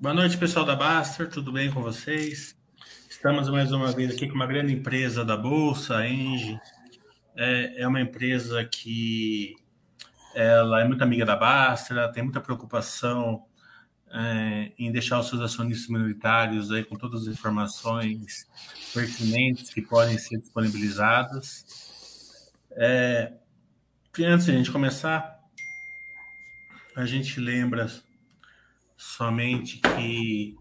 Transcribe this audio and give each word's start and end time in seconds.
Boa 0.00 0.14
noite, 0.14 0.38
pessoal 0.38 0.64
da 0.64 0.76
Baster, 0.76 1.28
tudo 1.28 1.50
bem 1.50 1.72
com 1.72 1.82
vocês? 1.82 2.56
Estamos 3.10 3.48
mais 3.48 3.72
uma 3.72 3.90
vez 3.90 4.14
aqui 4.14 4.28
com 4.28 4.36
uma 4.36 4.46
grande 4.46 4.72
empresa 4.72 5.24
da 5.24 5.36
Bolsa, 5.36 5.96
a 5.96 6.08
Engie. 6.08 6.56
É, 7.34 7.82
é 7.82 7.88
uma 7.88 8.00
empresa 8.00 8.64
que 8.64 9.56
ela 10.36 10.80
é 10.80 10.84
muito 10.86 11.02
amiga 11.02 11.26
da 11.26 11.34
Baster, 11.34 11.96
ela 11.96 12.12
tem 12.12 12.22
muita 12.22 12.40
preocupação 12.40 13.44
é, 14.12 14.70
em 14.78 14.92
deixar 14.92 15.18
os 15.18 15.28
seus 15.28 15.40
acionistas 15.40 15.88
minoritários 15.88 16.70
aí 16.70 16.84
com 16.84 16.94
todas 16.94 17.22
as 17.22 17.34
informações 17.34 18.48
pertinentes 18.94 19.74
que 19.74 19.82
podem 19.82 20.16
ser 20.16 20.38
disponibilizadas. 20.38 22.52
É, 22.70 23.32
antes 24.20 24.46
de 24.46 24.52
a 24.52 24.54
gente 24.54 24.70
começar, 24.70 25.40
a 26.94 27.04
gente 27.04 27.40
lembra 27.40 27.88
somente 28.98 29.78
que 29.78 30.58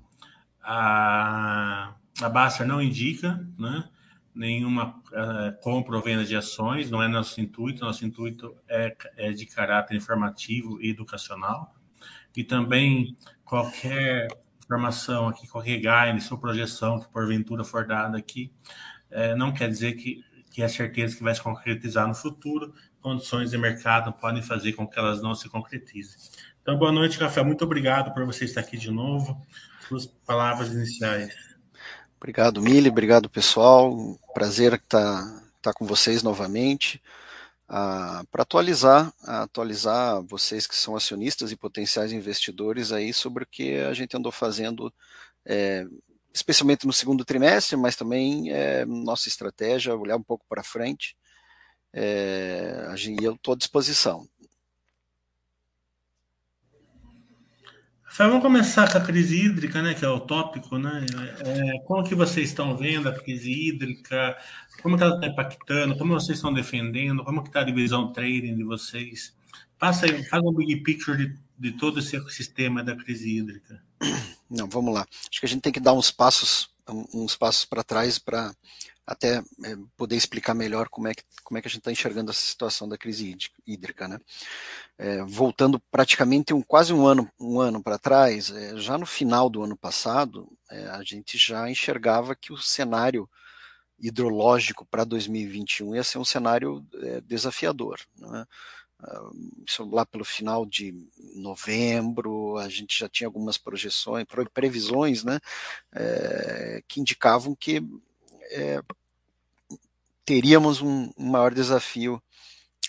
a, 0.62 1.96
a 2.22 2.30
Baster 2.30 2.68
não 2.68 2.80
indica 2.80 3.44
né, 3.58 3.90
nenhuma 4.34 4.90
uh, 4.90 5.60
compra 5.64 5.96
ou 5.96 6.04
venda 6.04 6.24
de 6.24 6.36
ações, 6.36 6.92
não 6.92 7.02
é 7.02 7.08
nosso 7.08 7.42
intuito, 7.42 7.84
nosso 7.84 8.06
intuito 8.06 8.56
é, 8.70 8.96
é 9.18 9.32
de 9.32 9.48
caráter 9.48 9.98
informativo 9.98 10.80
e 10.80 10.92
educacional. 10.92 11.76
E 12.36 12.44
também 12.44 13.18
qualquer 13.44 14.28
informação 14.64 15.28
aqui, 15.28 15.48
qualquer 15.48 15.78
guidance 15.78 16.32
ou 16.32 16.38
projeção 16.38 17.00
que 17.00 17.10
porventura 17.10 17.64
for 17.64 17.88
dada 17.88 18.20
aqui, 18.20 18.54
é, 19.10 19.34
não 19.34 19.52
quer 19.52 19.68
dizer 19.68 19.94
que, 19.94 20.24
que 20.52 20.62
é 20.62 20.68
certeza 20.68 21.18
que 21.18 21.24
vai 21.24 21.34
se 21.34 21.42
concretizar 21.42 22.08
no 22.08 22.14
futuro. 22.14 22.72
Condições 23.02 23.50
de 23.50 23.58
mercado 23.58 24.14
podem 24.14 24.44
fazer 24.44 24.74
com 24.74 24.86
que 24.86 25.00
elas 25.00 25.24
não 25.24 25.34
se 25.34 25.50
concretizem. 25.50 26.20
Então, 26.68 26.78
boa 26.78 26.92
noite, 26.92 27.18
Café. 27.18 27.42
Muito 27.42 27.64
obrigado 27.64 28.14
por 28.14 28.26
você 28.26 28.44
estar 28.44 28.60
aqui 28.60 28.76
de 28.76 28.92
novo. 28.92 29.42
Suas 29.88 30.06
palavras 30.06 30.68
iniciais. 30.68 31.34
Obrigado, 32.18 32.62
Mili. 32.62 32.90
Obrigado, 32.90 33.30
pessoal. 33.30 34.20
Prazer 34.34 34.74
estar 34.74 35.24
tá, 35.24 35.44
tá 35.62 35.74
com 35.74 35.86
vocês 35.86 36.22
novamente. 36.24 37.02
Ah, 37.70 38.22
para 38.30 38.42
atualizar, 38.42 39.14
atualizar 39.24 40.22
vocês 40.24 40.68
que 40.68 40.76
são 40.76 40.94
acionistas 40.94 41.54
e 41.54 41.56
potenciais 41.56 42.12
investidores 42.12 42.92
aí 42.92 43.14
sobre 43.14 43.46
o 43.46 43.48
que 43.50 43.78
a 43.78 43.94
gente 43.94 44.18
andou 44.18 44.34
fazendo, 44.34 44.94
é, 45.46 45.86
especialmente 46.34 46.86
no 46.86 46.92
segundo 46.92 47.24
trimestre, 47.24 47.78
mas 47.78 47.96
também 47.96 48.52
é, 48.52 48.84
nossa 48.86 49.30
estratégia, 49.30 49.96
olhar 49.96 50.18
um 50.18 50.24
pouco 50.24 50.44
para 50.50 50.66
frente. 50.66 51.16
É, 51.94 52.94
eu 53.22 53.36
estou 53.36 53.54
à 53.54 53.58
disposição. 53.58 54.28
Vamos 58.18 58.42
começar 58.42 58.92
com 58.92 58.98
a 58.98 59.02
crise 59.02 59.46
hídrica, 59.46 59.80
né, 59.80 59.94
que 59.94 60.04
é 60.04 60.10
o 60.10 60.20
tópico, 60.20 60.80
né? 60.80 61.06
É, 61.46 61.80
como 61.86 62.04
que 62.04 62.16
vocês 62.16 62.50
estão 62.50 62.76
vendo 62.76 63.08
a 63.08 63.14
crise 63.14 63.52
hídrica? 63.52 64.36
Como 64.82 64.98
que 64.98 65.04
ela 65.04 65.14
está 65.14 65.28
impactando? 65.28 65.96
Como 65.96 66.16
vocês 66.16 66.40
estão 66.40 66.52
defendendo? 66.52 67.24
Como 67.24 67.44
que 67.44 67.50
está 67.50 67.60
a 67.60 67.64
divisão 67.64 68.12
trading 68.12 68.56
de 68.56 68.64
vocês? 68.64 69.36
Passa 69.78 70.08
aí, 70.08 70.24
faz 70.24 70.44
um 70.44 70.52
big 70.52 70.78
picture 70.78 71.16
de, 71.16 71.38
de 71.60 71.78
todo 71.78 72.00
esse 72.00 72.16
ecossistema 72.16 72.84
da 72.84 72.96
crise 72.96 73.38
hídrica. 73.38 73.84
Não, 74.50 74.68
vamos 74.68 74.96
lá. 74.96 75.06
Acho 75.30 75.40
que 75.40 75.46
a 75.46 75.50
gente 75.50 75.62
tem 75.62 75.74
que 75.74 75.80
dar 75.80 75.94
uns 75.94 76.10
passos, 76.10 76.72
uns 77.14 77.36
passos 77.36 77.66
para 77.66 77.84
trás 77.84 78.18
para 78.18 78.52
até 79.08 79.38
é, 79.38 79.78
poder 79.96 80.18
explicar 80.18 80.54
melhor 80.54 80.90
como 80.90 81.08
é 81.08 81.14
que, 81.14 81.24
como 81.42 81.58
é 81.58 81.62
que 81.62 81.68
a 81.70 81.72
gente 81.72 81.80
está 81.80 81.92
enxergando 81.92 82.30
essa 82.30 82.42
situação 82.42 82.90
da 82.90 82.98
crise 82.98 83.38
hídrica. 83.66 84.06
Né? 84.06 84.20
É, 84.98 85.24
voltando 85.24 85.80
praticamente 85.90 86.54
um, 86.54 86.62
quase 86.62 86.92
um 86.92 87.08
ano, 87.08 87.32
um 87.40 87.62
ano 87.62 87.82
para 87.82 87.98
trás, 87.98 88.52
é, 88.52 88.76
já 88.76 88.98
no 88.98 89.06
final 89.06 89.50
do 89.50 89.64
ano 89.64 89.78
passado, 89.78 90.52
é, 90.70 90.88
a 90.90 91.02
gente 91.04 91.38
já 91.38 91.70
enxergava 91.72 92.36
que 92.36 92.52
o 92.52 92.58
cenário 92.58 93.30
hidrológico 93.98 94.86
para 94.86 95.06
2021 95.06 95.96
ia 95.96 96.04
ser 96.04 96.18
um 96.18 96.26
cenário 96.26 96.86
é, 97.02 97.22
desafiador. 97.22 98.00
Né? 98.20 98.46
Isso 99.66 99.88
lá 99.90 100.06
pelo 100.06 100.26
final 100.26 100.66
de 100.66 100.94
novembro, 101.36 102.58
a 102.58 102.68
gente 102.68 102.98
já 102.98 103.08
tinha 103.08 103.28
algumas 103.28 103.58
projeções, 103.58 104.26
previsões, 104.52 105.24
né, 105.24 105.40
é, 105.94 106.82
que 106.88 107.00
indicavam 107.00 107.56
que 107.56 107.80
é, 108.52 108.82
teríamos 110.26 110.82
um, 110.82 111.12
maior 111.18 111.54
desafio 111.54 112.22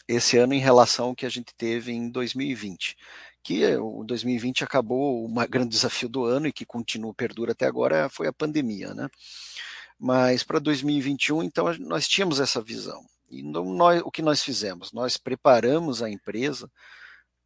esse 0.09 0.39
ano 0.39 0.55
em 0.55 0.59
relação 0.59 1.07
ao 1.07 1.15
que 1.15 1.27
a 1.27 1.29
gente 1.29 1.55
teve 1.55 1.93
em 1.93 2.09
2020. 2.11 2.97
Que 3.43 3.77
o 3.77 4.05
2020 4.05 4.65
acabou, 4.65 5.25
o 5.25 5.49
grande 5.49 5.71
desafio 5.71 6.09
do 6.09 6.25
ano 6.25 6.49
e 6.49 6.53
que 6.53 6.67
continua, 6.67 7.15
perdura 7.15 7.53
até 7.53 7.67
agora, 7.67 8.09
foi 8.09 8.27
a 8.27 8.33
pandemia, 8.33 8.93
né? 8.95 9.09
Mas 9.99 10.43
para 10.43 10.59
2021, 10.59 11.43
então, 11.43 11.73
nós 11.81 12.07
tínhamos 12.09 12.41
essa 12.41 12.61
visão. 12.61 13.05
E 13.31 13.43
nós, 13.43 14.01
o 14.05 14.11
que 14.11 14.23
nós 14.23 14.43
fizemos? 14.43 14.93
Nós 14.93 15.17
preparamos 15.17 16.03
a 16.03 16.11
empresa 16.11 16.71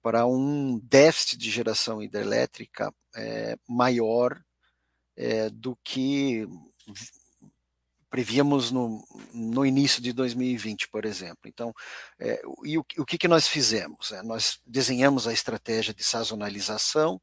para 0.03 0.27
um 0.27 0.79
déficit 0.79 1.39
de 1.39 1.51
geração 1.51 2.03
hidrelétrica 2.03 2.93
é, 3.17 3.57
maior 3.69 4.41
é, 5.17 5.49
do 5.51 5.77
que 5.85 6.47
prevíamos 8.13 8.71
no, 8.71 9.03
no 9.33 9.65
início 9.65 10.03
de 10.03 10.13
2020, 10.13 10.87
por 10.89 11.07
exemplo. 11.07 11.47
Então, 11.47 11.75
é, 12.21 12.43
e 12.63 12.77
o, 12.77 12.85
o 12.99 13.07
que, 13.07 13.17
que 13.17 13.27
nós 13.27 13.49
fizemos? 13.49 14.13
É, 14.13 14.23
nós 14.23 14.61
desenhamos 14.67 15.27
a 15.27 15.33
estratégia 15.33 15.95
de 15.95 16.05
sazonalização, 16.05 17.19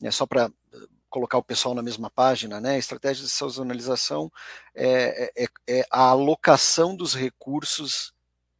né, 0.00 0.12
só 0.12 0.24
para 0.24 0.44
eh, 0.72 0.78
colocar 1.10 1.38
o 1.38 1.42
pessoal 1.42 1.74
na 1.74 1.82
mesma 1.82 2.08
página, 2.08 2.60
né? 2.60 2.76
A 2.76 2.78
estratégia 2.78 3.24
de 3.24 3.30
sazonalização 3.30 4.30
é, 4.76 5.32
é, 5.36 5.46
é 5.66 5.86
a 5.90 6.10
alocação 6.10 6.94
dos 6.94 7.14
recursos 7.16 8.14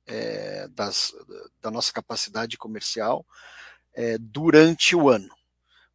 é, 0.05 0.67
das, 0.69 1.15
da 1.61 1.71
nossa 1.71 1.93
capacidade 1.93 2.59
comercial 2.59 3.25
é, 3.95 4.19
durante 4.19 4.97
o 4.97 5.09
ano. 5.09 5.33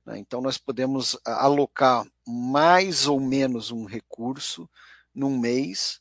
Né? 0.05 0.17
Então, 0.17 0.39
nós 0.39 0.57
podemos 0.57 1.19
alocar 1.25 2.05
mais 2.25 3.05
ou 3.05 3.19
menos 3.19 3.69
um 3.69 3.83
recurso 3.83 4.69
num 5.17 5.37
mês, 5.37 5.99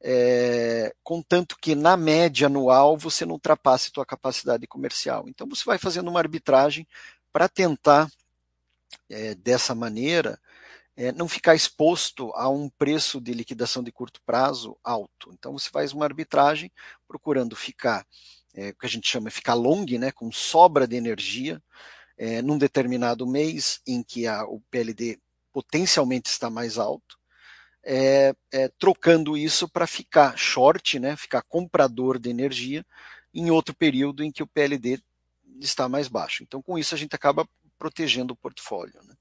é, 0.00 0.94
contanto 1.02 1.56
que 1.60 1.74
na 1.74 1.96
média 1.96 2.46
anual 2.46 2.96
você 2.96 3.26
não 3.26 3.34
ultrapasse 3.34 3.90
sua 3.92 4.06
capacidade 4.06 4.66
comercial. 4.66 5.24
Então 5.28 5.48
você 5.48 5.64
vai 5.64 5.78
fazendo 5.78 6.08
uma 6.08 6.20
arbitragem 6.20 6.86
para 7.32 7.48
tentar, 7.48 8.08
é, 9.10 9.34
dessa 9.34 9.74
maneira, 9.74 10.40
é, 10.96 11.10
não 11.12 11.28
ficar 11.28 11.54
exposto 11.54 12.30
a 12.34 12.48
um 12.48 12.68
preço 12.68 13.20
de 13.20 13.32
liquidação 13.32 13.82
de 13.82 13.90
curto 13.90 14.20
prazo 14.24 14.76
alto. 14.84 15.32
Então 15.32 15.52
você 15.52 15.68
faz 15.68 15.92
uma 15.92 16.04
arbitragem 16.04 16.70
procurando 17.08 17.56
ficar, 17.56 18.06
é, 18.54 18.70
o 18.70 18.74
que 18.74 18.86
a 18.86 18.88
gente 18.88 19.08
chama 19.08 19.28
de 19.28 19.34
ficar 19.36 19.54
long, 19.54 19.86
né, 19.98 20.12
com 20.12 20.30
sobra 20.30 20.86
de 20.86 20.96
energia, 20.96 21.62
é, 22.16 22.42
num 22.42 22.58
determinado 22.58 23.26
mês 23.26 23.80
em 23.86 24.02
que 24.02 24.26
a, 24.26 24.44
o 24.44 24.60
PLD 24.70 25.18
potencialmente 25.52 26.30
está 26.30 26.50
mais 26.50 26.78
alto, 26.78 27.18
é, 27.84 28.34
é, 28.52 28.68
trocando 28.78 29.36
isso 29.36 29.68
para 29.68 29.86
ficar 29.86 30.36
short, 30.36 30.98
né, 30.98 31.16
ficar 31.16 31.42
comprador 31.42 32.18
de 32.18 32.30
energia 32.30 32.84
em 33.34 33.50
outro 33.50 33.74
período 33.74 34.22
em 34.22 34.30
que 34.30 34.42
o 34.42 34.46
PLD 34.46 35.00
está 35.60 35.88
mais 35.88 36.08
baixo. 36.08 36.42
Então, 36.42 36.62
com 36.62 36.78
isso, 36.78 36.94
a 36.94 36.98
gente 36.98 37.14
acaba 37.14 37.48
protegendo 37.78 38.34
o 38.34 38.36
portfólio. 38.36 39.00
Né? 39.04 39.14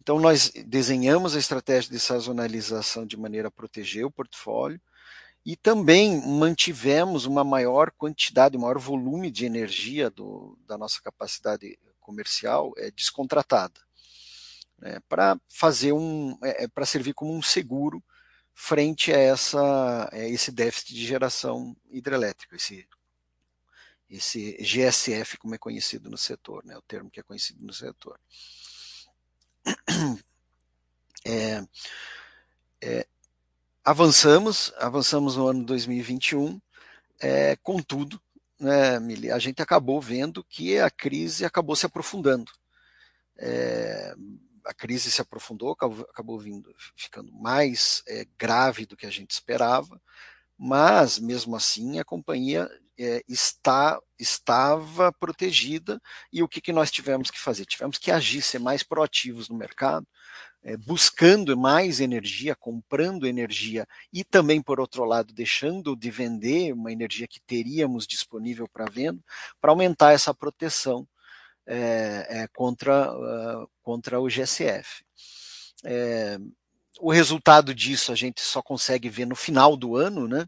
Então, 0.00 0.18
nós 0.18 0.50
desenhamos 0.66 1.34
a 1.34 1.38
estratégia 1.38 1.90
de 1.90 1.98
sazonalização 1.98 3.06
de 3.06 3.16
maneira 3.16 3.48
a 3.48 3.50
proteger 3.50 4.04
o 4.04 4.10
portfólio 4.10 4.80
e 5.46 5.56
também 5.56 6.20
mantivemos 6.26 7.24
uma 7.24 7.44
maior 7.44 7.90
quantidade, 7.92 8.56
um 8.56 8.60
maior 8.60 8.78
volume 8.78 9.30
de 9.30 9.46
energia 9.46 10.10
do, 10.10 10.58
da 10.66 10.76
nossa 10.76 11.00
capacidade 11.00 11.78
comercial 12.00 12.72
é, 12.76 12.90
descontratada 12.90 13.87
né, 14.78 15.00
para 15.08 15.38
fazer 15.48 15.92
um, 15.92 16.38
é, 16.42 16.64
é 16.64 16.68
para 16.68 16.86
servir 16.86 17.14
como 17.14 17.34
um 17.34 17.42
seguro 17.42 18.02
frente 18.54 19.12
a 19.12 19.18
essa, 19.18 20.08
a 20.12 20.18
esse 20.18 20.50
déficit 20.50 20.94
de 20.94 21.06
geração 21.06 21.76
hidrelétrica, 21.90 22.56
esse, 22.56 22.88
esse 24.10 24.56
GSF, 24.60 25.38
como 25.38 25.54
é 25.54 25.58
conhecido 25.58 26.10
no 26.10 26.18
setor, 26.18 26.64
né, 26.64 26.76
o 26.76 26.82
termo 26.82 27.10
que 27.10 27.20
é 27.20 27.22
conhecido 27.22 27.64
no 27.64 27.72
setor. 27.72 28.18
É, 31.24 31.62
é, 32.80 33.06
avançamos, 33.84 34.72
avançamos 34.78 35.36
no 35.36 35.46
ano 35.46 35.64
2021, 35.64 36.58
é, 37.20 37.56
contudo, 37.56 38.18
né, 38.58 38.96
a 39.32 39.38
gente 39.38 39.60
acabou 39.60 40.00
vendo 40.00 40.42
que 40.44 40.78
a 40.78 40.88
crise 40.90 41.44
acabou 41.44 41.76
se 41.76 41.84
aprofundando. 41.84 42.50
É, 43.36 44.14
a 44.68 44.74
crise 44.74 45.10
se 45.10 45.22
aprofundou, 45.22 45.72
acabou, 45.72 46.06
acabou 46.10 46.38
vindo, 46.38 46.70
ficando 46.94 47.32
mais 47.32 48.02
é, 48.06 48.26
grave 48.38 48.84
do 48.84 48.98
que 48.98 49.06
a 49.06 49.10
gente 49.10 49.30
esperava, 49.30 49.98
mas 50.58 51.18
mesmo 51.18 51.56
assim 51.56 51.98
a 51.98 52.04
companhia 52.04 52.68
é, 52.98 53.22
está, 53.26 53.98
estava 54.18 55.10
protegida 55.10 55.98
e 56.30 56.42
o 56.42 56.48
que, 56.48 56.60
que 56.60 56.72
nós 56.72 56.90
tivemos 56.90 57.30
que 57.30 57.40
fazer? 57.40 57.64
Tivemos 57.64 57.96
que 57.96 58.10
agir, 58.10 58.42
ser 58.42 58.58
mais 58.58 58.82
proativos 58.82 59.48
no 59.48 59.56
mercado, 59.56 60.06
é, 60.62 60.76
buscando 60.76 61.56
mais 61.56 61.98
energia, 61.98 62.54
comprando 62.54 63.26
energia 63.26 63.86
e 64.12 64.22
também, 64.22 64.60
por 64.60 64.80
outro 64.80 65.02
lado, 65.04 65.32
deixando 65.32 65.96
de 65.96 66.10
vender 66.10 66.74
uma 66.74 66.92
energia 66.92 67.26
que 67.26 67.40
teríamos 67.40 68.06
disponível 68.06 68.68
para 68.68 68.90
venda, 68.90 69.22
para 69.62 69.70
aumentar 69.70 70.12
essa 70.12 70.34
proteção 70.34 71.08
é, 71.68 72.26
é, 72.28 72.48
contra, 72.48 73.12
uh, 73.12 73.70
contra 73.82 74.18
o 74.18 74.26
GSF. 74.26 75.04
É, 75.84 76.38
o 77.00 77.12
resultado 77.12 77.74
disso 77.74 78.10
a 78.10 78.14
gente 78.14 78.40
só 78.40 78.62
consegue 78.62 79.08
ver 79.08 79.26
no 79.26 79.36
final 79.36 79.76
do 79.76 79.94
ano, 79.94 80.26
né? 80.26 80.46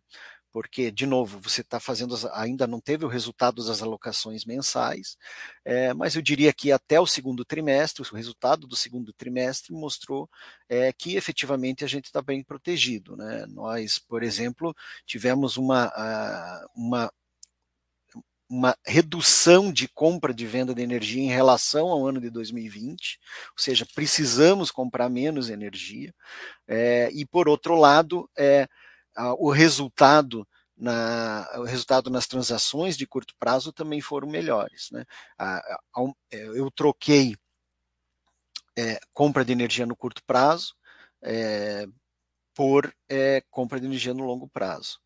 porque, 0.53 0.91
de 0.91 1.07
novo, 1.07 1.41
você 1.41 1.61
está 1.61 1.79
fazendo, 1.79 2.17
ainda 2.33 2.67
não 2.67 2.81
teve 2.81 3.05
o 3.05 3.09
resultado 3.09 3.65
das 3.65 3.83
alocações 3.83 4.45
mensais, 4.45 5.17
é, 5.65 5.95
mas 5.95 6.17
eu 6.17 6.23
diria 6.23 6.53
que 6.53 6.73
até 6.73 7.01
o 7.01 7.07
segundo 7.07 7.45
trimestre, 7.45 8.03
o 8.03 8.17
resultado 8.17 8.67
do 8.67 8.77
segundo 8.77 9.13
trimestre 9.13 9.73
mostrou 9.73 10.29
é, 10.69 10.93
que 10.93 11.17
efetivamente 11.17 11.85
a 11.85 11.89
gente 11.89 12.07
está 12.07 12.21
bem 12.21 12.43
protegido. 12.43 13.17
Né? 13.17 13.47
Nós, 13.49 13.99
por 13.99 14.23
exemplo, 14.23 14.75
tivemos 15.07 15.57
uma, 15.57 15.93
uma 16.75 17.13
uma 18.51 18.77
redução 18.85 19.73
de 19.73 19.87
compra 19.87 20.35
de 20.35 20.45
venda 20.45 20.75
de 20.75 20.83
energia 20.83 21.23
em 21.23 21.31
relação 21.31 21.87
ao 21.87 22.05
ano 22.05 22.21
de 22.21 22.29
2020, 22.29 23.21
ou 23.53 23.63
seja, 23.63 23.87
precisamos 23.95 24.73
comprar 24.73 25.09
menos 25.09 25.49
energia, 25.49 26.13
é, 26.67 27.09
e 27.13 27.25
por 27.25 27.49
outro 27.49 27.77
lado, 27.77 28.29
é, 28.37 28.67
o 29.39 29.51
resultado 29.51 30.47
na, 30.77 31.49
o 31.59 31.63
resultado 31.63 32.11
nas 32.11 32.27
transações 32.27 32.97
de 32.97 33.07
curto 33.07 33.35
prazo 33.39 33.73
também 33.73 34.01
foram 34.01 34.27
melhores. 34.27 34.89
Né? 34.91 35.05
É, 36.33 36.45
eu 36.57 36.71
troquei 36.73 37.37
é, 38.77 38.99
compra 39.13 39.45
de 39.45 39.53
energia 39.53 39.87
no 39.87 39.95
curto 39.95 40.23
prazo 40.27 40.75
por 42.55 42.93
compra 43.51 43.79
de 43.79 43.87
energia 43.87 44.15
no 44.15 44.25
longo 44.25 44.49
prazo. 44.49 44.99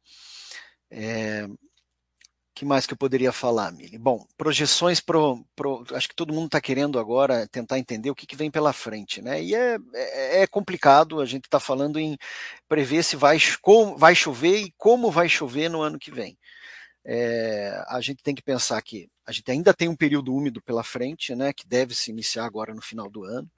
Que 2.54 2.64
mais 2.64 2.86
que 2.86 2.92
eu 2.92 2.96
poderia 2.96 3.32
falar, 3.32 3.72
Mili? 3.72 3.98
Bom, 3.98 4.24
projeções 4.36 5.00
pro, 5.00 5.44
pro 5.56 5.84
acho 5.92 6.08
que 6.08 6.14
todo 6.14 6.32
mundo 6.32 6.46
está 6.46 6.60
querendo 6.60 7.00
agora 7.00 7.48
tentar 7.48 7.80
entender 7.80 8.10
o 8.10 8.14
que, 8.14 8.26
que, 8.26 8.36
vem 8.36 8.48
pela 8.48 8.72
frente, 8.72 9.20
né? 9.20 9.42
E 9.42 9.54
é, 9.56 9.76
é, 9.92 10.42
é 10.42 10.46
complicado, 10.46 11.20
a 11.20 11.26
gente 11.26 11.46
está 11.46 11.58
falando 11.58 11.98
em 11.98 12.16
prever 12.68 13.02
se 13.02 13.16
vai, 13.16 13.38
como, 13.60 13.96
vai 13.96 14.14
chover 14.14 14.58
e 14.58 14.72
como 14.78 15.10
vai 15.10 15.28
chover 15.28 15.68
no 15.68 15.82
ano 15.82 15.98
que 15.98 16.12
vem. 16.12 16.38
É, 17.04 17.84
a 17.88 18.00
gente 18.00 18.22
tem 18.22 18.34
que 18.34 18.42
pensar 18.42 18.80
que 18.82 19.08
a 19.26 19.32
gente 19.32 19.50
ainda 19.50 19.72
tem 19.72 19.88
um 19.88 19.96
período 19.96 20.34
úmido 20.34 20.60
pela 20.60 20.84
frente, 20.84 21.34
né, 21.34 21.52
que 21.52 21.66
deve 21.66 21.94
se 21.94 22.10
iniciar 22.10 22.44
agora 22.44 22.74
no 22.74 22.82
final 22.82 23.08
do 23.08 23.24
ano. 23.24 23.50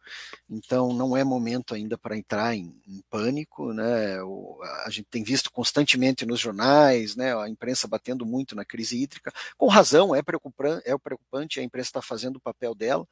Então, 0.49 0.93
não 0.93 1.17
é 1.17 1.25
momento 1.25 1.75
ainda 1.75 1.99
para 1.99 2.17
entrar 2.17 2.55
em, 2.55 2.81
em 2.87 3.03
pânico, 3.11 3.73
né? 3.73 4.23
O, 4.23 4.61
a 4.85 4.91
gente 4.91 5.09
tem 5.11 5.25
visto 5.25 5.51
constantemente 5.51 6.25
nos 6.25 6.39
jornais, 6.39 7.17
né, 7.17 7.37
a 7.37 7.49
imprensa 7.49 7.89
batendo 7.89 8.25
muito 8.25 8.55
na 8.55 8.65
crise 8.65 9.03
hídrica, 9.03 9.33
com 9.57 9.67
razão. 9.67 10.15
É 10.15 10.23
preocupante, 10.23 10.83
é 10.89 10.97
preocupante. 10.97 11.59
A 11.59 11.63
imprensa 11.65 11.89
está 11.89 12.03
fazendo 12.03 12.37
o 12.37 12.41
papel 12.41 12.75
dela, 12.75 13.07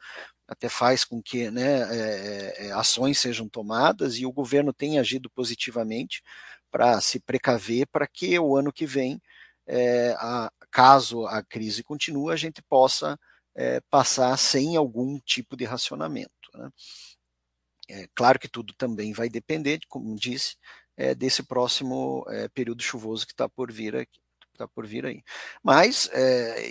até 0.47 0.69
faz 0.69 1.05
com 1.05 1.21
que, 1.21 1.51
né, 1.51 1.83
é, 1.91 2.67
é, 2.67 2.73
ações 2.73 3.19
sejam 3.19 3.49
tomadas 3.49 4.17
e 4.17 4.27
o 4.27 4.33
governo 4.33 4.73
tem 4.73 4.99
agido 4.99 5.29
positivamente 5.29 6.23
para 6.71 7.01
se 7.01 7.19
precaver 7.19 7.87
para 7.89 8.07
que 8.07 8.39
o 8.39 8.57
ano 8.57 8.73
que 8.73 8.87
vem 8.87 9.21
é, 9.67 10.15
a, 10.19 10.53
caso 10.75 11.25
a 11.29 11.41
crise 11.41 11.85
continue, 11.85 12.33
a 12.33 12.37
gente 12.37 12.61
possa 12.61 13.17
é, 13.55 13.81
passar 13.89 14.37
sem 14.37 14.77
algum 14.77 15.21
tipo 15.21 15.57
de 15.57 15.65
racionamento. 15.65 16.51
Né? 16.53 16.71
É, 17.89 18.09
claro 18.13 18.41
que 18.41 18.49
tudo 18.49 18.75
também 18.75 19.13
vai 19.13 19.29
depender, 19.29 19.79
como 19.89 20.17
disse, 20.17 20.57
é, 20.97 21.15
desse 21.15 21.45
próximo 21.45 22.27
é, 22.29 22.49
período 22.49 22.83
chuvoso 22.83 23.25
que 23.25 23.33
está 23.33 23.49
por 23.49 23.71
vir 23.71 23.95
aqui. 23.95 24.19
Está 24.53 24.67
por 24.69 24.87
vir 24.87 25.05
aí. 25.05 25.21
Mas 25.65 26.09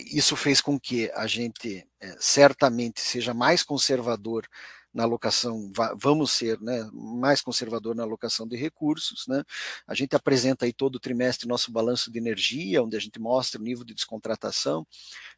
isso 0.05 0.37
fez 0.37 0.61
com 0.61 0.79
que 0.79 1.11
a 1.13 1.27
gente 1.27 1.85
certamente 2.17 3.01
seja 3.01 3.33
mais 3.33 3.61
conservador 3.61 4.47
na 4.93 5.03
alocação, 5.03 5.71
vamos 5.97 6.31
ser 6.31 6.61
né, 6.61 6.87
mais 6.93 7.41
conservador 7.41 7.95
na 7.95 8.03
alocação 8.03 8.47
de 8.47 8.55
recursos. 8.55 9.25
Né? 9.27 9.43
A 9.87 9.95
gente 9.95 10.15
apresenta 10.15 10.65
aí 10.65 10.71
todo 10.71 10.99
trimestre 10.99 11.47
nosso 11.47 11.71
balanço 11.71 12.11
de 12.11 12.19
energia, 12.19 12.83
onde 12.83 12.95
a 12.95 12.99
gente 12.99 13.19
mostra 13.19 13.59
o 13.59 13.63
nível 13.63 13.83
de 13.83 13.95
descontratação. 13.95 14.85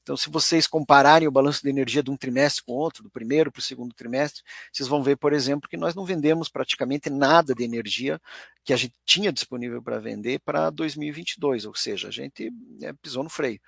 Então, 0.03 0.17
se 0.17 0.29
vocês 0.29 0.67
compararem 0.67 1.27
o 1.27 1.31
balanço 1.31 1.63
de 1.63 1.69
energia 1.69 2.03
de 2.03 2.11
um 2.11 2.17
trimestre 2.17 2.63
com 2.65 2.73
outro, 2.73 3.01
do 3.01 3.09
primeiro 3.09 3.49
para 3.49 3.59
o 3.59 3.63
segundo 3.63 3.93
trimestre, 3.93 4.43
vocês 4.73 4.89
vão 4.89 5.01
ver, 5.01 5.15
por 5.15 5.31
exemplo, 5.31 5.69
que 5.69 5.77
nós 5.77 5.95
não 5.95 6.05
vendemos 6.05 6.49
praticamente 6.49 7.09
nada 7.09 7.55
de 7.55 7.63
energia 7.63 8.19
que 8.63 8.73
a 8.73 8.77
gente 8.77 8.93
tinha 9.05 9.31
disponível 9.31 9.81
para 9.81 9.99
vender 9.99 10.39
para 10.39 10.69
2022, 10.69 11.65
ou 11.65 11.75
seja, 11.75 12.09
a 12.09 12.11
gente 12.11 12.51
é, 12.81 12.91
pisou 12.93 13.23
no 13.23 13.29
freio. 13.29 13.59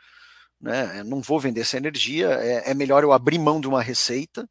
Né? 0.60 1.04
não 1.04 1.22
vou 1.22 1.39
vender 1.39 1.62
essa 1.62 1.78
energia, 1.78 2.30
é, 2.30 2.72
é 2.72 2.74
melhor 2.74 3.04
eu 3.04 3.13
abrir 3.13 3.38
mão 3.38 3.62
de 3.62 3.68
uma 3.68 3.80
receita 3.80 4.50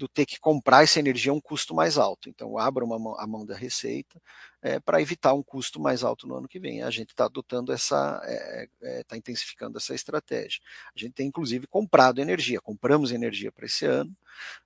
do 0.00 0.08
ter 0.08 0.24
que 0.24 0.40
comprar 0.40 0.82
essa 0.82 0.98
energia 0.98 1.30
a 1.30 1.34
um 1.34 1.40
custo 1.40 1.74
mais 1.74 1.98
alto. 1.98 2.30
Então, 2.30 2.56
abra 2.56 2.82
uma 2.82 3.22
a 3.22 3.26
mão 3.26 3.44
da 3.44 3.54
receita 3.54 4.18
é, 4.62 4.80
para 4.80 5.00
evitar 5.02 5.34
um 5.34 5.42
custo 5.42 5.78
mais 5.78 6.02
alto 6.02 6.26
no 6.26 6.36
ano 6.36 6.48
que 6.48 6.58
vem. 6.58 6.82
A 6.82 6.90
gente 6.90 7.10
está 7.10 7.26
adotando 7.26 7.70
essa, 7.70 8.18
está 8.24 8.32
é, 8.32 8.68
é, 9.00 9.04
tá 9.04 9.14
intensificando 9.14 9.76
essa 9.76 9.94
estratégia. 9.94 10.58
A 10.96 10.98
gente 10.98 11.12
tem, 11.12 11.26
inclusive, 11.26 11.66
comprado 11.66 12.18
energia, 12.18 12.62
compramos 12.62 13.12
energia 13.12 13.52
para 13.52 13.66
esse 13.66 13.84
ano, 13.84 14.16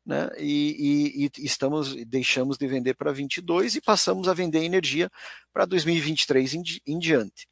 né, 0.06 0.30
e, 0.38 1.18
e, 1.18 1.24
e, 1.24 1.44
estamos, 1.44 1.96
deixamos 2.06 2.56
de 2.56 2.68
vender 2.68 2.94
para 2.94 3.10
22 3.10 3.74
e 3.74 3.80
passamos 3.80 4.28
a 4.28 4.34
vender 4.34 4.62
energia 4.62 5.10
para 5.52 5.64
2023 5.64 6.54
em, 6.54 6.62
em 6.86 6.98
diante. 6.98 7.48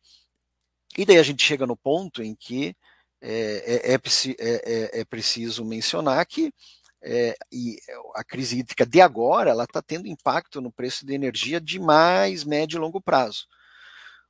E 0.96 1.04
daí 1.04 1.18
a 1.18 1.22
gente 1.24 1.44
chega 1.44 1.66
no 1.66 1.76
ponto 1.76 2.22
em 2.22 2.32
que 2.32 2.76
é, 3.20 3.92
é, 3.92 3.98
é, 3.98 5.00
é 5.00 5.04
preciso 5.04 5.64
mencionar 5.64 6.24
que 6.26 6.52
é, 7.02 7.36
e 7.50 7.76
a 8.14 8.22
crise 8.22 8.58
hídrica 8.58 8.86
de 8.86 9.00
agora 9.00 9.50
ela 9.50 9.64
está 9.64 9.82
tendo 9.82 10.06
impacto 10.06 10.60
no 10.60 10.72
preço 10.72 11.04
de 11.04 11.14
energia 11.14 11.60
de 11.60 11.78
mais 11.78 12.44
médio 12.44 12.76
e 12.76 12.80
longo 12.80 13.00
prazo. 13.00 13.46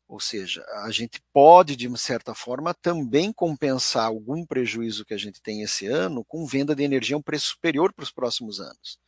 Ou 0.09 0.21
seja, 0.21 0.63
a 0.85 0.91
gente 0.91 1.23
pode, 1.33 1.75
de 1.75 1.99
certa 1.99 2.35
forma, 2.35 2.75
também 2.75 3.33
compensar 3.33 4.07
algum 4.07 4.45
prejuízo 4.45 5.05
que 5.05 5.15
a 5.15 5.19
gente 5.19 5.41
tem 5.41 5.63
esse 5.63 5.87
ano 5.87 6.25
com 6.25 6.45
venda 6.47 6.75
de 6.75 6.83
energia 6.83 7.17
a 7.17 7.19
um 7.19 7.23
preço 7.23 7.47
superior 7.49 7.93
para 7.95 8.03
os 8.03 8.13
próximos 8.13 8.61
anos. 8.61 8.99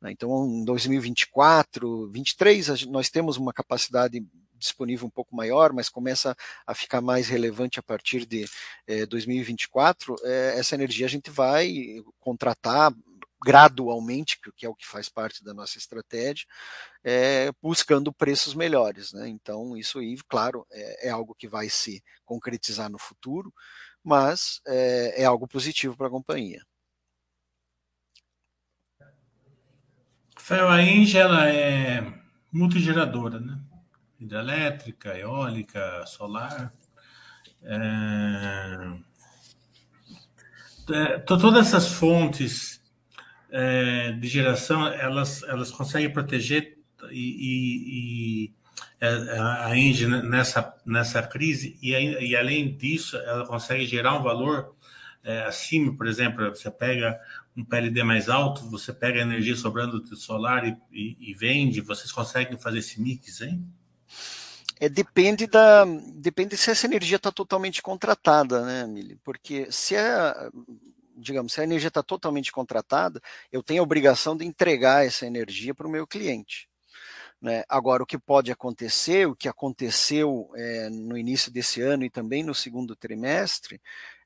Né. 0.00 0.10
Então, 0.10 0.44
em 0.46 0.64
2024, 0.64 1.88
2023, 1.88 2.86
nós 2.86 3.08
temos 3.08 3.36
uma 3.36 3.52
capacidade 3.52 4.24
disponível 4.62 5.06
um 5.06 5.10
pouco 5.10 5.34
maior, 5.34 5.72
mas 5.72 5.88
começa 5.88 6.36
a 6.66 6.74
ficar 6.74 7.00
mais 7.00 7.28
relevante 7.28 7.78
a 7.78 7.82
partir 7.82 8.24
de 8.24 8.48
é, 8.86 9.04
2024, 9.04 10.16
é, 10.22 10.58
essa 10.58 10.74
energia 10.74 11.06
a 11.06 11.10
gente 11.10 11.30
vai 11.30 12.02
contratar 12.20 12.92
gradualmente, 13.44 14.38
que 14.56 14.64
é 14.64 14.68
o 14.68 14.74
que 14.74 14.86
faz 14.86 15.08
parte 15.08 15.42
da 15.42 15.52
nossa 15.52 15.76
estratégia, 15.76 16.46
é, 17.02 17.50
buscando 17.60 18.12
preços 18.12 18.54
melhores. 18.54 19.12
Né? 19.12 19.28
Então, 19.28 19.76
isso 19.76 19.98
aí, 19.98 20.16
claro, 20.28 20.64
é, 20.70 21.08
é, 21.08 21.10
algo 21.10 21.34
que 21.34 21.48
vai 21.48 21.68
se 21.68 22.02
concretizar 22.24 22.88
no 22.88 22.98
futuro, 22.98 23.52
mas 24.02 24.60
é, 24.66 25.22
é 25.22 25.24
algo 25.24 25.48
positivo 25.48 25.96
para 25.96 26.06
a 26.06 26.10
companhia. 26.10 26.64
Rafael, 30.36 30.68
a 30.68 30.82
Engie 30.82 31.18
ela 31.18 31.48
é 31.48 32.02
multigeradora, 32.52 33.38
né? 33.38 33.58
Hidrelétrica, 34.22 35.16
eólica, 35.16 36.04
solar. 36.06 36.72
É... 37.62 39.12
É, 40.90 41.18
todas 41.18 41.68
essas 41.68 41.92
fontes 41.92 42.82
é, 43.48 44.12
de 44.12 44.26
geração, 44.26 44.86
elas, 44.88 45.42
elas 45.44 45.70
conseguem 45.70 46.12
proteger 46.12 46.76
e, 47.10 47.20
e, 47.20 48.46
e 48.46 48.52
é, 49.00 49.38
a 49.38 49.76
Engie 49.76 50.06
nessa, 50.06 50.74
nessa 50.84 51.22
crise, 51.22 51.78
e, 51.80 51.92
e, 51.92 52.36
além 52.36 52.76
disso, 52.76 53.16
ela 53.16 53.46
consegue 53.46 53.86
gerar 53.86 54.18
um 54.18 54.22
valor 54.22 54.74
é, 55.22 55.42
acima, 55.44 55.96
por 55.96 56.06
exemplo, 56.08 56.48
você 56.50 56.70
pega 56.70 57.18
um 57.56 57.64
PLD 57.64 58.02
mais 58.02 58.28
alto, 58.28 58.68
você 58.68 58.92
pega 58.92 59.20
a 59.20 59.22
energia 59.22 59.54
sobrando 59.54 60.00
do 60.00 60.16
solar 60.16 60.66
e, 60.90 61.16
e 61.20 61.34
vende, 61.34 61.80
vocês 61.80 62.10
conseguem 62.10 62.58
fazer 62.58 62.78
esse 62.78 63.00
mix, 63.00 63.40
hein? 63.40 63.64
É, 64.80 64.88
depende 64.88 65.46
da 65.46 65.84
depende 66.14 66.56
se 66.56 66.70
essa 66.70 66.86
energia 66.86 67.16
está 67.16 67.30
totalmente 67.30 67.80
contratada, 67.80 68.64
né, 68.64 68.86
Mili? 68.86 69.16
Porque 69.22 69.70
se 69.70 69.96
a 69.96 70.50
digamos 71.16 71.52
se 71.52 71.60
a 71.60 71.64
energia 71.64 71.88
está 71.88 72.02
totalmente 72.02 72.50
contratada, 72.50 73.20
eu 73.52 73.62
tenho 73.62 73.80
a 73.80 73.84
obrigação 73.84 74.36
de 74.36 74.44
entregar 74.44 75.06
essa 75.06 75.26
energia 75.26 75.74
para 75.74 75.86
o 75.86 75.90
meu 75.90 76.06
cliente. 76.06 76.68
Né? 77.40 77.64
Agora, 77.68 78.04
o 78.04 78.06
que 78.06 78.16
pode 78.16 78.52
acontecer, 78.52 79.26
o 79.26 79.34
que 79.34 79.48
aconteceu 79.48 80.48
é, 80.54 80.88
no 80.88 81.18
início 81.18 81.50
desse 81.50 81.80
ano 81.80 82.04
e 82.04 82.10
também 82.10 82.44
no 82.44 82.54
segundo 82.54 82.94
trimestre, 82.94 83.80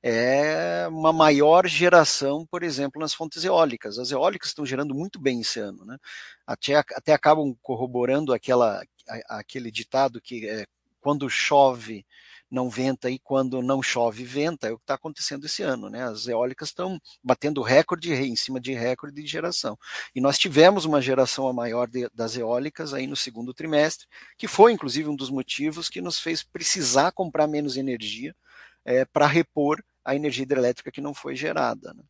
é 0.08 0.86
uma 0.86 1.12
maior 1.12 1.66
geração, 1.66 2.46
por 2.46 2.62
exemplo, 2.62 3.00
nas 3.00 3.12
fontes 3.12 3.42
eólicas. 3.42 3.98
As 3.98 4.12
eólicas 4.12 4.50
estão 4.50 4.64
gerando 4.64 4.94
muito 4.94 5.18
bem 5.18 5.40
esse 5.40 5.58
ano. 5.58 5.84
Né? 5.84 5.98
Até, 6.46 6.76
até 6.76 7.12
acabam 7.12 7.56
corroborando 7.60 8.32
aquela, 8.32 8.80
aquele 9.28 9.68
ditado 9.68 10.20
que 10.20 10.48
é, 10.48 10.64
quando 11.00 11.28
chove 11.28 12.06
não 12.48 12.70
venta 12.70 13.10
e 13.10 13.18
quando 13.18 13.60
não 13.60 13.82
chove 13.82 14.22
venta, 14.22 14.68
é 14.68 14.72
o 14.72 14.76
que 14.76 14.84
está 14.84 14.94
acontecendo 14.94 15.44
esse 15.44 15.64
ano, 15.64 15.90
né? 15.90 16.04
As 16.04 16.28
eólicas 16.28 16.68
estão 16.68 17.00
batendo 17.20 17.60
recorde 17.60 18.14
em 18.14 18.36
cima 18.36 18.60
de 18.60 18.72
recorde 18.72 19.20
de 19.20 19.26
geração. 19.26 19.76
E 20.14 20.20
nós 20.20 20.38
tivemos 20.38 20.84
uma 20.84 21.02
geração 21.02 21.48
a 21.48 21.52
maior 21.52 21.88
de, 21.88 22.08
das 22.14 22.36
eólicas 22.36 22.94
aí 22.94 23.08
no 23.08 23.16
segundo 23.16 23.52
trimestre, 23.52 24.06
que 24.38 24.46
foi 24.46 24.70
inclusive 24.72 25.08
um 25.08 25.16
dos 25.16 25.30
motivos 25.30 25.88
que 25.88 26.00
nos 26.00 26.20
fez 26.20 26.44
precisar 26.44 27.10
comprar 27.10 27.48
menos 27.48 27.76
energia 27.76 28.32
é, 28.84 29.04
para 29.04 29.26
repor 29.26 29.82
a 30.06 30.14
energia 30.14 30.44
hidrelétrica 30.44 30.92
que 30.92 31.00
não 31.00 31.12
foi 31.12 31.34
gerada. 31.34 31.92
Né? 31.92 32.02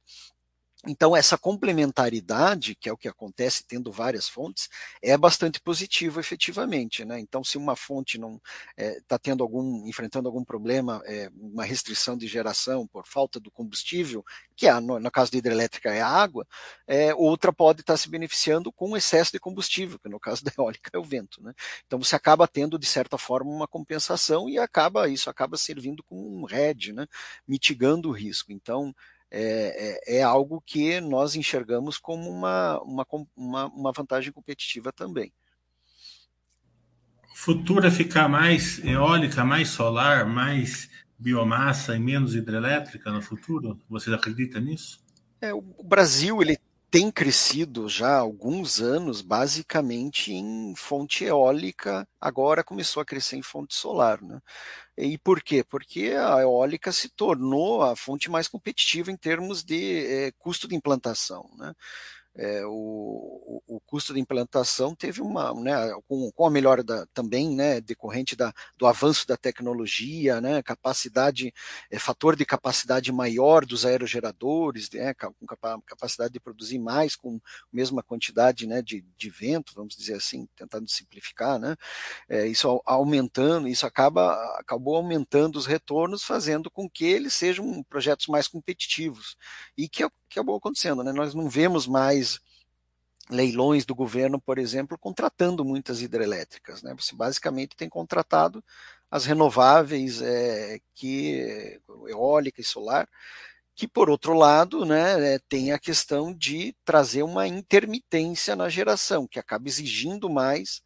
Então, 0.86 1.16
essa 1.16 1.36
complementaridade, 1.36 2.74
que 2.74 2.88
é 2.88 2.92
o 2.92 2.96
que 2.96 3.08
acontece 3.08 3.64
tendo 3.66 3.90
várias 3.90 4.28
fontes, 4.28 4.68
é 5.02 5.16
bastante 5.16 5.60
positivo 5.60 6.20
efetivamente. 6.20 7.04
Né? 7.04 7.18
Então, 7.18 7.42
se 7.42 7.58
uma 7.58 7.74
fonte 7.74 8.18
não 8.18 8.40
está 8.76 9.16
é, 9.16 9.18
tendo 9.18 9.42
algum, 9.42 9.86
enfrentando 9.88 10.28
algum 10.28 10.44
problema, 10.44 11.02
é, 11.04 11.30
uma 11.36 11.64
restrição 11.64 12.16
de 12.16 12.26
geração 12.26 12.86
por 12.86 13.06
falta 13.06 13.40
do 13.40 13.50
combustível, 13.50 14.24
que 14.54 14.66
é, 14.68 14.80
no, 14.80 15.00
no 15.00 15.10
caso 15.10 15.32
da 15.32 15.38
hidrelétrica 15.38 15.92
é 15.92 16.00
a 16.00 16.08
água, 16.08 16.46
é, 16.86 17.14
outra 17.14 17.52
pode 17.52 17.80
estar 17.80 17.94
tá 17.94 17.96
se 17.96 18.08
beneficiando 18.08 18.72
com 18.72 18.96
excesso 18.96 19.32
de 19.32 19.40
combustível, 19.40 19.98
que 19.98 20.08
no 20.08 20.20
caso 20.20 20.44
da 20.44 20.52
eólica 20.56 20.90
é 20.92 20.98
o 20.98 21.04
vento. 21.04 21.42
Né? 21.42 21.52
Então, 21.86 21.98
você 21.98 22.14
acaba 22.14 22.46
tendo, 22.46 22.78
de 22.78 22.86
certa 22.86 23.18
forma, 23.18 23.50
uma 23.50 23.66
compensação 23.66 24.48
e 24.48 24.58
acaba 24.58 25.08
isso 25.08 25.28
acaba 25.28 25.56
servindo 25.56 26.02
como 26.04 26.40
um 26.40 26.44
RED, 26.44 26.92
né? 26.92 27.06
mitigando 27.46 28.08
o 28.08 28.12
risco. 28.12 28.52
Então, 28.52 28.94
é, 29.30 29.98
é, 30.10 30.18
é, 30.18 30.22
algo 30.22 30.62
que 30.64 31.00
nós 31.00 31.34
enxergamos 31.34 31.98
como 31.98 32.30
uma, 32.30 32.80
uma, 32.82 33.06
uma, 33.36 33.66
uma 33.66 33.92
vantagem 33.92 34.32
competitiva 34.32 34.92
também. 34.92 35.32
Futuro 37.34 37.86
é 37.86 37.90
ficar 37.90 38.28
mais 38.28 38.82
eólica, 38.84 39.44
mais 39.44 39.68
solar, 39.68 40.26
mais 40.26 40.88
biomassa 41.18 41.94
e 41.96 41.98
menos 41.98 42.34
hidrelétrica 42.34 43.10
no 43.10 43.20
futuro? 43.20 43.78
Vocês 43.88 44.14
acreditam 44.14 44.60
nisso? 44.60 45.04
É, 45.40 45.52
o 45.52 45.60
Brasil 45.60 46.40
ele 46.40 46.58
tem 46.90 47.10
crescido 47.10 47.88
já 47.88 48.08
há 48.08 48.18
alguns 48.18 48.80
anos, 48.80 49.20
basicamente 49.20 50.32
em 50.32 50.74
fonte 50.76 51.24
eólica, 51.24 52.06
agora 52.20 52.64
começou 52.64 53.00
a 53.00 53.04
crescer 53.04 53.36
em 53.36 53.42
fonte 53.42 53.74
solar. 53.74 54.22
Né? 54.22 54.40
E 54.96 55.18
por 55.18 55.42
quê? 55.42 55.64
Porque 55.64 56.12
a 56.12 56.40
eólica 56.40 56.92
se 56.92 57.08
tornou 57.08 57.82
a 57.82 57.96
fonte 57.96 58.30
mais 58.30 58.48
competitiva 58.48 59.10
em 59.10 59.16
termos 59.16 59.64
de 59.64 60.06
é, 60.06 60.32
custo 60.38 60.68
de 60.68 60.74
implantação. 60.74 61.50
Né? 61.58 61.74
É, 62.36 62.64
o, 62.66 63.62
o, 63.66 63.80
custo 63.86 64.12
de 64.12 64.20
implantação 64.20 64.94
teve 64.94 65.22
uma, 65.22 65.54
né, 65.54 65.74
com, 66.06 66.30
com 66.30 66.46
a 66.46 66.50
melhora 66.50 66.84
da, 66.84 67.06
também, 67.14 67.54
né, 67.54 67.80
decorrente 67.80 68.36
da, 68.36 68.52
do 68.76 68.86
avanço 68.86 69.26
da 69.26 69.36
tecnologia, 69.36 70.38
né, 70.40 70.62
capacidade, 70.62 71.52
é, 71.90 71.98
fator 71.98 72.36
de 72.36 72.44
capacidade 72.44 73.10
maior 73.10 73.64
dos 73.64 73.86
aerogeradores, 73.86 74.90
né, 74.90 75.14
com 75.14 75.80
capacidade 75.86 76.34
de 76.34 76.40
produzir 76.40 76.78
mais 76.78 77.16
com 77.16 77.40
mesma 77.72 78.02
quantidade, 78.02 78.66
né, 78.66 78.82
de, 78.82 79.02
de 79.16 79.30
vento, 79.30 79.72
vamos 79.74 79.96
dizer 79.96 80.14
assim, 80.14 80.46
tentando 80.54 80.90
simplificar, 80.90 81.58
né, 81.58 81.74
é, 82.28 82.46
isso 82.46 82.82
aumentando, 82.84 83.66
isso 83.66 83.86
acaba, 83.86 84.34
acabou 84.58 84.96
aumentando 84.96 85.56
os 85.56 85.64
retornos, 85.64 86.22
fazendo 86.22 86.70
com 86.70 86.88
que 86.88 87.06
eles 87.06 87.32
sejam 87.32 87.82
projetos 87.84 88.26
mais 88.26 88.46
competitivos, 88.46 89.36
e 89.76 89.88
que 89.88 90.02
acabou 90.30 90.56
acontecendo, 90.56 91.02
né, 91.02 91.12
nós 91.12 91.34
não 91.34 91.48
vemos 91.48 91.86
mais 91.86 92.38
leilões 93.28 93.84
do 93.84 93.94
governo, 93.94 94.40
por 94.40 94.58
exemplo, 94.58 94.96
contratando 94.98 95.64
muitas 95.64 96.00
hidrelétricas. 96.00 96.82
Né? 96.82 96.94
Você 96.96 97.14
basicamente 97.14 97.76
tem 97.76 97.88
contratado 97.88 98.62
as 99.10 99.24
renováveis, 99.24 100.20
é, 100.22 100.78
que 100.94 101.80
eólica 102.08 102.60
e 102.60 102.64
solar, 102.64 103.08
que 103.74 103.86
por 103.86 104.08
outro 104.08 104.32
lado, 104.32 104.84
né, 104.86 105.34
é, 105.34 105.38
tem 105.48 105.72
a 105.72 105.78
questão 105.78 106.32
de 106.32 106.74
trazer 106.84 107.22
uma 107.22 107.46
intermitência 107.46 108.56
na 108.56 108.68
geração, 108.68 109.26
que 109.28 109.38
acaba 109.38 109.68
exigindo 109.68 110.30
mais 110.30 110.82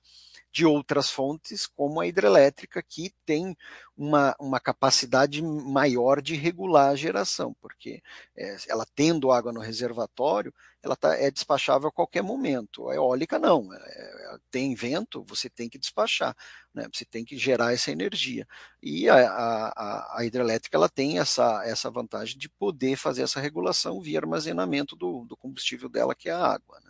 de 0.52 0.66
outras 0.66 1.11
fontes, 1.11 1.66
como 1.66 2.00
a 2.00 2.07
hidrelétrica, 2.07 2.83
que 2.83 3.12
tem 3.25 3.57
uma, 3.97 4.35
uma 4.40 4.59
capacidade 4.59 5.42
maior 5.42 6.21
de 6.21 6.35
regular 6.35 6.90
a 6.90 6.97
geração, 6.97 7.54
porque 7.61 8.02
é, 8.37 8.57
ela 8.69 8.87
tendo 8.95 9.30
água 9.30 9.52
no 9.52 9.61
reservatório, 9.61 10.52
ela 10.83 10.97
tá, 10.97 11.14
é 11.16 11.30
despachável 11.30 11.88
a 11.88 11.92
qualquer 11.92 12.23
momento. 12.23 12.88
A 12.88 12.95
eólica 12.95 13.38
não, 13.38 13.73
é, 13.73 13.76
é, 13.76 14.38
tem 14.50 14.75
vento, 14.75 15.23
você 15.25 15.49
tem 15.49 15.69
que 15.69 15.78
despachar, 15.78 16.35
né, 16.75 16.88
você 16.92 17.04
tem 17.04 17.25
que 17.25 17.37
gerar 17.37 17.73
essa 17.73 17.92
energia. 17.92 18.47
E 18.83 19.09
a, 19.09 19.16
a, 19.16 20.19
a 20.19 20.25
hidrelétrica 20.25 20.76
ela 20.76 20.88
tem 20.88 21.19
essa, 21.19 21.62
essa 21.64 21.90
vantagem 21.90 22.38
de 22.38 22.49
poder 22.49 22.97
fazer 22.97 23.23
essa 23.23 23.40
regulação 23.40 24.00
via 24.00 24.19
armazenamento 24.19 24.97
do, 24.97 25.25
do 25.26 25.37
combustível 25.37 25.88
dela, 25.88 26.14
que 26.14 26.28
é 26.28 26.33
a 26.33 26.45
água. 26.45 26.80
Né. 26.80 26.89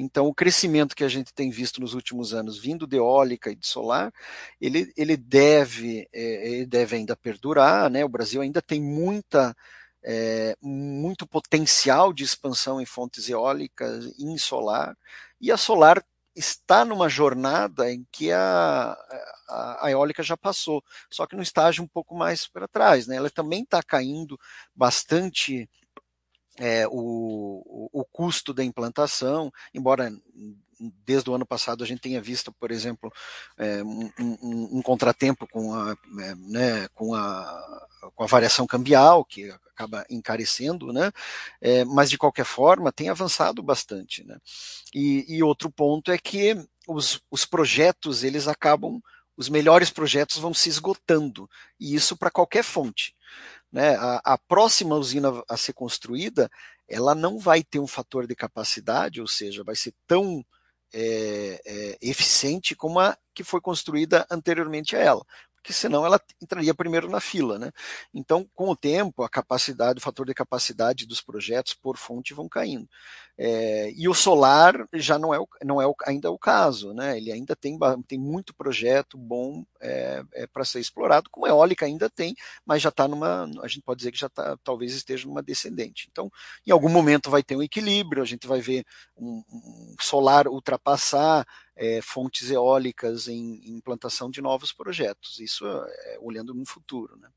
Então, 0.00 0.28
o 0.28 0.34
crescimento 0.34 0.94
que 0.94 1.02
a 1.02 1.08
gente 1.08 1.34
tem 1.34 1.50
visto 1.50 1.80
nos 1.80 1.92
últimos 1.92 2.32
anos, 2.32 2.56
vindo 2.56 2.86
de 2.86 2.96
eólica 2.96 3.50
e 3.50 3.56
de 3.56 3.66
solar, 3.66 4.12
ele, 4.60 4.92
ele, 4.96 5.16
deve, 5.16 6.08
é, 6.12 6.52
ele 6.52 6.66
deve 6.66 6.94
ainda 6.94 7.16
perdurar. 7.16 7.90
Né? 7.90 8.04
O 8.04 8.08
Brasil 8.08 8.40
ainda 8.40 8.62
tem 8.62 8.80
muita, 8.80 9.56
é, 10.04 10.56
muito 10.62 11.26
potencial 11.26 12.12
de 12.12 12.22
expansão 12.22 12.80
em 12.80 12.86
fontes 12.86 13.28
eólicas 13.28 14.04
e 14.16 14.24
em 14.24 14.38
solar, 14.38 14.96
e 15.40 15.50
a 15.50 15.56
solar 15.56 16.00
está 16.38 16.84
numa 16.84 17.08
jornada 17.08 17.92
em 17.92 18.06
que 18.12 18.30
a, 18.30 18.96
a, 19.48 19.86
a, 19.86 19.90
eólica 19.90 20.22
já 20.22 20.36
passou, 20.36 20.82
só 21.10 21.26
que 21.26 21.34
no 21.34 21.42
estágio 21.42 21.82
um 21.82 21.88
pouco 21.88 22.14
mais 22.14 22.46
para 22.46 22.68
trás. 22.68 23.08
Né? 23.08 23.16
Ela 23.16 23.30
também 23.30 23.64
está 23.64 23.82
caindo 23.82 24.38
bastante 24.74 25.68
é, 26.58 26.86
o, 26.88 27.90
o, 27.92 28.04
custo 28.04 28.52
da 28.52 28.64
implantação, 28.64 29.52
embora 29.72 30.12
desde 31.04 31.28
o 31.28 31.34
ano 31.34 31.46
passado 31.46 31.82
a 31.82 31.86
gente 31.86 32.00
tenha 32.00 32.20
visto, 32.20 32.52
por 32.52 32.70
exemplo, 32.70 33.12
é, 33.56 33.82
um, 33.82 34.10
um, 34.18 34.78
um, 34.78 34.82
contratempo 34.82 35.46
com 35.48 35.74
a, 35.74 35.96
é, 36.20 36.34
né, 36.34 36.88
com, 36.94 37.14
a, 37.14 37.88
com 38.14 38.24
a 38.24 38.26
variação 38.26 38.66
cambial, 38.66 39.24
que 39.24 39.50
acaba 39.50 40.04
encarecendo, 40.10 40.92
né, 40.92 41.10
é, 41.60 41.84
mas 41.84 42.10
de 42.10 42.18
qualquer 42.18 42.44
forma 42.44 42.92
tem 42.92 43.08
avançado 43.08 43.62
bastante. 43.62 44.24
Né, 44.24 44.36
e, 44.94 45.24
e 45.28 45.42
outro 45.42 45.70
ponto 45.70 46.12
é 46.12 46.18
que 46.18 46.56
os, 46.86 47.20
os 47.30 47.44
projetos, 47.44 48.22
eles 48.22 48.48
acabam, 48.48 49.00
os 49.36 49.48
melhores 49.48 49.90
projetos 49.90 50.38
vão 50.38 50.52
se 50.52 50.68
esgotando, 50.68 51.48
e 51.78 51.94
isso 51.94 52.16
para 52.16 52.30
qualquer 52.30 52.64
fonte. 52.64 53.14
Né? 53.72 53.96
A, 53.96 54.20
a, 54.24 54.38
próxima 54.38 54.96
usina 54.96 55.42
a 55.48 55.56
ser 55.56 55.72
construída, 55.72 56.50
ela 56.88 57.14
não 57.14 57.38
vai 57.38 57.62
ter 57.62 57.78
um 57.78 57.86
fator 57.86 58.26
de 58.26 58.34
capacidade, 58.34 59.20
ou 59.20 59.28
seja, 59.28 59.62
vai 59.62 59.76
ser 59.76 59.92
tão 60.06 60.44
é, 60.92 61.60
é, 61.66 61.98
eficiente 62.00 62.74
como 62.74 62.98
a 62.98 63.16
que 63.34 63.44
foi 63.44 63.60
construída 63.60 64.26
anteriormente 64.30 64.96
a 64.96 65.00
ela 65.00 65.24
porque 65.68 65.72
senão 65.72 66.06
ela 66.06 66.18
entraria 66.40 66.74
primeiro 66.74 67.10
na 67.10 67.20
fila. 67.20 67.58
Né? 67.58 67.70
Então, 68.14 68.48
com 68.54 68.70
o 68.70 68.76
tempo, 68.76 69.22
a 69.22 69.28
capacidade, 69.28 69.98
o 69.98 70.02
fator 70.02 70.24
de 70.24 70.32
capacidade 70.32 71.06
dos 71.06 71.20
projetos 71.20 71.74
por 71.74 71.98
fonte 71.98 72.32
vão 72.32 72.48
caindo. 72.48 72.88
É, 73.40 73.92
e 73.96 74.08
o 74.08 74.14
solar 74.14 74.74
já 74.94 75.16
não 75.16 75.32
é, 75.32 75.38
não 75.62 75.80
é 75.80 75.84
ainda 76.06 76.28
o 76.28 76.36
caso, 76.36 76.92
né? 76.92 77.16
ele 77.16 77.30
ainda 77.30 77.54
tem, 77.54 77.78
tem 78.08 78.18
muito 78.18 78.52
projeto 78.52 79.16
bom 79.16 79.64
é, 79.80 80.24
é 80.34 80.46
para 80.48 80.64
ser 80.64 80.80
explorado, 80.80 81.30
como 81.30 81.46
a 81.46 81.48
eólica 81.48 81.86
ainda 81.86 82.10
tem, 82.10 82.34
mas 82.66 82.82
já 82.82 82.88
está 82.88 83.06
numa, 83.06 83.48
a 83.62 83.68
gente 83.68 83.82
pode 83.82 83.98
dizer 83.98 84.10
que 84.10 84.18
já 84.18 84.28
tá, 84.28 84.58
talvez 84.64 84.92
esteja 84.92 85.28
numa 85.28 85.40
descendente. 85.40 86.08
Então, 86.10 86.28
em 86.66 86.72
algum 86.72 86.88
momento 86.88 87.30
vai 87.30 87.44
ter 87.44 87.54
um 87.54 87.62
equilíbrio, 87.62 88.24
a 88.24 88.26
gente 88.26 88.44
vai 88.48 88.60
ver 88.60 88.84
um, 89.16 89.44
um 89.52 89.94
solar 90.00 90.48
ultrapassar 90.48 91.46
é, 91.76 92.00
fontes 92.02 92.50
eólicas 92.50 93.28
em, 93.28 93.60
em, 93.64 93.76
implantação 93.76 94.28
de 94.28 94.42
novos 94.42 94.72
projetos. 94.72 95.38
Isso 95.38 95.64
é, 95.64 96.18
olhando 96.20 96.52
no 96.52 96.66
futuro. 96.66 97.16
Né? 97.16 97.28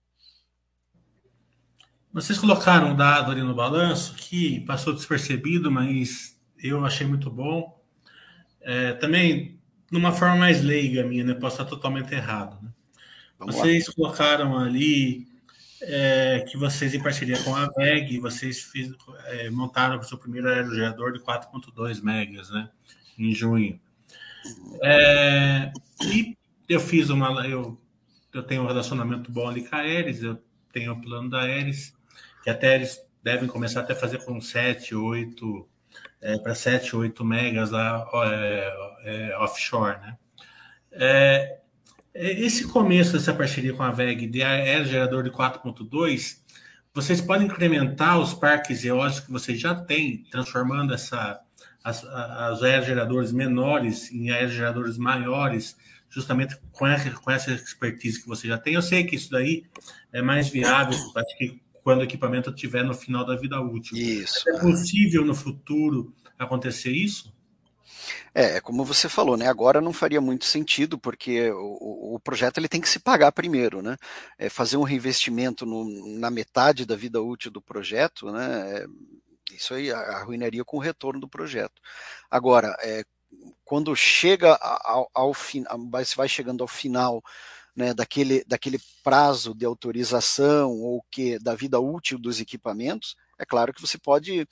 Vocês 2.13 2.37
colocaram 2.37 2.91
um 2.91 2.95
dado 2.95 3.31
ali 3.31 3.41
no 3.41 3.55
balanço 3.55 4.15
que 4.15 4.59
passou 4.61 4.93
despercebido, 4.93 5.71
mas 5.71 6.37
eu 6.61 6.83
achei 6.85 7.07
muito 7.07 7.29
bom. 7.29 7.81
É, 8.59 8.93
também, 8.93 9.59
numa 9.89 10.11
forma 10.11 10.35
mais 10.35 10.61
leiga 10.61 11.05
minha, 11.05 11.23
né? 11.23 11.33
Posso 11.33 11.61
estar 11.61 11.65
totalmente 11.65 12.13
errado. 12.13 12.61
Né? 12.61 12.69
Vocês 13.39 13.87
lá. 13.87 13.93
colocaram 13.93 14.57
ali 14.57 15.25
é, 15.81 16.45
que 16.47 16.57
vocês, 16.57 16.93
em 16.93 17.01
parceria 17.01 17.41
com 17.43 17.55
a 17.55 17.67
VEG, 17.67 18.19
vocês 18.19 18.61
fiz, 18.61 18.93
é, 19.27 19.49
montaram 19.49 19.97
o 19.97 20.03
seu 20.03 20.17
primeiro 20.17 20.49
aerogerador 20.49 21.13
de 21.13 21.19
4.2 21.19 22.03
megas, 22.03 22.49
né? 22.49 22.69
Em 23.17 23.33
junho. 23.33 23.79
É, 24.83 25.71
e 26.03 26.37
eu 26.67 26.79
fiz 26.79 27.09
uma. 27.09 27.47
Eu, 27.47 27.79
eu 28.33 28.43
tenho 28.43 28.63
um 28.63 28.67
relacionamento 28.67 29.31
bom 29.31 29.47
ali 29.47 29.63
com 29.63 29.75
a 29.75 29.79
Aeres, 29.79 30.21
eu 30.21 30.41
tenho 30.71 30.93
o 30.93 31.01
plano 31.01 31.29
da 31.29 31.41
Aeres, 31.41 31.93
que 32.43 32.49
até 32.49 32.75
eles 32.75 32.99
devem 33.23 33.47
começar 33.47 33.81
até 33.81 33.93
a 33.93 33.95
fazer 33.95 34.23
com 34.25 34.41
7, 34.41 34.95
8, 34.95 35.67
é, 36.21 36.37
para 36.37 36.55
7, 36.55 36.95
8 36.95 37.23
megas 37.23 37.71
lá 37.71 38.07
é, 38.25 38.73
é, 39.03 39.37
offshore, 39.37 39.99
né? 39.99 40.17
É, 40.91 41.57
esse 42.13 42.67
começo 42.67 43.13
dessa 43.13 43.33
parceria 43.33 43.73
com 43.73 43.83
a 43.83 43.91
VEG 43.91 44.27
de 44.27 44.43
aerogerador 44.43 45.23
de 45.23 45.31
4.2, 45.31 46.39
vocês 46.93 47.21
podem 47.21 47.47
incrementar 47.47 48.19
os 48.19 48.33
parques 48.33 48.83
eólicos 48.83 49.21
que 49.21 49.31
vocês 49.31 49.57
já 49.57 49.73
têm, 49.73 50.25
transformando 50.29 50.93
essa, 50.93 51.39
as, 51.81 52.03
as 52.03 52.61
aerogeradores 52.63 53.31
menores 53.31 54.11
em 54.11 54.29
aerogeradores 54.29 54.97
maiores, 54.97 55.77
justamente 56.09 56.57
com 56.73 56.85
essa, 56.85 57.09
com 57.11 57.31
essa 57.31 57.51
expertise 57.51 58.21
que 58.21 58.27
você 58.27 58.45
já 58.45 58.57
tem. 58.57 58.73
Eu 58.73 58.81
sei 58.81 59.05
que 59.05 59.15
isso 59.15 59.31
daí 59.31 59.63
é 60.11 60.21
mais 60.21 60.49
viável, 60.49 60.97
acho 61.15 61.37
que 61.37 61.61
quando 61.83 62.01
o 62.01 62.03
equipamento 62.03 62.49
estiver 62.49 62.83
no 62.83 62.93
final 62.93 63.25
da 63.25 63.35
vida 63.35 63.59
útil. 63.59 63.97
Isso. 63.97 64.49
É 64.49 64.59
possível 64.59 65.25
no 65.25 65.35
futuro 65.35 66.13
acontecer 66.37 66.91
isso? 66.91 67.33
É, 68.33 68.57
é, 68.57 68.61
como 68.61 68.85
você 68.85 69.09
falou, 69.09 69.35
né? 69.35 69.47
Agora 69.47 69.81
não 69.81 69.91
faria 69.91 70.21
muito 70.21 70.45
sentido, 70.45 70.97
porque 70.97 71.51
o, 71.51 72.15
o 72.15 72.19
projeto 72.19 72.57
ele 72.57 72.67
tem 72.67 72.81
que 72.81 72.89
se 72.89 72.99
pagar 72.99 73.31
primeiro, 73.31 73.81
né? 73.81 73.97
É, 74.37 74.49
fazer 74.49 74.77
um 74.77 74.83
reinvestimento 74.83 75.65
no, 75.65 75.85
na 76.17 76.31
metade 76.31 76.85
da 76.85 76.95
vida 76.95 77.21
útil 77.21 77.51
do 77.51 77.61
projeto, 77.61 78.31
né? 78.31 78.79
É, 78.79 78.85
isso 79.53 79.73
aí 79.73 79.91
arruinaria 79.91 80.63
com 80.63 80.77
o 80.77 80.79
retorno 80.79 81.19
do 81.19 81.27
projeto. 81.27 81.81
Agora, 82.29 82.75
é, 82.79 83.03
quando 83.65 83.95
chega 83.95 84.55
ao, 84.55 85.09
ao 85.13 85.33
final, 85.33 85.77
vai 86.15 86.27
chegando 86.27 86.61
ao 86.61 86.67
final 86.67 87.21
né, 87.75 87.93
daquele, 87.93 88.43
daquele 88.45 88.79
prazo 89.03 89.53
de 89.53 89.65
autorização 89.65 90.71
ou 90.79 91.03
que 91.09 91.39
da 91.39 91.55
vida 91.55 91.79
útil 91.79 92.19
dos 92.19 92.39
equipamentos, 92.39 93.15
é 93.41 93.45
claro 93.45 93.73
que 93.73 93.81
você 93.81 93.97
pode 93.97 94.47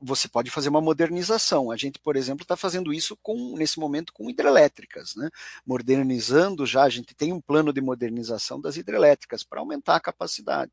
você 0.00 0.28
pode 0.28 0.48
fazer 0.48 0.68
uma 0.68 0.80
modernização. 0.80 1.72
A 1.72 1.76
gente, 1.76 1.98
por 1.98 2.14
exemplo, 2.14 2.44
está 2.44 2.56
fazendo 2.56 2.92
isso 2.92 3.18
com 3.20 3.56
nesse 3.56 3.80
momento 3.80 4.12
com 4.12 4.30
hidrelétricas, 4.30 5.16
né? 5.16 5.28
modernizando 5.66 6.64
já. 6.64 6.84
A 6.84 6.88
gente 6.88 7.14
tem 7.16 7.32
um 7.32 7.40
plano 7.40 7.72
de 7.72 7.80
modernização 7.80 8.60
das 8.60 8.76
hidrelétricas 8.76 9.42
para 9.42 9.58
aumentar 9.58 9.96
a 9.96 10.00
capacidade. 10.00 10.70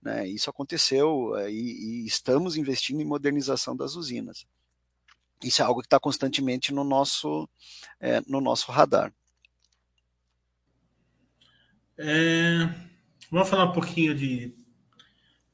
Né? 0.00 0.28
Isso 0.28 0.48
aconteceu 0.48 1.34
eh, 1.38 1.50
e, 1.50 2.04
e 2.04 2.06
estamos 2.06 2.56
investindo 2.56 3.00
em 3.00 3.04
modernização 3.04 3.76
das 3.76 3.96
usinas. 3.96 4.46
Isso 5.42 5.62
é 5.62 5.64
algo 5.64 5.80
que 5.80 5.86
está 5.86 5.98
constantemente 5.98 6.72
no 6.72 6.84
nosso 6.84 7.48
é, 7.98 8.22
no 8.28 8.40
nosso 8.40 8.70
radar. 8.70 9.12
É, 11.98 12.68
vamos 13.30 13.48
falar 13.48 13.64
um 13.64 13.72
pouquinho 13.72 14.14
de 14.14 14.54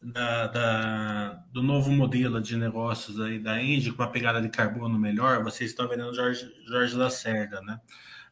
da, 0.03 0.49
da, 0.49 1.29
do 1.53 1.63
novo 1.63 1.93
modelo 1.93 2.41
de 2.41 2.57
negócios 2.57 3.21
aí 3.21 3.39
da 3.39 3.63
Engie 3.63 3.93
com 3.93 4.03
a 4.03 4.09
pegada 4.09 4.43
de 4.43 4.49
carbono 4.49 4.99
melhor, 4.99 5.45
vocês 5.45 5.71
estão 5.71 5.87
vendendo 5.87 6.13
Jorge, 6.13 6.53
Jorge 6.67 6.97
Lacerda, 6.97 7.61
né? 7.61 7.81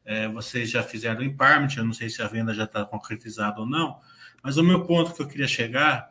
É, 0.04 0.28
vocês 0.28 0.68
já 0.68 0.82
fizeram 0.82 1.22
em 1.22 1.36
Parmit, 1.36 1.78
eu 1.78 1.84
não 1.84 1.92
sei 1.92 2.08
se 2.08 2.20
a 2.20 2.26
venda 2.26 2.52
já 2.52 2.64
está 2.64 2.84
concretizada 2.84 3.60
ou 3.60 3.66
não, 3.66 4.00
mas 4.42 4.56
o 4.56 4.64
meu 4.64 4.84
ponto 4.84 5.14
que 5.14 5.22
eu 5.22 5.28
queria 5.28 5.46
chegar 5.46 6.10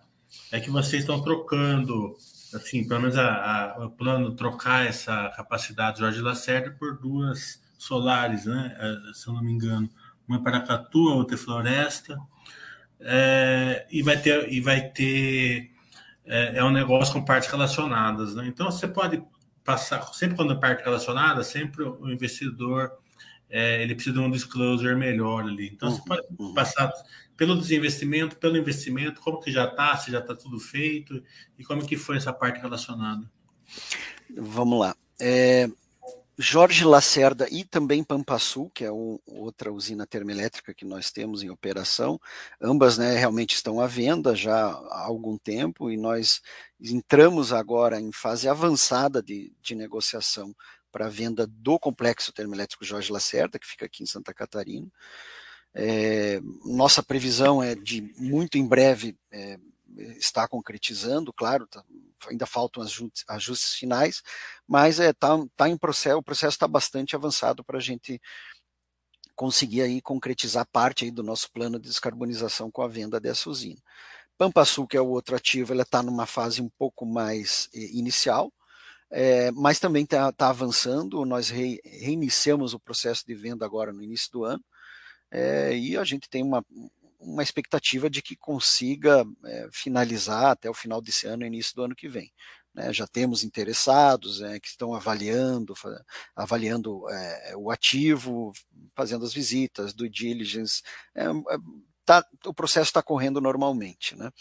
é 0.51 0.59
que 0.59 0.69
vocês 0.69 1.01
estão 1.01 1.21
trocando, 1.21 2.15
assim, 2.53 2.87
pelo 2.87 3.01
menos 3.01 3.17
a, 3.17 3.73
a, 3.73 3.85
o 3.85 3.89
plano 3.89 4.35
trocar 4.35 4.85
essa 4.85 5.29
capacidade 5.35 5.99
Jorge 5.99 6.21
Lacerda 6.21 6.71
por 6.71 6.97
duas 6.97 7.61
solares, 7.77 8.45
né? 8.45 8.77
É, 8.79 9.13
se 9.13 9.27
eu 9.27 9.33
não 9.33 9.43
me 9.43 9.51
engano, 9.51 9.89
uma 10.29 10.43
para 10.43 10.61
Catu, 10.61 11.09
a 11.09 11.15
outra 11.15 11.35
é 11.35 11.37
Floresta 11.37 12.17
é, 12.99 13.87
e 13.89 14.01
vai 14.01 14.17
ter 14.17 14.51
e 14.51 14.61
vai 14.61 14.89
ter 14.89 15.71
é, 16.25 16.57
é, 16.57 16.63
um 16.63 16.71
negócio 16.71 17.13
com 17.13 17.25
partes 17.25 17.49
relacionadas, 17.49 18.35
né? 18.35 18.47
Então 18.47 18.69
você 18.69 18.87
pode 18.87 19.23
passar 19.63 20.01
sempre 20.13 20.35
quando 20.35 20.53
é 20.53 20.55
parte 20.55 20.83
relacionada, 20.83 21.43
sempre 21.43 21.83
o 21.83 22.09
investidor 22.09 22.91
é, 23.49 23.81
ele 23.81 23.95
precisa 23.95 24.15
de 24.15 24.21
um 24.21 24.29
disclosure 24.29 24.95
melhor 24.95 25.43
ali. 25.43 25.67
Então 25.73 25.89
você 25.89 26.01
pode 26.05 26.21
uhum, 26.37 26.47
uhum. 26.47 26.53
passar 26.53 26.91
pelo 27.35 27.57
desinvestimento, 27.57 28.35
pelo 28.35 28.57
investimento, 28.57 29.21
como 29.21 29.39
que 29.39 29.51
já 29.51 29.65
está, 29.65 29.95
se 29.97 30.11
já 30.11 30.19
está 30.19 30.35
tudo 30.35 30.59
feito 30.59 31.23
e 31.57 31.63
como 31.63 31.85
que 31.85 31.97
foi 31.97 32.17
essa 32.17 32.33
parte 32.33 32.59
relacionada. 32.59 33.29
Vamos 34.37 34.79
lá. 34.79 34.95
É, 35.19 35.69
Jorge 36.41 36.85
Lacerda 36.85 37.49
e 37.51 37.65
também 37.65 38.01
Pampasul, 38.01 38.69
que 38.69 38.85
é 38.85 38.91
o, 38.91 39.19
outra 39.25 39.73
usina 39.73 40.07
termoelétrica 40.07 40.73
que 40.73 40.85
nós 40.85 41.11
temos 41.11 41.43
em 41.43 41.49
operação. 41.49 42.17
Ambas 42.61 42.97
né, 42.97 43.17
realmente 43.17 43.55
estão 43.55 43.81
à 43.81 43.87
venda 43.87 44.33
já 44.33 44.67
há 44.69 45.03
algum 45.03 45.37
tempo 45.37 45.91
e 45.91 45.97
nós 45.97 46.41
entramos 46.79 47.51
agora 47.51 47.99
em 47.99 48.13
fase 48.13 48.47
avançada 48.47 49.21
de, 49.21 49.51
de 49.61 49.75
negociação 49.75 50.55
para 50.89 51.07
a 51.07 51.09
venda 51.09 51.45
do 51.45 51.77
complexo 51.77 52.31
termoelétrico 52.31 52.85
Jorge 52.85 53.11
Lacerda, 53.11 53.59
que 53.59 53.67
fica 53.67 53.85
aqui 53.85 54.03
em 54.03 54.07
Santa 54.07 54.33
Catarina. 54.33 54.87
É, 55.73 56.39
nossa 56.63 57.03
previsão 57.03 57.61
é 57.61 57.75
de 57.75 58.13
muito 58.17 58.57
em 58.57 58.65
breve 58.65 59.17
é, 59.29 59.59
está 60.17 60.47
concretizando, 60.47 61.33
claro, 61.33 61.67
tá, 61.67 61.83
ainda 62.27 62.45
faltam 62.45 62.83
ajustes, 62.83 63.23
ajustes, 63.27 63.73
finais, 63.73 64.21
mas 64.67 64.99
é, 64.99 65.13
tá, 65.13 65.29
tá 65.55 65.69
em 65.69 65.77
processo, 65.77 66.17
o 66.17 66.23
processo 66.23 66.55
está 66.55 66.67
bastante 66.67 67.15
avançado 67.15 67.63
para 67.63 67.77
a 67.77 67.81
gente 67.81 68.21
conseguir 69.35 69.81
aí 69.81 70.01
concretizar 70.01 70.67
parte 70.69 71.05
aí 71.05 71.11
do 71.11 71.23
nosso 71.23 71.49
plano 71.51 71.79
de 71.79 71.87
descarbonização 71.87 72.69
com 72.69 72.81
a 72.81 72.87
venda 72.87 73.19
dessa 73.19 73.49
usina. 73.49 73.81
Pampa 74.37 74.65
Sul, 74.65 74.87
que 74.87 74.97
é 74.97 75.01
o 75.01 75.07
outro 75.07 75.35
ativo, 75.35 75.73
ela 75.73 75.83
está 75.83 76.03
numa 76.03 76.25
fase 76.25 76.61
um 76.61 76.69
pouco 76.69 77.05
mais 77.05 77.69
eh, 77.73 77.89
inicial, 77.93 78.51
é, 79.11 79.51
mas 79.51 79.79
também 79.79 80.03
está 80.03 80.31
tá 80.31 80.49
avançando. 80.49 81.25
Nós 81.25 81.49
re, 81.49 81.79
reiniciamos 81.85 82.73
o 82.73 82.79
processo 82.79 83.25
de 83.25 83.33
venda 83.33 83.65
agora 83.65 83.91
no 83.91 84.03
início 84.03 84.31
do 84.31 84.43
ano, 84.45 84.63
é, 85.31 85.77
e 85.77 85.97
a 85.97 86.03
gente 86.03 86.29
tem 86.29 86.43
uma, 86.43 86.65
uma 87.19 87.43
expectativa 87.43 88.09
de 88.09 88.21
que 88.21 88.35
consiga 88.35 89.25
é, 89.45 89.69
finalizar 89.71 90.51
até 90.51 90.69
o 90.69 90.73
final 90.73 91.01
desse 91.01 91.27
ano, 91.27 91.45
início 91.45 91.75
do 91.75 91.83
ano 91.83 91.95
que 91.95 92.07
vem. 92.07 92.31
Né? 92.73 92.93
Já 92.93 93.05
temos 93.05 93.43
interessados 93.43 94.41
é, 94.41 94.59
que 94.59 94.67
estão 94.67 94.93
avaliando, 94.93 95.73
avaliando 96.35 97.09
é, 97.09 97.53
o 97.57 97.69
ativo, 97.69 98.53
fazendo 98.95 99.25
as 99.25 99.33
visitas, 99.33 99.93
do 99.93 100.09
diligence. 100.09 100.81
É, 101.13 101.25
é, 101.25 101.57
tá, 102.05 102.25
o 102.45 102.53
processo 102.53 102.89
está 102.89 103.03
correndo 103.03 103.41
normalmente. 103.41 104.15
Né? 104.15 104.31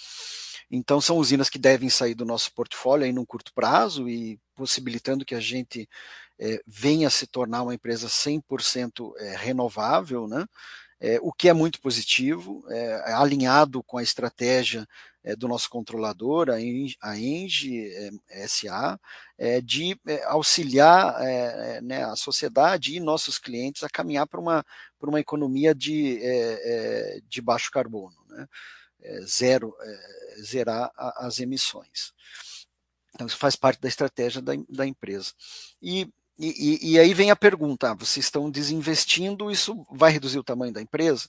Então, 0.71 1.01
são 1.01 1.17
usinas 1.17 1.49
que 1.49 1.59
devem 1.59 1.91
sair 1.91 2.15
do 2.15 2.25
nosso 2.25 2.53
portfólio 2.53 3.07
em 3.07 3.19
um 3.19 3.25
curto 3.25 3.53
prazo 3.55 4.09
e 4.09 4.39
possibilitando 4.55 5.25
que 5.25 5.35
a 5.35 5.41
gente 5.41 5.89
é, 6.39 6.63
venha 6.67 7.11
se 7.11 7.27
tornar 7.27 7.63
uma 7.63 7.75
empresa 7.75 8.07
100% 8.07 9.13
é, 9.17 9.37
renovável, 9.37 10.29
né? 10.29 10.47
É, 11.01 11.19
o 11.23 11.33
que 11.33 11.49
é 11.49 11.53
muito 11.53 11.81
positivo, 11.81 12.65
é, 12.69 13.13
alinhado 13.13 13.83
com 13.83 13.99
a 13.99 14.03
estratégia 14.03 14.87
é, 15.23 15.37
do 15.37 15.47
nosso 15.47 15.69
controlador, 15.71 16.49
a 16.51 16.61
Engie, 16.61 17.87
é, 18.31 18.49
SA, 18.49 18.99
é, 19.37 19.61
de 19.61 19.99
é, 20.07 20.25
auxiliar 20.25 21.17
né, 21.83 22.05
a 22.05 22.17
sociedade 22.17 22.97
e 22.97 23.01
nossos 23.01 23.39
clientes 23.39 23.85
a 23.85 23.89
caminhar 23.89 24.27
para 24.27 24.41
uma, 24.41 24.65
uma 25.01 25.21
economia 25.21 25.75
de, 25.75 26.21
de 27.29 27.41
baixo 27.41 27.71
carbono, 27.71 28.17
né? 28.29 28.47
zero, 29.25 29.75
zerar 30.43 30.91
as 30.97 31.39
emissões. 31.39 32.13
Então, 33.15 33.27
isso 33.27 33.37
faz 33.37 33.55
parte 33.55 33.81
da 33.81 33.89
estratégia 33.89 34.41
da, 34.41 34.53
da 34.69 34.87
empresa. 34.87 35.33
E 35.81 36.11
e, 36.39 36.47
e, 36.83 36.93
e, 36.93 36.99
aí 36.99 37.13
vem 37.13 37.31
a 37.31 37.37
pergunta: 37.37 37.91
ah, 37.91 37.95
vocês 37.95 38.27
estão 38.27 38.51
desinvestindo, 38.51 39.51
isso 39.51 39.85
vai 39.91 40.13
reduzir 40.13 40.39
o 40.39 40.45
tamanho 40.45 40.73
da 40.73 40.81
empresa? 40.81 41.29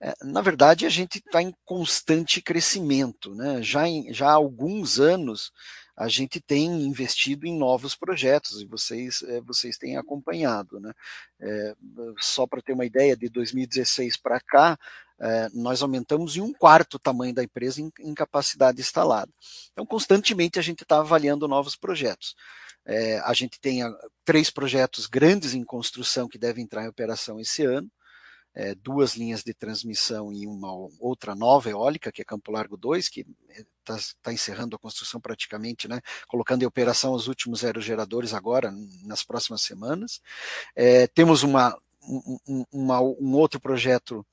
É, 0.00 0.14
na 0.22 0.40
verdade, 0.40 0.86
a 0.86 0.88
gente 0.88 1.18
está 1.18 1.42
em 1.42 1.52
constante 1.64 2.40
crescimento. 2.40 3.34
Né? 3.34 3.62
Já, 3.62 3.86
em, 3.86 4.12
já 4.12 4.28
há 4.28 4.32
alguns 4.32 5.00
anos, 5.00 5.52
a 5.96 6.08
gente 6.08 6.40
tem 6.40 6.66
investido 6.82 7.46
em 7.46 7.58
novos 7.58 7.96
projetos 7.96 8.62
e 8.62 8.64
vocês, 8.64 9.22
é, 9.22 9.40
vocês 9.40 9.76
têm 9.76 9.96
acompanhado. 9.96 10.78
Né? 10.78 10.92
É, 11.40 11.74
só 12.18 12.46
para 12.46 12.62
ter 12.62 12.72
uma 12.72 12.86
ideia, 12.86 13.16
de 13.16 13.28
2016 13.28 14.16
para 14.16 14.40
cá, 14.40 14.78
é, 15.20 15.48
nós 15.52 15.82
aumentamos 15.82 16.36
em 16.36 16.40
um 16.40 16.52
quarto 16.52 16.94
o 16.94 16.98
tamanho 16.98 17.34
da 17.34 17.42
empresa 17.42 17.80
em, 17.80 17.90
em 18.00 18.14
capacidade 18.14 18.80
instalada. 18.80 19.32
Então, 19.72 19.84
constantemente 19.84 20.58
a 20.58 20.62
gente 20.62 20.82
está 20.82 20.98
avaliando 20.98 21.48
novos 21.48 21.74
projetos. 21.74 22.34
É, 22.86 23.18
a 23.20 23.34
gente 23.34 23.60
tem 23.60 23.82
ah, 23.82 23.94
três 24.24 24.48
projetos 24.48 25.06
grandes 25.06 25.54
em 25.54 25.64
construção 25.64 26.28
que 26.28 26.38
devem 26.38 26.64
entrar 26.64 26.84
em 26.84 26.88
operação 26.88 27.40
esse 27.40 27.64
ano. 27.64 27.90
É, 28.54 28.74
duas 28.74 29.14
linhas 29.14 29.44
de 29.44 29.52
transmissão 29.52 30.32
e 30.32 30.46
uma 30.46 30.72
outra 30.98 31.34
nova 31.34 31.68
eólica, 31.68 32.10
que 32.10 32.22
é 32.22 32.24
Campo 32.24 32.50
Largo 32.50 32.76
2, 32.76 33.08
que 33.08 33.26
está 33.80 33.98
tá 34.22 34.32
encerrando 34.32 34.74
a 34.74 34.78
construção 34.78 35.20
praticamente, 35.20 35.86
né, 35.86 36.00
colocando 36.26 36.62
em 36.62 36.66
operação 36.66 37.12
os 37.12 37.28
últimos 37.28 37.62
aerogeradores 37.62 38.34
agora, 38.34 38.72
nas 39.04 39.22
próximas 39.22 39.62
semanas. 39.62 40.20
É, 40.74 41.06
temos 41.06 41.42
uma, 41.42 41.78
um, 42.02 42.64
uma, 42.72 43.00
um 43.00 43.34
outro 43.34 43.60
projeto 43.60 44.26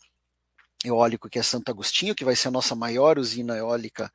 eólico 0.86 1.30
que 1.30 1.39
é 1.39 1.43
Santo 1.43 1.69
Agostinho, 1.69 2.15
que 2.15 2.26
vai 2.26 2.36
ser 2.36 2.50
a 2.50 2.52
nossa 2.52 2.76
maior 2.76 3.17
usina 3.17 3.58
eólica 3.58 4.12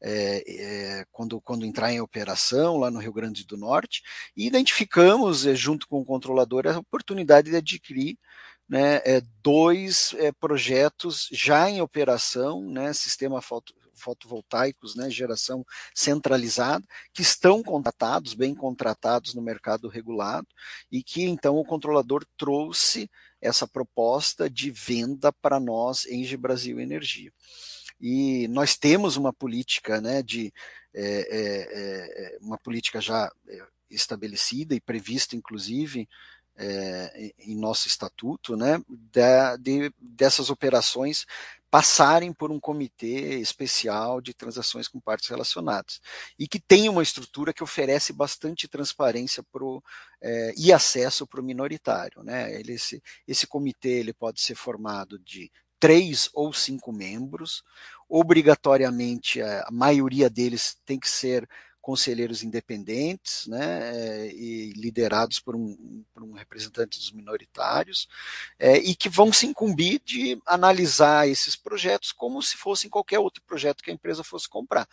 é, 0.00 1.00
é, 1.00 1.06
quando, 1.12 1.40
quando 1.40 1.64
entrar 1.64 1.92
em 1.92 2.00
operação 2.00 2.76
lá 2.76 2.90
no 2.90 2.98
Rio 2.98 3.12
Grande 3.12 3.46
do 3.46 3.56
Norte, 3.56 4.02
e 4.36 4.46
identificamos, 4.46 5.46
é, 5.46 5.54
junto 5.54 5.86
com 5.86 6.00
o 6.00 6.04
controlador, 6.04 6.66
a 6.66 6.78
oportunidade 6.78 7.50
de 7.50 7.56
adquirir 7.56 8.18
né, 8.68 8.96
é, 9.04 9.22
dois 9.42 10.14
é, 10.18 10.32
projetos 10.32 11.28
já 11.30 11.68
em 11.68 11.80
operação, 11.80 12.68
né, 12.68 12.92
sistema 12.92 13.40
foto, 13.40 13.74
fotovoltaicos, 13.94 14.96
né, 14.96 15.08
geração 15.10 15.64
centralizada, 15.94 16.84
que 17.12 17.22
estão 17.22 17.62
contratados, 17.62 18.34
bem 18.34 18.54
contratados 18.54 19.34
no 19.34 19.42
mercado 19.42 19.88
regulado, 19.88 20.48
e 20.90 21.02
que 21.02 21.22
então 21.22 21.56
o 21.56 21.64
controlador 21.64 22.24
trouxe 22.36 23.08
essa 23.42 23.66
proposta 23.66 24.48
de 24.48 24.70
venda 24.70 25.32
para 25.32 25.58
nós, 25.58 26.06
Engie 26.06 26.36
Brasil 26.36 26.80
Energia. 26.80 27.32
E 28.00 28.48
nós 28.48 28.76
temos 28.76 29.16
uma 29.16 29.32
política 29.32 30.00
né, 30.00 30.22
de 30.22 30.52
é, 30.94 32.34
é, 32.34 32.38
uma 32.40 32.56
política 32.56 33.00
já 33.00 33.30
estabelecida 33.90 34.74
e 34.74 34.80
prevista, 34.80 35.36
inclusive, 35.36 36.08
é, 36.56 37.32
em 37.38 37.56
nosso 37.56 37.88
estatuto, 37.88 38.56
né, 38.56 38.80
de, 38.88 39.58
de, 39.58 39.94
dessas 39.98 40.50
operações 40.50 41.26
passarem 41.72 42.34
por 42.34 42.52
um 42.52 42.60
comitê 42.60 43.38
especial 43.38 44.20
de 44.20 44.34
transações 44.34 44.86
com 44.86 45.00
partes 45.00 45.30
relacionadas 45.30 46.02
e 46.38 46.46
que 46.46 46.60
tem 46.60 46.86
uma 46.86 47.02
estrutura 47.02 47.54
que 47.54 47.62
oferece 47.62 48.12
bastante 48.12 48.68
transparência 48.68 49.42
pro, 49.50 49.82
é, 50.20 50.52
e 50.54 50.70
acesso 50.70 51.26
para 51.26 51.40
o 51.40 51.42
minoritário. 51.42 52.22
Né? 52.22 52.54
Ele, 52.54 52.74
esse, 52.74 53.02
esse 53.26 53.46
comitê 53.46 53.88
ele 53.88 54.12
pode 54.12 54.42
ser 54.42 54.54
formado 54.54 55.18
de 55.18 55.50
três 55.80 56.28
ou 56.34 56.52
cinco 56.52 56.92
membros, 56.92 57.64
obrigatoriamente 58.06 59.40
a 59.40 59.68
maioria 59.72 60.28
deles 60.28 60.76
tem 60.84 61.00
que 61.00 61.08
ser 61.08 61.48
conselheiros 61.82 62.44
independentes, 62.44 63.46
né, 63.48 63.90
eh, 63.92 64.32
e 64.32 64.72
liderados 64.74 65.40
por 65.40 65.56
um, 65.56 66.04
por 66.14 66.22
um 66.22 66.32
representante 66.32 66.96
dos 66.98 67.10
minoritários, 67.10 68.08
é, 68.58 68.78
e 68.78 68.94
que 68.94 69.08
vão 69.08 69.32
se 69.32 69.46
incumbir 69.46 70.00
de 70.04 70.40
analisar 70.46 71.28
esses 71.28 71.56
projetos 71.56 72.12
como 72.12 72.40
se 72.40 72.56
fossem 72.56 72.88
qualquer 72.88 73.18
outro 73.18 73.42
projeto 73.42 73.82
que 73.82 73.90
a 73.90 73.94
empresa 73.94 74.22
fosse 74.22 74.48
comprar. 74.48 74.88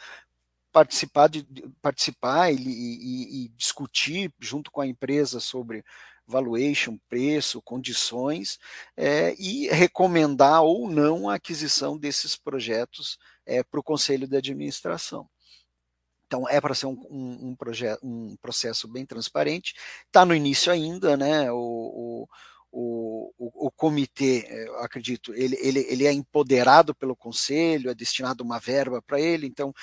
Participar, 0.72 1.30
de, 1.30 1.46
participar 1.82 2.52
e, 2.52 2.58
e, 2.58 3.46
e 3.46 3.50
discutir 3.50 4.34
junto 4.40 4.72
com 4.72 4.82
a 4.82 4.88
empresa 4.88 5.40
sobre 5.40 5.84
valuation, 6.28 6.98
preço, 7.10 7.62
condições, 7.62 8.60
é, 8.96 9.36
e 9.40 9.68
recomendar 9.70 10.62
ou 10.64 10.90
não 10.90 11.28
a 11.28 11.36
aquisição 11.36 11.98
desses 11.98 12.36
projetos 12.36 13.18
é, 13.46 13.64
para 13.64 13.80
o 13.80 13.84
conselho 13.84 14.28
de 14.28 14.38
administração. 14.38 15.28
Então 16.30 16.48
é 16.48 16.62
para 16.62 16.76
ser 16.76 16.86
um, 16.86 16.92
um, 17.10 17.50
um, 17.50 17.56
projeto, 17.56 18.00
um 18.06 18.36
processo 18.40 18.88
bem 18.88 19.04
transparente. 19.04 19.74
Está 20.06 20.24
no 20.24 20.36
início 20.36 20.72
ainda, 20.72 21.18
né? 21.18 21.52
O, 21.52 21.58
o, 21.58 23.32
o, 23.36 23.68
o 23.68 23.72
comitê, 23.72 24.46
eu 24.48 24.78
acredito, 24.78 25.34
ele, 25.34 25.58
ele, 25.60 25.80
ele 25.90 26.06
é 26.06 26.14
empoderado 26.14 26.94
pelo 26.94 27.16
conselho, 27.16 27.90
é 27.90 27.96
destinado 27.96 28.44
uma 28.44 28.60
verba 28.60 29.02
para 29.02 29.20
ele, 29.20 29.48
então 29.48 29.74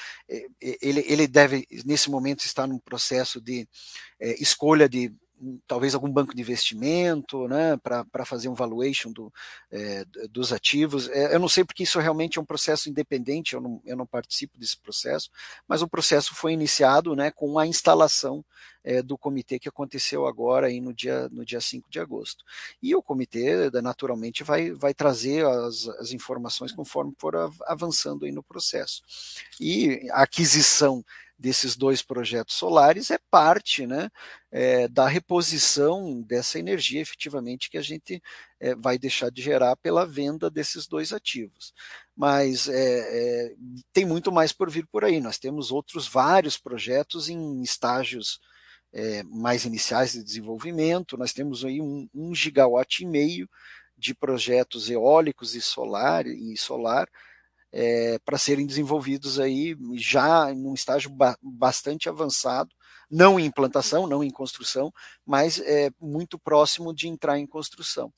ele, 0.60 1.04
ele 1.04 1.26
deve, 1.26 1.66
nesse 1.84 2.08
momento, 2.08 2.44
estar 2.44 2.64
num 2.68 2.78
processo 2.78 3.40
de 3.40 3.68
é, 4.20 4.40
escolha 4.40 4.88
de 4.88 5.12
talvez 5.66 5.94
algum 5.94 6.10
banco 6.10 6.34
de 6.34 6.40
investimento, 6.40 7.46
né, 7.48 7.76
para 7.76 8.24
fazer 8.24 8.48
um 8.48 8.54
valuation 8.54 9.12
do, 9.12 9.32
é, 9.70 10.04
dos 10.30 10.52
ativos. 10.52 11.08
É, 11.10 11.34
eu 11.34 11.38
não 11.38 11.48
sei 11.48 11.64
porque 11.64 11.82
isso 11.82 11.98
realmente 11.98 12.38
é 12.38 12.40
um 12.40 12.44
processo 12.44 12.88
independente, 12.88 13.54
eu 13.54 13.60
não, 13.60 13.80
eu 13.84 13.96
não 13.96 14.06
participo 14.06 14.58
desse 14.58 14.78
processo, 14.78 15.30
mas 15.68 15.82
o 15.82 15.88
processo 15.88 16.34
foi 16.34 16.52
iniciado 16.52 17.14
né, 17.14 17.30
com 17.30 17.58
a 17.58 17.66
instalação 17.66 18.44
é, 18.82 19.02
do 19.02 19.18
comitê 19.18 19.58
que 19.58 19.68
aconteceu 19.68 20.26
agora 20.26 20.68
aí 20.68 20.80
no 20.80 20.94
dia, 20.94 21.28
no 21.28 21.44
dia 21.44 21.60
5 21.60 21.90
de 21.90 21.98
agosto. 21.98 22.44
E 22.80 22.94
o 22.94 23.02
comitê, 23.02 23.70
naturalmente, 23.82 24.44
vai, 24.44 24.70
vai 24.70 24.94
trazer 24.94 25.44
as, 25.44 25.88
as 25.88 26.12
informações 26.12 26.72
conforme 26.72 27.12
for 27.18 27.34
avançando 27.66 28.24
aí 28.24 28.32
no 28.32 28.44
processo. 28.44 29.02
E 29.60 30.08
a 30.12 30.22
aquisição 30.22 31.04
desses 31.38 31.76
dois 31.76 32.02
projetos 32.02 32.54
solares 32.54 33.10
é 33.10 33.18
parte 33.30 33.86
né, 33.86 34.08
é, 34.50 34.88
da 34.88 35.06
reposição 35.06 36.22
dessa 36.22 36.58
energia 36.58 37.00
efetivamente 37.00 37.68
que 37.68 37.76
a 37.76 37.82
gente 37.82 38.22
é, 38.58 38.74
vai 38.74 38.98
deixar 38.98 39.30
de 39.30 39.42
gerar 39.42 39.76
pela 39.76 40.06
venda 40.06 40.50
desses 40.50 40.86
dois 40.86 41.12
ativos. 41.12 41.74
Mas 42.16 42.68
é, 42.68 43.54
tem 43.92 44.06
muito 44.06 44.32
mais 44.32 44.52
por 44.52 44.70
vir 44.70 44.86
por 44.86 45.04
aí. 45.04 45.20
Nós 45.20 45.38
temos 45.38 45.70
outros 45.70 46.08
vários 46.08 46.56
projetos 46.56 47.28
em 47.28 47.62
estágios 47.62 48.40
mais 49.26 49.66
iniciais 49.66 50.12
de 50.12 50.24
desenvolvimento. 50.24 51.18
Nós 51.18 51.34
temos 51.34 51.66
aí 51.66 51.82
um, 51.82 52.08
um 52.14 52.34
gigawatt 52.34 53.02
e 53.02 53.06
meio 53.06 53.46
de 53.98 54.14
projetos 54.14 54.88
eólicos 54.88 55.54
e 55.54 55.60
solar 55.60 56.26
e 56.26 56.56
solar 56.56 57.06
é, 57.78 58.18
para 58.20 58.38
serem 58.38 58.66
desenvolvidos 58.66 59.38
aí 59.38 59.76
já 59.96 60.50
em 60.50 60.66
um 60.66 60.72
estágio 60.72 61.10
ba 61.10 61.36
bastante 61.42 62.08
avançado, 62.08 62.74
não 63.10 63.38
em 63.38 63.44
implantação, 63.44 64.06
não 64.06 64.24
em 64.24 64.30
construção, 64.30 64.90
mas 65.26 65.60
é, 65.60 65.90
muito 66.00 66.38
próximo 66.38 66.94
de 66.94 67.06
entrar 67.06 67.38
em 67.38 67.46
construção. 67.46 68.10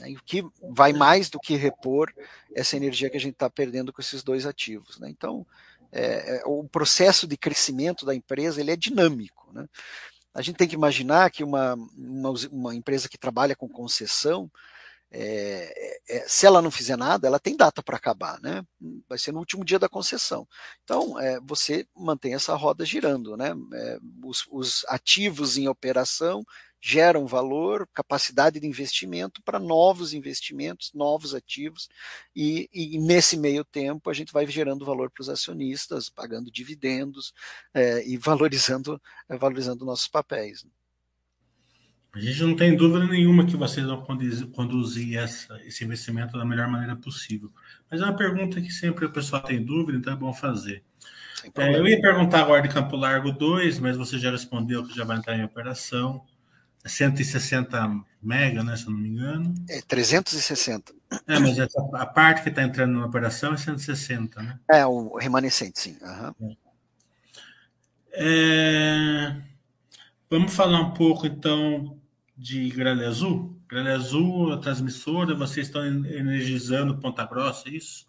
Né, 0.00 0.14
o 0.18 0.24
que 0.24 0.42
vai 0.70 0.94
mais 0.94 1.28
do 1.28 1.38
que 1.38 1.54
repor 1.54 2.10
essa 2.54 2.78
energia 2.78 3.10
que 3.10 3.16
a 3.18 3.20
gente 3.20 3.34
está 3.34 3.50
perdendo 3.50 3.92
com 3.92 4.00
esses 4.00 4.22
dois 4.22 4.46
ativos. 4.46 4.98
Né? 4.98 5.10
Então, 5.10 5.46
é, 5.92 6.36
é, 6.36 6.42
o 6.46 6.64
processo 6.64 7.26
de 7.26 7.36
crescimento 7.36 8.06
da 8.06 8.14
empresa 8.14 8.58
ele 8.58 8.70
é 8.70 8.76
dinâmico. 8.76 9.52
Né? 9.52 9.68
A 10.32 10.40
gente 10.40 10.56
tem 10.56 10.66
que 10.66 10.74
imaginar 10.74 11.30
que 11.30 11.44
uma, 11.44 11.74
uma, 11.94 12.32
uma 12.50 12.74
empresa 12.74 13.06
que 13.06 13.18
trabalha 13.18 13.54
com 13.54 13.68
concessão, 13.68 14.50
é, 15.14 16.00
é, 16.08 16.24
se 16.26 16.46
ela 16.46 16.62
não 16.62 16.70
fizer 16.70 16.96
nada, 16.96 17.26
ela 17.26 17.38
tem 17.38 17.56
data 17.56 17.82
para 17.82 17.96
acabar, 17.98 18.40
né? 18.40 18.64
Vai 19.06 19.18
ser 19.18 19.30
no 19.32 19.40
último 19.40 19.64
dia 19.64 19.78
da 19.78 19.88
concessão. 19.88 20.48
Então, 20.82 21.20
é, 21.20 21.38
você 21.40 21.86
mantém 21.94 22.34
essa 22.34 22.54
roda 22.56 22.84
girando, 22.84 23.36
né? 23.36 23.52
É, 23.74 23.98
os, 24.24 24.46
os, 24.50 24.84
ativos 24.88 25.58
em 25.58 25.68
operação 25.68 26.42
geram 26.80 27.26
valor, 27.26 27.86
capacidade 27.94 28.58
de 28.58 28.66
investimento 28.66 29.42
para 29.42 29.58
novos 29.58 30.14
investimentos, 30.14 30.90
novos 30.94 31.34
ativos, 31.34 31.88
e, 32.34 32.68
e, 32.72 32.98
nesse 32.98 33.36
meio 33.36 33.64
tempo 33.64 34.10
a 34.10 34.12
gente 34.14 34.32
vai 34.32 34.46
gerando 34.46 34.84
valor 34.84 35.10
para 35.10 35.22
os 35.22 35.28
acionistas, 35.28 36.08
pagando 36.08 36.50
dividendos 36.50 37.32
é, 37.72 38.04
e 38.06 38.16
valorizando, 38.16 39.00
é, 39.28 39.36
valorizando 39.36 39.84
nossos 39.84 40.08
papéis. 40.08 40.64
Né? 40.64 40.70
A 42.14 42.20
gente 42.20 42.42
não 42.42 42.54
tem 42.54 42.76
dúvida 42.76 43.06
nenhuma 43.06 43.46
que 43.46 43.56
vocês 43.56 43.86
vão 43.86 44.04
conduzir 44.54 45.16
essa, 45.16 45.58
esse 45.64 45.82
investimento 45.82 46.36
da 46.36 46.44
melhor 46.44 46.68
maneira 46.68 46.94
possível. 46.94 47.50
Mas 47.90 48.02
é 48.02 48.04
uma 48.04 48.16
pergunta 48.16 48.60
que 48.60 48.70
sempre 48.70 49.06
o 49.06 49.10
pessoal 49.10 49.42
tem 49.42 49.64
dúvida, 49.64 49.96
então 49.96 50.12
é 50.12 50.16
bom 50.16 50.32
fazer. 50.32 50.82
É, 51.56 51.74
eu 51.74 51.86
ia 51.86 52.00
perguntar 52.00 52.42
agora 52.42 52.60
de 52.60 52.68
Campo 52.68 52.96
Largo 52.96 53.32
2, 53.32 53.78
mas 53.78 53.96
você 53.96 54.18
já 54.18 54.30
respondeu 54.30 54.86
que 54.86 54.94
já 54.94 55.04
vai 55.04 55.16
entrar 55.16 55.36
em 55.36 55.44
operação. 55.44 56.22
É 56.84 56.88
160 56.88 58.04
mega, 58.22 58.62
né, 58.62 58.76
se 58.76 58.86
eu 58.86 58.90
não 58.90 58.98
me 58.98 59.08
engano. 59.08 59.54
É 59.68 59.80
360. 59.80 60.92
É, 61.26 61.38
mas 61.38 61.58
essa, 61.58 61.80
a 61.94 62.06
parte 62.06 62.42
que 62.42 62.50
está 62.50 62.62
entrando 62.62 62.98
na 62.98 63.06
operação 63.06 63.54
é 63.54 63.56
160, 63.56 64.42
né? 64.42 64.58
É, 64.70 64.84
o 64.84 65.16
remanescente, 65.16 65.80
sim. 65.80 65.96
Uhum. 66.40 66.56
É... 68.12 69.36
Vamos 70.28 70.54
falar 70.54 70.80
um 70.80 70.92
pouco, 70.92 71.26
então, 71.26 72.00
de 72.42 72.68
Gralha 72.70 73.06
Azul? 73.06 73.56
Gralha 73.68 73.94
Azul, 73.94 74.52
a 74.52 74.58
transmissora, 74.58 75.32
vocês 75.32 75.68
estão 75.68 75.86
energizando 75.86 76.98
Ponta 76.98 77.24
Grossa, 77.24 77.68
é 77.68 77.72
isso? 77.72 78.04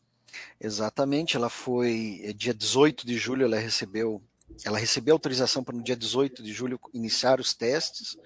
Exatamente, 0.60 1.38
ela 1.38 1.50
foi 1.50 2.19
é, 2.24 2.34
dia 2.34 2.54
18 2.54 3.06
de 3.06 3.15
julho, 3.15 3.46
ela 3.46 3.60
recebeu, 3.60 4.24
ela 4.65 4.80
recebeu 4.80 5.13
autorização 5.13 5.63
para 5.63 5.76
no 5.76 5.84
dia 5.84 5.96
18 5.96 6.41
de 6.41 6.52
julho 6.52 6.80
iniciar 6.91 7.39
os 7.39 7.54
testes. 7.54 8.17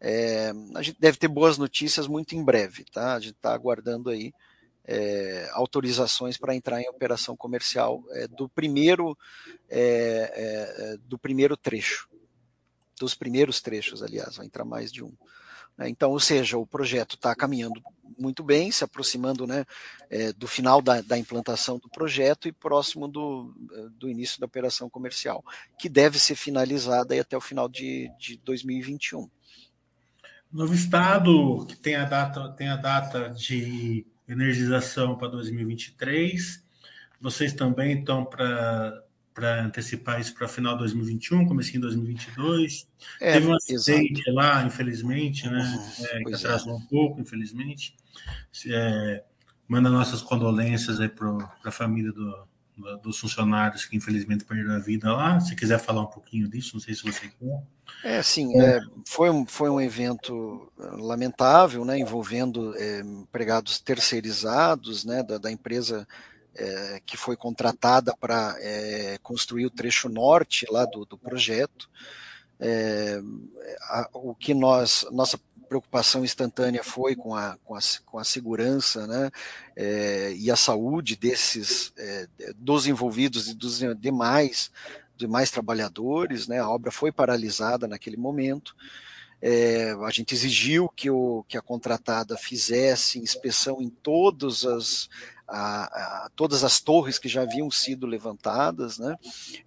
É, 0.00 0.52
a 0.74 0.80
gente 0.80 0.98
deve 0.98 1.18
ter 1.18 1.28
boas 1.28 1.58
notícias 1.58 2.06
muito 2.06 2.34
em 2.34 2.42
breve, 2.42 2.86
tá? 2.90 3.14
A 3.14 3.20
gente 3.20 3.34
está 3.34 3.52
aguardando 3.52 4.08
aí 4.08 4.32
é, 4.86 5.50
autorizações 5.52 6.38
para 6.38 6.56
entrar 6.56 6.80
em 6.80 6.88
operação 6.88 7.36
comercial 7.36 8.02
é, 8.12 8.26
do 8.26 8.48
primeiro 8.48 9.16
é, 9.68 10.32
é, 10.34 10.96
do 11.06 11.18
primeiro 11.18 11.58
trecho, 11.58 12.08
dos 12.98 13.14
primeiros 13.14 13.60
trechos, 13.60 14.02
aliás, 14.02 14.36
vai 14.36 14.46
entrar 14.46 14.64
mais 14.64 14.90
de 14.90 15.04
um? 15.04 15.12
Então, 15.88 16.10
ou 16.10 16.20
seja, 16.20 16.58
o 16.58 16.66
projeto 16.66 17.14
está 17.14 17.34
caminhando 17.34 17.82
muito 18.18 18.42
bem, 18.42 18.70
se 18.70 18.84
aproximando 18.84 19.46
né, 19.46 19.64
é, 20.10 20.32
do 20.32 20.46
final 20.46 20.80
da, 20.80 21.00
da, 21.00 21.18
implantação 21.18 21.78
do 21.78 21.88
projeto 21.88 22.46
e 22.46 22.52
próximo 22.52 23.08
do, 23.08 23.54
do 23.98 24.08
início 24.08 24.38
da 24.38 24.46
operação 24.46 24.88
comercial, 24.88 25.44
que 25.78 25.88
deve 25.88 26.18
ser 26.18 26.34
finalizada 26.34 27.18
até 27.20 27.36
o 27.36 27.40
final 27.40 27.68
de, 27.68 28.10
de 28.18 28.36
2021. 28.38 29.28
Novo 30.52 30.74
Estado, 30.74 31.66
que 31.66 31.76
tem 31.76 31.96
a 31.96 32.04
data, 32.04 32.50
tem 32.50 32.68
a 32.68 32.76
data 32.76 33.30
de 33.30 34.06
energização 34.28 35.16
para 35.16 35.28
2023. 35.28 36.62
Vocês 37.20 37.54
também 37.54 37.98
estão 37.98 38.24
para 38.24 39.02
para 39.34 39.64
antecipar 39.64 40.20
isso 40.20 40.34
para 40.34 40.46
final 40.46 40.74
de 40.74 40.80
2021, 40.80 41.46
comecinho 41.46 41.74
de 41.74 41.80
2022. 41.80 42.88
É, 43.20 43.32
Teve 43.32 43.46
um 43.46 43.54
acidente 43.54 44.20
exato. 44.20 44.32
lá, 44.32 44.64
infelizmente, 44.64 45.48
né? 45.48 45.60
Uhum, 45.60 46.06
é, 46.06 46.24
que 46.24 46.32
é. 46.32 46.36
atrasou 46.36 46.72
é. 46.72 46.76
um 46.76 46.80
pouco, 46.82 47.20
infelizmente. 47.20 47.96
É, 48.66 49.24
manda 49.66 49.88
nossas 49.88 50.20
condolências 50.20 51.00
aí 51.00 51.08
para 51.08 51.30
a 51.64 51.70
família 51.70 52.12
do, 52.12 52.46
do, 52.76 52.98
dos 52.98 53.18
funcionários 53.18 53.86
que 53.86 53.96
infelizmente 53.96 54.44
perderam 54.44 54.74
a 54.74 54.78
vida 54.78 55.12
lá. 55.12 55.40
Se 55.40 55.56
quiser 55.56 55.78
falar 55.78 56.02
um 56.02 56.10
pouquinho 56.10 56.48
disso, 56.48 56.72
não 56.74 56.80
sei 56.80 56.94
se 56.94 57.02
você 57.02 57.28
quer. 57.28 57.62
É, 58.04 58.22
sim, 58.22 58.60
é, 58.60 58.80
foi, 59.06 59.30
um, 59.30 59.46
foi 59.46 59.70
um 59.70 59.80
evento 59.80 60.70
lamentável, 60.76 61.84
né, 61.84 61.98
envolvendo 61.98 62.74
empregados 63.22 63.78
terceirizados, 63.78 65.04
né, 65.04 65.22
da, 65.22 65.38
da 65.38 65.52
empresa 65.52 66.06
é, 66.54 67.00
que 67.04 67.16
foi 67.16 67.36
contratada 67.36 68.14
para 68.16 68.56
é, 68.58 69.18
construir 69.22 69.66
o 69.66 69.70
trecho 69.70 70.08
norte 70.08 70.66
lá 70.70 70.84
do, 70.84 71.04
do 71.04 71.16
projeto. 71.16 71.88
É, 72.60 73.20
a, 73.88 74.08
o 74.12 74.34
que 74.34 74.54
nós, 74.54 75.06
nossa 75.10 75.38
preocupação 75.68 76.22
instantânea 76.22 76.84
foi 76.84 77.16
com 77.16 77.34
a, 77.34 77.56
com 77.64 77.74
a, 77.74 77.80
com 78.04 78.18
a 78.18 78.24
segurança 78.24 79.06
né, 79.06 79.30
é, 79.74 80.34
e 80.36 80.50
a 80.50 80.56
saúde 80.56 81.16
desses 81.16 81.92
é, 81.96 82.28
dos 82.56 82.86
envolvidos 82.86 83.48
e 83.48 83.54
dos 83.54 83.80
demais 83.98 84.70
demais 85.16 85.50
trabalhadores, 85.50 86.48
né, 86.48 86.58
a 86.58 86.68
obra 86.68 86.90
foi 86.90 87.12
paralisada 87.12 87.86
naquele 87.86 88.16
momento. 88.16 88.74
É, 89.40 89.92
a 90.04 90.10
gente 90.10 90.34
exigiu 90.34 90.88
que, 90.88 91.10
o, 91.10 91.44
que 91.48 91.56
a 91.56 91.62
contratada 91.62 92.36
fizesse 92.36 93.18
inspeção 93.18 93.80
em 93.80 93.88
todas 93.88 94.64
as, 94.64 95.08
a, 95.52 95.84
a, 96.24 96.30
todas 96.34 96.64
as 96.64 96.80
torres 96.80 97.18
que 97.18 97.28
já 97.28 97.42
haviam 97.42 97.70
sido 97.70 98.06
levantadas, 98.06 98.98
né? 98.98 99.16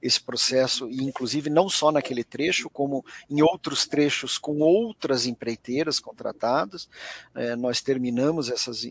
Esse 0.02 0.19
processo, 0.19 0.89
e 0.89 1.04
inclusive 1.04 1.50
não 1.50 1.69
só 1.69 1.91
naquele 1.91 2.24
trecho, 2.24 2.69
como 2.69 3.06
em 3.30 3.41
outros 3.41 3.86
trechos 3.86 4.38
com 4.38 4.60
outras 4.60 5.28
empreiteiras 5.28 6.00
contratadas, 6.00 6.89
é, 7.36 7.56
nós 7.56 7.82
terminamos 7.82 8.50
essas, 8.50 8.88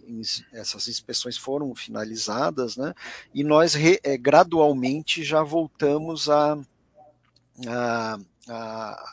essas 0.52 0.86
inspeções 0.86 1.36
foram 1.36 1.74
finalizadas, 1.74 2.76
né? 2.76 2.94
E 3.34 3.42
nós 3.42 3.74
re, 3.74 3.98
é, 4.04 4.16
gradualmente 4.16 5.24
já 5.24 5.42
voltamos 5.42 6.30
a, 6.30 6.56
a 7.66 8.18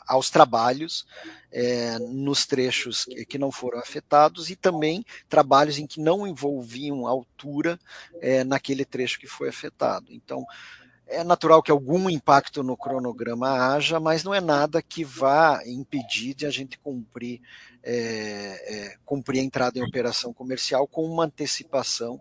aos 0.06 0.30
trabalhos 0.30 1.06
é, 1.50 1.98
nos 1.98 2.46
trechos 2.46 3.04
que, 3.04 3.24
que, 3.24 3.38
não 3.38 3.50
foram 3.50 3.78
afetados 3.78 4.50
e 4.50 4.56
também 4.56 5.04
trabalhos 5.28 5.78
em 5.78 5.86
que 5.86 6.00
não 6.00 6.26
envolviam 6.26 7.06
altura 7.06 7.78
é, 8.20 8.44
naquele 8.44 8.84
trecho 8.84 9.18
que 9.18 9.26
foi 9.26 9.48
afetado. 9.48 10.06
Então, 10.10 10.46
é 11.06 11.22
natural 11.22 11.62
que 11.62 11.70
algum 11.70 12.08
impacto 12.08 12.62
no 12.62 12.76
cronograma 12.76 13.74
haja, 13.74 14.00
mas 14.00 14.24
não 14.24 14.32
é 14.32 14.40
nada 14.40 14.80
que 14.80 15.04
vá 15.04 15.60
impedir 15.66 16.34
de 16.34 16.46
a 16.46 16.50
gente 16.50 16.78
cumprir, 16.78 17.40
é, 17.82 17.94
é, 17.94 18.96
cumprir 19.04 19.40
a 19.40 19.44
entrada 19.44 19.78
em 19.78 19.82
operação 19.82 20.32
comercial 20.32 20.86
com 20.86 21.04
uma 21.04 21.24
antecipação 21.24 22.20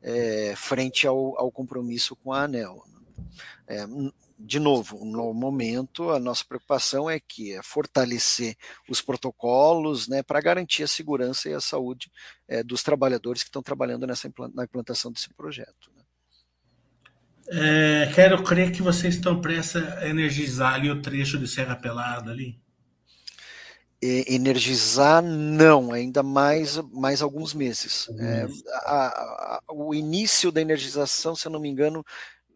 é, 0.00 0.54
frente 0.56 1.06
ao, 1.06 1.38
ao, 1.38 1.50
compromisso 1.50 2.14
com 2.14 2.32
a 2.32 2.42
ANEL. 2.42 2.84
É, 3.66 3.84
de 4.38 4.60
novo, 4.60 5.04
no 5.04 5.34
momento, 5.34 6.10
a 6.10 6.20
nossa 6.20 6.44
preocupação 6.44 7.10
é 7.10 7.18
que 7.18 7.54
é 7.54 7.62
fortalecer 7.62 8.54
os 8.88 9.02
protocolos 9.02 10.06
né, 10.06 10.22
para 10.22 10.40
garantir 10.40 10.84
a 10.84 10.88
segurança 10.88 11.48
e 11.48 11.54
a 11.54 11.60
saúde 11.60 12.10
é, 12.46 12.62
dos 12.62 12.82
trabalhadores 12.82 13.42
que 13.42 13.48
estão 13.48 13.62
trabalhando 13.62 14.06
nessa, 14.06 14.32
na 14.54 14.62
implantação 14.62 15.10
desse 15.10 15.28
projeto. 15.34 15.90
Né. 15.96 16.02
É, 17.50 18.12
quero 18.14 18.42
crer 18.44 18.70
que 18.70 18.80
vocês 18.80 19.14
estão 19.14 19.40
prestes 19.40 19.76
a 19.76 20.06
energizar 20.08 20.74
ali 20.74 20.88
o 20.88 21.02
trecho 21.02 21.36
de 21.36 21.48
Serra 21.48 21.74
Pelada 21.74 22.30
ali. 22.30 22.60
energizar 24.00 25.20
não, 25.20 25.92
ainda 25.92 26.22
mais, 26.22 26.76
mais 26.92 27.22
alguns 27.22 27.54
meses. 27.54 28.08
É, 28.20 28.46
a, 28.84 29.06
a, 29.06 29.62
o 29.72 29.92
início 29.92 30.52
da 30.52 30.60
energização, 30.60 31.34
se 31.34 31.48
eu 31.48 31.50
não 31.50 31.58
me 31.58 31.68
engano, 31.68 32.04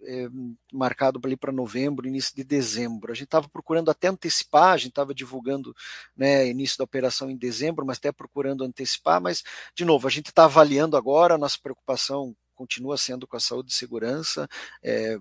é, 0.04 0.28
marcado 0.72 1.20
ali 1.24 1.36
para 1.36 1.52
novembro, 1.52 2.06
início 2.06 2.34
de 2.34 2.44
dezembro. 2.44 3.12
A 3.12 3.14
gente 3.14 3.24
estava 3.24 3.48
procurando 3.48 3.90
até 3.90 4.08
antecipar, 4.08 4.72
a 4.72 4.76
gente 4.76 4.90
estava 4.90 5.14
divulgando 5.14 5.74
né, 6.16 6.48
início 6.48 6.78
da 6.78 6.84
operação 6.84 7.30
em 7.30 7.36
dezembro, 7.36 7.84
mas 7.86 7.98
até 7.98 8.12
procurando 8.12 8.64
antecipar, 8.64 9.20
mas, 9.20 9.42
de 9.74 9.84
novo, 9.84 10.06
a 10.06 10.10
gente 10.10 10.28
está 10.28 10.44
avaliando 10.44 10.96
agora, 10.96 11.34
a 11.34 11.38
nossa 11.38 11.58
preocupação 11.62 12.34
continua 12.54 12.96
sendo 12.96 13.26
com 13.26 13.36
a 13.36 13.40
saúde 13.40 13.72
e 13.72 13.74
segurança, 13.74 14.48
é, 14.82 15.18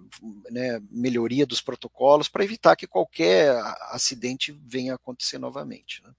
né, 0.50 0.82
melhoria 0.92 1.46
dos 1.46 1.62
protocolos, 1.62 2.28
para 2.28 2.44
evitar 2.44 2.76
que 2.76 2.86
qualquer 2.86 3.56
acidente 3.90 4.52
venha 4.64 4.94
a 4.94 4.96
acontecer 4.96 5.40
novamente. 5.40 6.04
Né. 6.04 6.12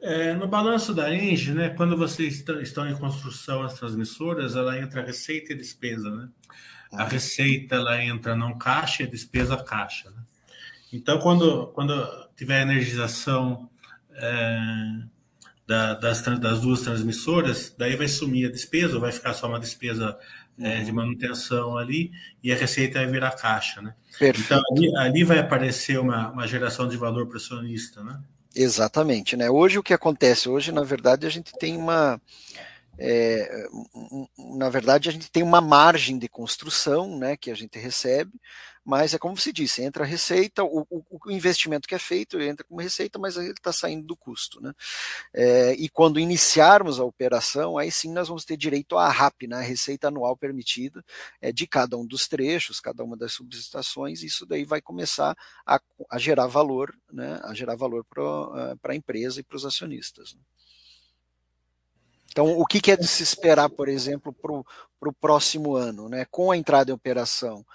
É, 0.00 0.32
no 0.34 0.46
balanço 0.46 0.94
da 0.94 1.12
Engie, 1.12 1.52
né, 1.52 1.70
quando 1.70 1.96
vocês 1.96 2.44
estão 2.62 2.88
em 2.88 2.96
construção 2.96 3.62
as 3.62 3.74
transmissoras, 3.74 4.54
ela 4.54 4.78
entra 4.78 5.04
receita 5.04 5.52
e 5.52 5.56
despesa, 5.56 6.08
né? 6.08 6.28
A 6.92 7.04
receita 7.04 7.76
ela 7.76 8.02
entra 8.02 8.34
não 8.34 8.56
caixa 8.56 9.02
e 9.02 9.06
a 9.06 9.10
despesa 9.10 9.56
caixa. 9.56 10.10
Né? 10.10 10.22
Então, 10.92 11.18
quando, 11.18 11.68
quando 11.68 11.94
tiver 12.36 12.62
energização 12.62 13.68
é, 14.12 14.58
da, 15.66 15.94
das, 15.94 16.22
das 16.22 16.60
duas 16.60 16.80
transmissoras, 16.80 17.74
daí 17.76 17.94
vai 17.94 18.08
sumir 18.08 18.48
a 18.48 18.50
despesa, 18.50 18.98
vai 18.98 19.12
ficar 19.12 19.34
só 19.34 19.48
uma 19.48 19.60
despesa 19.60 20.18
é, 20.58 20.82
de 20.82 20.90
manutenção 20.90 21.76
ali 21.76 22.10
e 22.42 22.50
a 22.50 22.56
receita 22.56 22.98
vai 22.98 23.06
virar 23.06 23.32
caixa. 23.32 23.82
Né? 23.82 23.94
Então, 24.20 24.62
ali, 24.72 24.96
ali, 24.96 25.24
vai 25.24 25.38
aparecer 25.38 25.98
uma, 25.98 26.30
uma 26.30 26.46
geração 26.46 26.88
de 26.88 26.96
valor 26.96 27.26
para 27.26 27.34
o 27.34 27.36
acionista. 27.36 28.02
Né? 28.02 28.18
Exatamente. 28.54 29.36
Né? 29.36 29.50
Hoje, 29.50 29.78
o 29.78 29.82
que 29.82 29.92
acontece? 29.92 30.48
Hoje, 30.48 30.72
na 30.72 30.82
verdade, 30.82 31.26
a 31.26 31.30
gente 31.30 31.52
tem 31.58 31.76
uma 31.76 32.20
é, 32.98 33.66
na 34.56 34.68
verdade, 34.68 35.08
a 35.08 35.12
gente 35.12 35.30
tem 35.30 35.42
uma 35.42 35.60
margem 35.60 36.18
de 36.18 36.28
construção 36.28 37.16
né, 37.18 37.36
que 37.36 37.50
a 37.50 37.54
gente 37.54 37.78
recebe, 37.78 38.32
mas 38.84 39.12
é 39.12 39.18
como 39.18 39.36
se 39.36 39.52
disse, 39.52 39.82
entra 39.82 40.02
a 40.02 40.06
receita, 40.06 40.64
o, 40.64 40.86
o, 40.90 41.30
investimento 41.30 41.86
que 41.86 41.94
é 41.94 41.98
feito 41.98 42.40
entra 42.40 42.64
como 42.64 42.80
receita, 42.80 43.18
mas 43.18 43.36
ele 43.36 43.50
está 43.50 43.70
saindo 43.70 44.06
do 44.06 44.16
custo. 44.16 44.62
Né? 44.62 44.72
É, 45.32 45.74
e 45.74 45.90
quando 45.90 46.18
iniciarmos 46.18 46.98
a 46.98 47.04
operação, 47.04 47.76
aí 47.76 47.92
sim 47.92 48.10
nós 48.10 48.28
vamos 48.28 48.46
ter 48.46 48.56
direito 48.56 48.96
à 48.96 49.08
RAP, 49.10 49.42
né, 49.42 49.56
a 49.56 49.60
receita 49.60 50.08
anual 50.08 50.34
permitida 50.36 51.04
é, 51.40 51.52
de 51.52 51.66
cada 51.66 51.98
um 51.98 52.06
dos 52.06 52.26
trechos, 52.26 52.80
cada 52.80 53.04
uma 53.04 53.14
das 53.14 53.32
subestações, 53.32 54.22
isso 54.22 54.46
daí 54.46 54.64
vai 54.64 54.80
começar 54.80 55.36
a, 55.66 55.78
a 56.10 56.18
gerar 56.18 56.46
valor, 56.46 56.96
né, 57.12 57.38
a 57.44 57.52
gerar 57.52 57.76
valor 57.76 58.06
para 58.06 58.90
a 58.90 58.96
empresa 58.96 59.40
e 59.40 59.42
para 59.42 59.56
os 59.56 59.66
acionistas. 59.66 60.32
Né? 60.32 60.40
Então, 62.38 62.56
o 62.56 62.64
que, 62.64 62.80
que 62.80 62.92
é 62.92 62.96
de 62.96 63.08
se 63.08 63.20
esperar, 63.20 63.68
por 63.68 63.88
exemplo, 63.88 64.32
para 64.32 65.08
o 65.08 65.12
próximo 65.12 65.74
ano, 65.74 66.08
né? 66.08 66.24
com 66.30 66.52
a 66.52 66.56
entrada 66.56 66.88
em 66.88 66.94
operação 66.94 67.66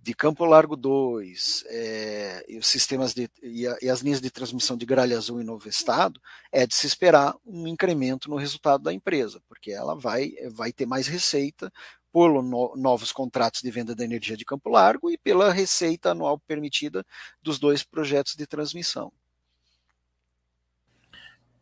de 0.00 0.14
Campo 0.14 0.46
Largo 0.46 0.74
2 0.74 1.64
é, 1.66 2.46
e 2.48 2.56
os 2.56 2.66
sistemas 2.66 3.12
de, 3.12 3.28
e, 3.42 3.66
a, 3.66 3.76
e, 3.82 3.90
as 3.90 4.00
linhas 4.00 4.22
de 4.22 4.30
transmissão 4.30 4.74
de 4.74 4.86
Gralha 4.86 5.18
Azul 5.18 5.38
em 5.38 5.44
Novo 5.44 5.68
Estado, 5.68 6.18
é 6.50 6.66
de 6.66 6.74
se 6.74 6.86
esperar 6.86 7.34
um 7.44 7.66
incremento 7.66 8.30
no 8.30 8.36
resultado 8.36 8.82
da 8.82 8.90
empresa, 8.90 9.38
porque 9.46 9.70
ela 9.70 9.94
vai, 9.94 10.32
vai 10.50 10.72
ter 10.72 10.86
mais 10.86 11.06
receita 11.06 11.70
por 12.10 12.42
no, 12.42 12.74
novos 12.74 13.12
contratos 13.12 13.60
de 13.60 13.70
venda 13.70 13.94
da 13.94 14.02
energia 14.02 14.34
de 14.34 14.46
Campo 14.46 14.70
Largo 14.70 15.10
e 15.10 15.18
pela 15.18 15.52
receita 15.52 16.12
anual 16.12 16.38
permitida 16.38 17.04
dos 17.42 17.58
dois 17.58 17.82
projetos 17.82 18.34
de 18.34 18.46
transmissão. 18.46 19.12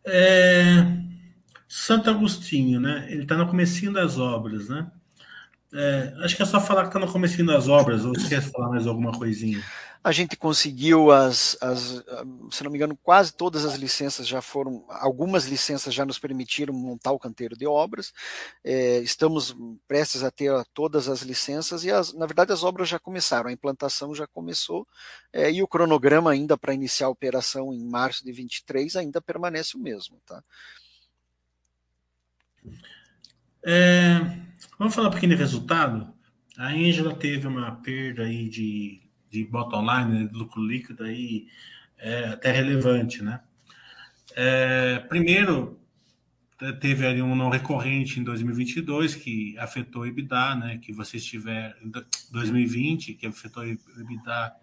É, 0.04 1.15
Santo 1.68 2.10
Agostinho, 2.10 2.80
né? 2.80 3.06
Ele 3.10 3.22
está 3.22 3.36
no 3.36 3.48
comecinho 3.48 3.92
das 3.92 4.18
obras, 4.18 4.68
né? 4.68 4.90
É, 5.72 6.14
acho 6.20 6.36
que 6.36 6.42
é 6.42 6.46
só 6.46 6.60
falar 6.60 6.82
que 6.82 6.88
está 6.88 6.98
no 6.98 7.10
comecinho 7.10 7.46
das 7.46 7.68
obras, 7.68 8.04
ou 8.04 8.14
você 8.14 8.28
quer 8.28 8.42
falar 8.42 8.70
mais 8.70 8.86
alguma 8.86 9.12
coisinha? 9.12 9.62
A 10.02 10.12
gente 10.12 10.36
conseguiu 10.36 11.10
as, 11.10 11.58
as, 11.60 12.04
se 12.52 12.62
não 12.62 12.70
me 12.70 12.78
engano, 12.78 12.96
quase 12.96 13.34
todas 13.34 13.64
as 13.64 13.74
licenças 13.74 14.28
já 14.28 14.40
foram, 14.40 14.84
algumas 14.88 15.46
licenças 15.46 15.92
já 15.92 16.06
nos 16.06 16.16
permitiram 16.16 16.72
montar 16.72 17.10
o 17.10 17.18
canteiro 17.18 17.56
de 17.56 17.66
obras. 17.66 18.12
É, 18.62 18.98
estamos 19.00 19.56
prestes 19.88 20.22
a 20.22 20.30
ter 20.30 20.52
todas 20.72 21.08
as 21.08 21.22
licenças 21.22 21.82
e, 21.82 21.90
as, 21.90 22.14
na 22.14 22.24
verdade, 22.24 22.52
as 22.52 22.62
obras 22.62 22.88
já 22.88 23.00
começaram, 23.00 23.50
a 23.50 23.52
implantação 23.52 24.14
já 24.14 24.28
começou 24.28 24.86
é, 25.32 25.50
e 25.50 25.60
o 25.60 25.66
cronograma 25.66 26.30
ainda 26.30 26.56
para 26.56 26.72
iniciar 26.72 27.08
a 27.08 27.10
operação 27.10 27.74
em 27.74 27.84
março 27.84 28.24
de 28.24 28.30
23 28.30 28.94
ainda 28.94 29.20
permanece 29.20 29.76
o 29.76 29.80
mesmo, 29.80 30.20
tá? 30.24 30.40
É, 33.64 34.20
vamos 34.78 34.94
falar 34.94 35.08
um 35.08 35.10
pouquinho 35.10 35.34
de 35.34 35.38
resultado. 35.38 36.12
A 36.56 36.68
Angela 36.68 37.14
teve 37.14 37.46
uma 37.46 37.72
perda 37.72 38.22
aí 38.22 38.48
de 38.48 39.06
de 39.30 39.44
bottom 39.44 39.82
line, 39.82 40.20
né, 40.20 40.26
de 40.26 40.34
lucro 40.34 40.62
líquido 40.62 41.04
aí 41.04 41.46
é 41.98 42.28
até 42.28 42.52
relevante, 42.52 43.22
né? 43.22 43.40
É, 44.34 44.98
primeiro, 45.08 45.80
teve 46.80 47.06
ali 47.06 47.22
um 47.22 47.34
não 47.34 47.48
recorrente 47.48 48.20
em 48.20 48.22
2022 48.24 49.14
que 49.14 49.58
afetou 49.58 50.02
o 50.02 50.06
EBITDA, 50.06 50.54
né? 50.56 50.78
Que 50.78 50.92
vocês 50.92 51.24
tiveram 51.24 51.74
2020 52.30 53.14
que 53.14 53.26
afetou 53.26 53.62
o 53.62 53.66
EBITDA 53.66 54.54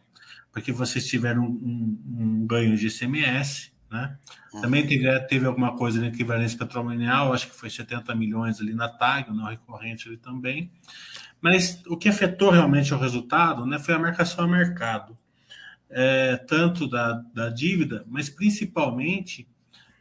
porque 0.51 0.71
vocês 0.71 1.07
tiveram 1.07 1.43
um, 1.43 1.99
um 2.05 2.45
ganho 2.45 2.77
de 2.77 2.87
ICMS, 2.87 3.72
né? 3.93 4.17
Uhum. 4.51 4.61
Também 4.61 4.87
teve, 4.87 5.19
teve 5.27 5.45
alguma 5.45 5.77
coisa 5.77 6.01
na 6.01 6.07
equivalência 6.07 6.57
patrimonial, 6.57 7.31
acho 7.31 7.47
que 7.47 7.55
foi 7.55 7.69
70 7.69 8.15
milhões 8.15 8.59
ali 8.59 8.73
na 8.73 8.89
TAG, 8.89 9.31
não 9.31 9.45
recorrente 9.45 10.07
ali 10.07 10.17
também. 10.17 10.71
Mas 11.39 11.83
o 11.85 11.95
que 11.95 12.09
afetou 12.09 12.49
realmente 12.49 12.91
o 12.91 12.97
resultado 12.97 13.67
né, 13.67 13.77
foi 13.77 13.93
a 13.93 13.99
marcação 13.99 14.45
a 14.45 14.47
mercado, 14.47 15.15
é, 15.89 16.37
tanto 16.37 16.87
da, 16.87 17.23
da 17.33 17.49
dívida, 17.49 18.03
mas 18.07 18.29
principalmente 18.29 19.47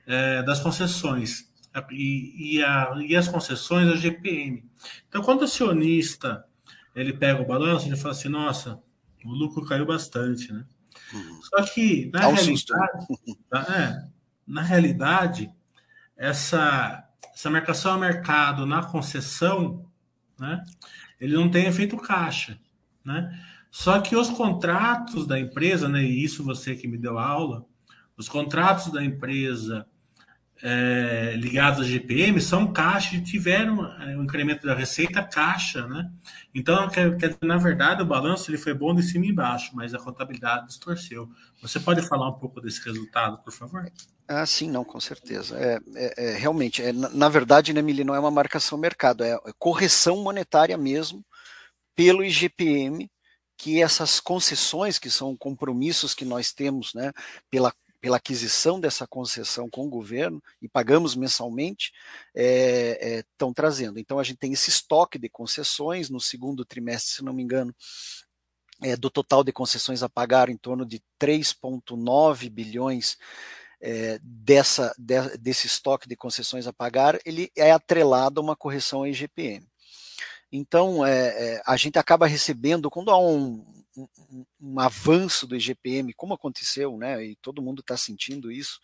é, 0.07 0.43
das 0.43 0.59
concessões. 0.59 1.53
E, 1.91 2.57
e, 2.57 2.65
a, 2.65 2.95
e 3.07 3.15
as 3.17 3.29
concessões 3.29 3.89
a 3.89 3.97
GPM. 3.97 4.65
Então, 5.09 5.23
quando 5.23 5.41
o 5.41 5.45
acionista 5.45 6.45
ele 6.95 7.15
pega 7.15 7.41
o 7.41 7.47
balanço, 7.47 7.87
ele 7.87 7.97
fala 7.97 8.13
assim: 8.13 8.29
nossa, 8.29 8.79
o 9.25 9.31
lucro 9.31 9.65
caiu 9.65 9.87
bastante, 9.87 10.53
né? 10.53 10.67
Uhum. 11.13 11.43
Só 11.43 11.63
que, 11.63 12.11
na 12.13 12.21
né? 12.21 12.35
realidade, 12.35 13.07
é, 13.71 14.09
na 14.47 14.63
realidade, 14.63 15.51
essa, 16.17 17.09
essa 17.35 17.51
marcação 17.51 17.95
a 17.95 17.99
mercado 17.99 18.67
na 18.67 18.85
concessão, 18.85 19.87
né? 20.39 20.63
ele 21.21 21.35
não 21.35 21.51
tem 21.51 21.67
efeito 21.67 21.97
caixa, 21.97 22.59
né? 23.05 23.39
Só 23.71 24.01
que 24.01 24.15
os 24.15 24.29
contratos 24.29 25.27
da 25.27 25.41
empresa, 25.41 25.89
né? 25.89 26.03
E 26.03 26.23
isso 26.23 26.45
você 26.45 26.75
que 26.75 26.87
me 26.87 26.99
deu 26.99 27.19
aula, 27.19 27.65
os 28.17 28.29
contratos 28.29 28.93
da 28.93 29.03
empresa 29.03 29.87
é, 30.63 31.35
ligados 31.37 31.81
à 31.81 31.85
GPM 31.85 32.41
são 32.41 32.73
caixa 32.73 33.17
e 33.17 33.21
tiveram 33.21 33.85
é, 34.01 34.17
um 34.17 34.23
incremento 34.23 34.65
da 34.65 34.75
receita 34.75 35.21
caixa, 35.23 35.87
né? 35.89 36.09
Então, 36.55 36.89
quer, 36.89 37.17
quer, 37.17 37.37
na 37.43 37.57
verdade, 37.57 38.03
o 38.03 38.07
balanço 38.07 38.49
ele 38.49 38.59
foi 38.59 38.73
bom 38.73 38.95
de 38.95 39.03
cima 39.03 39.27
e 39.27 39.31
embaixo, 39.31 39.73
mas 39.75 39.93
a 39.93 39.99
contabilidade 39.99 40.69
distorceu. 40.69 41.29
Você 41.61 41.81
pode 41.81 42.03
falar 42.03 42.29
um 42.29 42.39
pouco 42.39 42.61
desse 42.61 42.85
resultado, 42.85 43.39
por 43.39 43.53
favor? 43.53 43.91
Ah, 44.29 44.47
sim, 44.47 44.71
não, 44.71 44.85
com 44.85 45.01
certeza. 45.01 45.59
É, 45.59 45.81
é, 45.97 46.31
é 46.31 46.37
realmente, 46.37 46.81
é, 46.81 46.93
na, 46.93 47.09
na, 47.09 47.29
verdade, 47.29 47.73
né, 47.73 47.83
Mili, 47.83 48.05
não 48.05 48.15
é 48.15 48.21
uma 48.21 48.31
marcação 48.31 48.79
mercado, 48.79 49.25
é, 49.25 49.33
é 49.33 49.53
correção 49.59 50.23
monetária 50.23 50.77
mesmo 50.79 51.25
pelo 51.97 52.25
IGPM, 52.25 53.11
que 53.57 53.83
essas 53.83 54.21
concessões, 54.21 54.99
que 54.99 55.11
são 55.11 55.37
compromissos 55.37 56.15
que 56.15 56.25
nós 56.25 56.53
temos 56.53 56.95
né, 56.95 57.13
pela, 57.51 57.73
pela 58.03 58.17
aquisição 58.17 58.81
dessa 58.81 59.07
concessão 59.07 59.71
com 59.71 59.87
o 59.87 59.89
governo 59.89 60.43
e 60.61 60.69
pagamos 60.69 61.15
mensalmente, 61.15 61.93
estão 62.35 63.51
é, 63.51 63.55
trazendo. 63.55 64.01
Então, 64.01 64.19
a 64.19 64.25
gente 64.25 64.39
tem 64.39 64.53
esse 64.53 64.71
estoque 64.71 65.21
de 65.21 65.29
concessões 65.29 66.11
no 66.11 66.19
segundo 66.19 66.65
trimestre, 66.65 67.15
se 67.15 67.25
não 67.25 67.33
me 67.33 67.45
engano, 67.45 67.73
é, 68.83 68.97
do 68.97 69.09
total 69.09 69.45
de 69.45 69.53
concessões 69.53 70.03
a 70.03 70.09
pagar, 70.09 70.49
em 70.49 70.57
torno 70.57 70.85
de 70.85 71.01
3,9 71.21 72.51
bilhões 72.51 73.17
é, 73.81 74.19
dessa, 74.21 74.93
de, 74.99 75.39
desse 75.39 75.69
estoque 75.69 76.09
de 76.09 76.17
concessões 76.17 76.67
a 76.67 76.73
pagar, 76.73 77.21
ele 77.25 77.53
é 77.57 77.71
atrelado 77.71 78.41
a 78.41 78.43
uma 78.43 78.57
correção 78.57 79.05
à 79.05 79.09
IGPM. 79.09 79.65
Então, 80.51 81.07
é, 81.07 81.29
é, 81.29 81.63
a 81.65 81.77
gente 81.77 82.01
acaba 82.01 82.27
recebendo, 82.27 82.91
quando 82.91 83.13
há 83.13 83.19
um, 83.19 83.65
um, 83.97 84.45
um, 84.61 84.81
avanço 84.81 85.47
do 85.47 85.57
IGPM, 85.57 86.13
como 86.15 86.35
aconteceu, 86.35 86.97
né, 86.97 87.25
e 87.25 87.37
todo 87.37 87.63
mundo 87.63 87.81
está 87.81 87.97
sentindo 87.97 88.51
isso, 88.51 88.81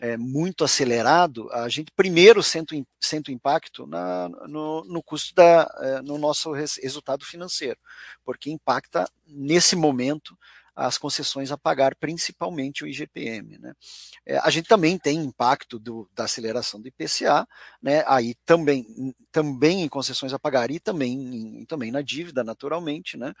é, 0.00 0.16
muito 0.16 0.64
acelerado, 0.64 1.50
a 1.52 1.68
gente 1.68 1.92
primeiro 1.92 2.42
sente, 2.42 2.86
sente 3.00 3.30
o 3.30 3.34
impacto 3.34 3.86
na, 3.86 4.28
no, 4.48 4.84
no, 4.84 5.02
custo 5.02 5.34
da, 5.34 5.70
é, 5.80 6.02
no 6.02 6.18
nosso 6.18 6.52
resultado 6.52 7.24
financeiro, 7.24 7.78
porque 8.24 8.50
impacta 8.50 9.10
nesse 9.26 9.76
momento 9.76 10.36
as 10.78 10.96
concessões 10.96 11.50
a 11.50 11.58
pagar, 11.58 11.96
principalmente 11.96 12.84
o 12.84 12.86
IGPM. 12.86 13.58
Né? 13.58 13.74
É, 14.24 14.38
a 14.38 14.48
gente 14.48 14.68
também 14.68 14.96
tem 14.96 15.18
impacto 15.18 15.76
do, 15.76 16.08
da 16.14 16.24
aceleração 16.24 16.80
do 16.80 16.86
IPCA, 16.86 17.46
né? 17.82 18.04
aí 18.06 18.36
também, 18.46 18.86
também 19.32 19.82
em 19.82 19.88
concessões 19.88 20.32
a 20.32 20.38
pagar 20.38 20.70
e 20.70 20.78
também, 20.78 21.64
também 21.66 21.90
na 21.90 22.00
dívida, 22.00 22.44
naturalmente, 22.44 23.16
né? 23.16 23.34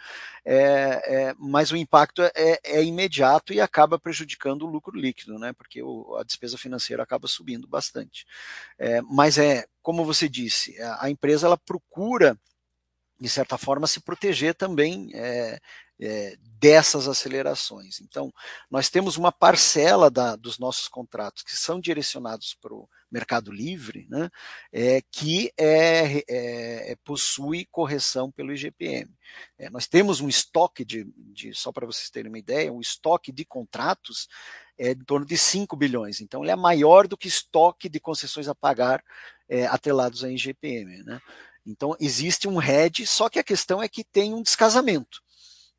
É, 0.44 1.28
é, 1.28 1.34
mas 1.38 1.70
o 1.70 1.76
impacto 1.76 2.22
é, 2.22 2.32
é, 2.34 2.60
é, 2.64 2.84
imediato 2.84 3.52
e 3.52 3.60
acaba 3.60 4.00
prejudicando 4.00 4.62
o 4.62 4.70
lucro 4.70 4.98
líquido, 4.98 5.38
né? 5.38 5.52
porque 5.52 5.80
o, 5.80 6.16
a 6.16 6.24
despesa 6.24 6.58
financeira 6.58 7.04
acaba 7.04 7.28
subindo 7.28 7.68
bastante. 7.68 8.26
É, 8.76 9.00
mas 9.02 9.38
é, 9.38 9.64
como 9.80 10.04
você 10.04 10.28
disse, 10.28 10.76
a 10.98 11.08
empresa 11.08 11.46
ela 11.46 11.56
procura 11.56 12.36
de 13.20 13.28
certa 13.28 13.58
forma, 13.58 13.86
se 13.86 14.00
proteger 14.00 14.54
também 14.54 15.10
é, 15.12 15.58
é, 16.00 16.36
dessas 16.60 17.08
acelerações. 17.08 18.00
Então, 18.00 18.32
nós 18.70 18.88
temos 18.88 19.16
uma 19.16 19.32
parcela 19.32 20.10
da, 20.10 20.36
dos 20.36 20.58
nossos 20.58 20.88
contratos 20.88 21.42
que 21.42 21.56
são 21.56 21.80
direcionados 21.80 22.54
para 22.60 22.74
o 22.74 22.88
mercado 23.10 23.50
livre, 23.50 24.06
né, 24.10 24.28
é, 24.72 25.00
que 25.10 25.50
é, 25.56 26.18
é, 26.28 26.92
é 26.92 26.96
possui 27.04 27.66
correção 27.70 28.30
pelo 28.30 28.52
IGPM. 28.52 29.10
É, 29.58 29.70
nós 29.70 29.86
temos 29.86 30.20
um 30.20 30.28
estoque 30.28 30.84
de, 30.84 31.04
de 31.16 31.54
só 31.54 31.72
para 31.72 31.86
vocês 31.86 32.10
terem 32.10 32.30
uma 32.30 32.38
ideia, 32.38 32.72
um 32.72 32.80
estoque 32.80 33.32
de 33.32 33.44
contratos 33.44 34.28
é 34.78 34.92
em 34.92 35.04
torno 35.04 35.26
de 35.26 35.36
5 35.36 35.76
bilhões. 35.76 36.20
Então, 36.20 36.42
ele 36.44 36.52
é 36.52 36.56
maior 36.56 37.08
do 37.08 37.16
que 37.16 37.26
estoque 37.26 37.88
de 37.88 37.98
concessões 37.98 38.46
a 38.46 38.54
pagar 38.54 39.02
é, 39.48 39.66
atrelados 39.66 40.22
à 40.22 40.30
IGPM. 40.30 41.02
Né? 41.02 41.20
Então, 41.66 41.96
existe 41.98 42.46
um 42.46 42.56
RED, 42.56 43.04
só 43.04 43.28
que 43.28 43.40
a 43.40 43.44
questão 43.44 43.82
é 43.82 43.88
que 43.88 44.04
tem 44.04 44.32
um 44.32 44.42
descasamento. 44.42 45.20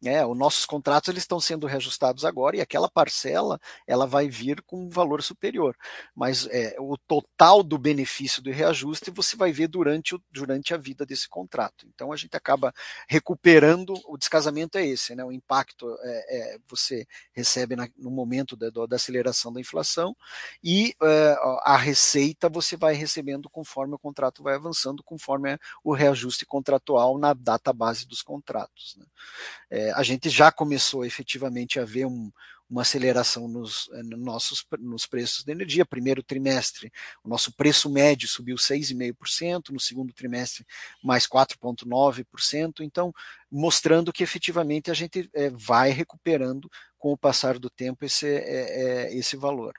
É, 0.05 0.25
os 0.25 0.37
nossos 0.37 0.65
contratos 0.65 1.09
eles 1.09 1.23
estão 1.23 1.41
sendo 1.41 1.67
reajustados 1.67 2.23
agora 2.23 2.55
e 2.55 2.61
aquela 2.61 2.89
parcela 2.89 3.59
ela 3.85 4.07
vai 4.07 4.29
vir 4.29 4.61
com 4.61 4.85
um 4.85 4.89
valor 4.89 5.21
superior. 5.21 5.75
Mas 6.15 6.47
é, 6.47 6.75
o 6.79 6.97
total 6.97 7.61
do 7.61 7.77
benefício 7.77 8.41
do 8.41 8.49
reajuste 8.49 9.11
você 9.11 9.35
vai 9.35 9.51
ver 9.51 9.67
durante, 9.67 10.15
o, 10.15 10.21
durante 10.31 10.73
a 10.73 10.77
vida 10.77 11.05
desse 11.05 11.27
contrato. 11.27 11.85
Então 11.93 12.13
a 12.13 12.15
gente 12.15 12.35
acaba 12.37 12.73
recuperando, 13.09 13.93
o 14.07 14.17
descasamento 14.17 14.77
é 14.77 14.85
esse, 14.85 15.13
né? 15.15 15.25
o 15.25 15.33
impacto 15.33 15.85
é, 16.01 16.53
é 16.53 16.57
você 16.65 17.05
recebe 17.33 17.75
na, 17.75 17.89
no 17.97 18.09
momento 18.09 18.55
da, 18.55 18.69
da, 18.69 18.95
aceleração 18.95 19.51
da 19.51 19.59
inflação 19.59 20.15
e 20.63 20.95
é, 21.03 21.37
a 21.63 21.75
receita 21.75 22.47
você 22.47 22.77
vai 22.77 22.93
recebendo 22.93 23.49
conforme 23.49 23.95
o 23.95 23.99
contrato 23.99 24.41
vai 24.43 24.55
avançando, 24.55 25.03
conforme 25.03 25.57
o 25.83 25.93
reajuste 25.93 26.45
contratual 26.45 27.17
na 27.17 27.33
data 27.33 27.73
base 27.73 28.07
dos 28.07 28.21
contratos. 28.21 28.95
Né? 28.97 29.88
A 29.95 30.03
gente 30.03 30.29
já 30.29 30.51
começou 30.51 31.05
efetivamente 31.05 31.79
a 31.79 31.85
ver 31.85 32.05
um, 32.05 32.31
uma 32.69 32.83
aceleração 32.83 33.47
nos, 33.47 33.89
eh, 33.93 34.03
nossos, 34.03 34.63
nos 34.79 35.07
preços 35.07 35.43
da 35.43 35.51
energia. 35.51 35.85
Primeiro 35.85 36.21
trimestre, 36.21 36.91
o 37.23 37.27
nosso 37.27 37.51
preço 37.51 37.89
médio 37.89 38.27
subiu 38.27 38.57
6,5%, 38.57 39.69
no 39.71 39.79
segundo 39.79 40.13
trimestre, 40.13 40.65
mais 41.03 41.25
4,9%. 41.25 42.81
Então, 42.81 43.11
mostrando 43.51 44.13
que 44.13 44.21
efetivamente 44.21 44.91
a 44.91 44.93
gente 44.93 45.29
é, 45.33 45.49
vai 45.49 45.89
recuperando 45.89 46.69
com 46.97 47.11
o 47.11 47.17
passar 47.17 47.57
do 47.57 47.69
tempo 47.69 48.05
esse, 48.05 48.27
é, 48.27 49.15
esse 49.15 49.35
valor. 49.35 49.73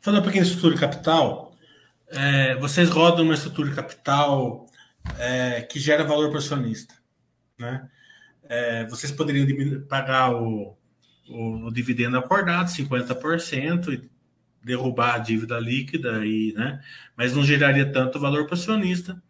Falando 0.00 0.20
um 0.20 0.22
pouquinho 0.22 0.44
de 0.44 0.50
estrutura 0.50 0.74
de 0.74 0.80
capital, 0.80 1.52
vocês 2.60 2.90
rodam 2.90 3.24
uma 3.24 3.34
estrutura 3.34 3.70
de 3.70 3.74
capital 3.74 4.66
que 5.70 5.80
gera 5.80 6.04
valor 6.04 6.28
para 6.28 6.36
o 6.36 6.38
acionista 6.38 6.94
né? 7.58 7.88
É, 8.44 8.86
vocês 8.86 9.10
poderiam 9.10 9.46
pagar 9.88 10.34
o, 10.34 10.76
o, 11.28 11.66
o, 11.66 11.72
dividendo 11.72 12.18
acordado, 12.18 12.68
50%, 12.68 13.92
e 13.92 14.10
derrubar 14.62 15.14
a 15.14 15.18
dívida 15.18 15.58
líquida, 15.58 16.24
e, 16.24 16.52
né? 16.54 16.80
mas 17.16 17.34
não 17.34 17.44
geraria 17.44 17.90
tanto 17.90 18.18
valor 18.18 18.46
para 18.46 18.54
o 18.54 18.58
acionista, 18.58 19.22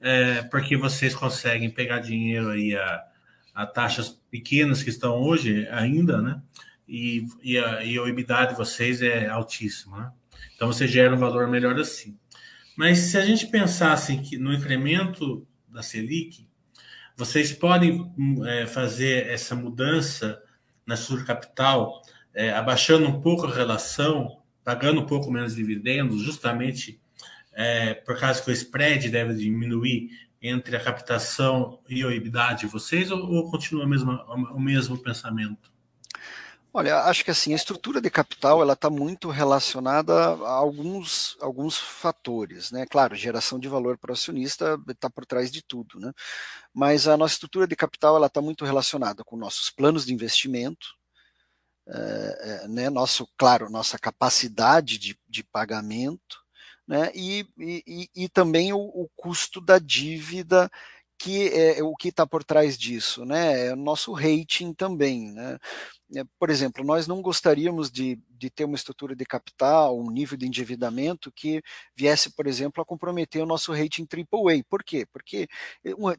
é, 0.00 0.42
porque 0.42 0.76
vocês 0.76 1.14
conseguem 1.14 1.70
pegar 1.70 2.00
dinheiro 2.00 2.50
aí 2.50 2.74
a, 2.76 3.04
a 3.54 3.66
taxas 3.66 4.08
pequenas 4.30 4.82
que 4.82 4.90
estão 4.90 5.20
hoje 5.20 5.68
ainda, 5.68 6.20
né? 6.20 6.42
E, 6.88 7.26
e, 7.42 7.56
a, 7.56 7.84
e 7.84 7.96
a 7.98 8.08
EBITDA 8.08 8.46
de 8.46 8.54
vocês 8.54 9.00
é 9.00 9.28
altíssima, 9.28 9.98
né? 9.98 10.12
Então 10.54 10.66
você 10.66 10.86
gera 10.88 11.14
um 11.14 11.18
valor 11.18 11.48
melhor 11.48 11.78
assim. 11.78 12.18
Mas 12.76 12.98
se 12.98 13.18
a 13.18 13.24
gente 13.24 13.46
pensasse 13.46 14.16
que 14.18 14.36
no 14.36 14.52
incremento 14.52 15.46
da 15.68 15.82
Selic, 15.82 16.46
vocês 17.16 17.52
podem 17.52 18.12
é, 18.46 18.66
fazer 18.66 19.26
essa 19.28 19.54
mudança 19.54 20.42
na 20.86 20.96
sua 20.96 21.24
capital, 21.24 22.02
é, 22.34 22.52
abaixando 22.52 23.06
um 23.08 23.20
pouco 23.20 23.46
a 23.46 23.54
relação, 23.54 24.42
pagando 24.64 25.00
um 25.00 25.06
pouco 25.06 25.30
menos 25.30 25.54
dividendos, 25.54 26.22
justamente 26.22 27.00
é, 27.52 27.94
por 27.94 28.18
causa 28.18 28.42
que 28.42 28.50
o 28.50 28.52
spread 28.52 29.08
deve 29.10 29.34
diminuir 29.34 30.10
entre 30.40 30.76
a 30.76 30.80
captação 30.80 31.78
e 31.88 32.02
a 32.02 32.10
EBITDA 32.10 32.54
de 32.54 32.66
vocês, 32.66 33.10
ou, 33.10 33.32
ou 33.32 33.50
continua 33.50 33.84
o 33.84 34.60
mesmo 34.60 34.98
pensamento? 34.98 35.71
Olha, 36.74 37.00
acho 37.04 37.22
que 37.24 37.30
assim, 37.30 37.52
a 37.52 37.56
estrutura 37.56 38.00
de 38.00 38.08
capital 38.10 38.62
ela 38.62 38.72
está 38.72 38.88
muito 38.88 39.28
relacionada 39.28 40.12
a 40.14 40.50
alguns, 40.52 41.36
alguns 41.40 41.76
fatores, 41.76 42.70
né? 42.70 42.86
Claro, 42.86 43.14
geração 43.14 43.58
de 43.58 43.68
valor 43.68 43.98
para 43.98 44.10
o 44.10 44.14
acionista 44.14 44.78
está 44.88 45.10
por 45.10 45.26
trás 45.26 45.50
de 45.52 45.62
tudo, 45.62 46.00
né? 46.00 46.12
Mas 46.72 47.06
a 47.06 47.16
nossa 47.16 47.34
estrutura 47.34 47.66
de 47.66 47.76
capital 47.76 48.16
ela 48.16 48.26
está 48.26 48.40
muito 48.40 48.64
relacionada 48.64 49.22
com 49.22 49.36
nossos 49.36 49.68
planos 49.70 50.06
de 50.06 50.14
investimento, 50.14 50.86
é, 51.86 52.68
né? 52.68 52.90
Nosso, 52.90 53.28
claro, 53.36 53.70
nossa 53.70 53.98
capacidade 53.98 54.98
de, 54.98 55.18
de 55.28 55.44
pagamento, 55.44 56.38
né? 56.86 57.10
E, 57.14 57.46
e, 57.58 58.08
e 58.14 58.28
também 58.28 58.72
o, 58.72 58.78
o 58.78 59.08
custo 59.16 59.60
da 59.60 59.78
dívida 59.78 60.70
que 61.18 61.48
é 61.50 61.80
o 61.84 61.94
que 61.94 62.08
está 62.08 62.26
por 62.26 62.42
trás 62.42 62.76
disso, 62.76 63.24
né? 63.24 63.68
É 63.68 63.72
o 63.74 63.76
nosso 63.76 64.12
rating 64.12 64.74
também, 64.74 65.30
né? 65.32 65.56
É, 66.14 66.24
por 66.38 66.50
exemplo, 66.50 66.84
nós 66.84 67.06
não 67.06 67.22
gostaríamos 67.22 67.90
de, 67.90 68.18
de 68.30 68.50
ter 68.50 68.64
uma 68.64 68.76
estrutura 68.76 69.16
de 69.16 69.24
capital, 69.24 69.98
um 69.98 70.10
nível 70.10 70.36
de 70.36 70.46
endividamento 70.46 71.32
que 71.32 71.62
viesse, 71.96 72.30
por 72.30 72.46
exemplo, 72.46 72.82
a 72.82 72.86
comprometer 72.86 73.42
o 73.42 73.46
nosso 73.46 73.72
rating 73.72 74.06
AAA. 74.06 74.62
Por 74.68 74.82
quê? 74.84 75.06
Porque 75.10 75.48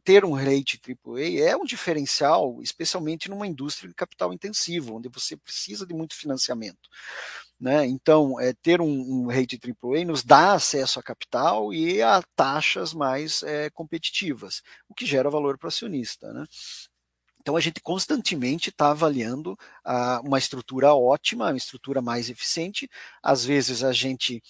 ter 0.04 0.26
um 0.26 0.34
rating 0.34 0.80
AAA 1.06 1.50
é 1.50 1.56
um 1.56 1.66
diferencial, 1.66 2.60
especialmente 2.62 3.30
numa 3.30 3.46
indústria 3.46 3.88
de 3.88 3.96
capital 3.96 4.34
intensivo, 4.34 4.96
onde 4.96 5.10
você 5.10 5.38
precisa 5.38 5.86
de 5.86 5.94
muito 5.94 6.16
financiamento. 6.16 6.90
Né? 7.60 7.86
Então, 7.86 8.40
é, 8.40 8.52
ter 8.54 8.82
um, 8.82 8.88
um 8.88 9.28
rate 9.28 9.58
AAA 9.58 10.04
nos 10.06 10.24
dá 10.24 10.54
acesso 10.54 11.00
a 11.00 11.04
capital 11.04 11.74
e 11.74 12.02
a 12.02 12.22
taxas 12.36 12.94
mais 12.94 13.42
é, 13.44 13.70
competitivas, 13.70 14.62
o 14.90 14.94
que 14.94 15.06
gera 15.06 15.30
valor 15.30 15.58
para 15.58 15.68
o 15.68 15.70
acionista. 15.70 16.34
Né? 16.34 16.46
Então 17.44 17.58
a 17.58 17.60
gente 17.60 17.82
constantemente 17.82 18.70
está 18.70 18.92
avaliando 18.92 19.60
ah, 19.84 20.22
uma 20.24 20.40
estrutura 20.40 20.96
ótima, 20.96 21.50
uma 21.50 21.58
estrutura 21.58 22.02
mais 22.02 22.30
eficiente. 22.30 22.90
Às 23.22 23.44
vezes 23.44 23.84
a 23.84 23.92
gente 23.92 24.42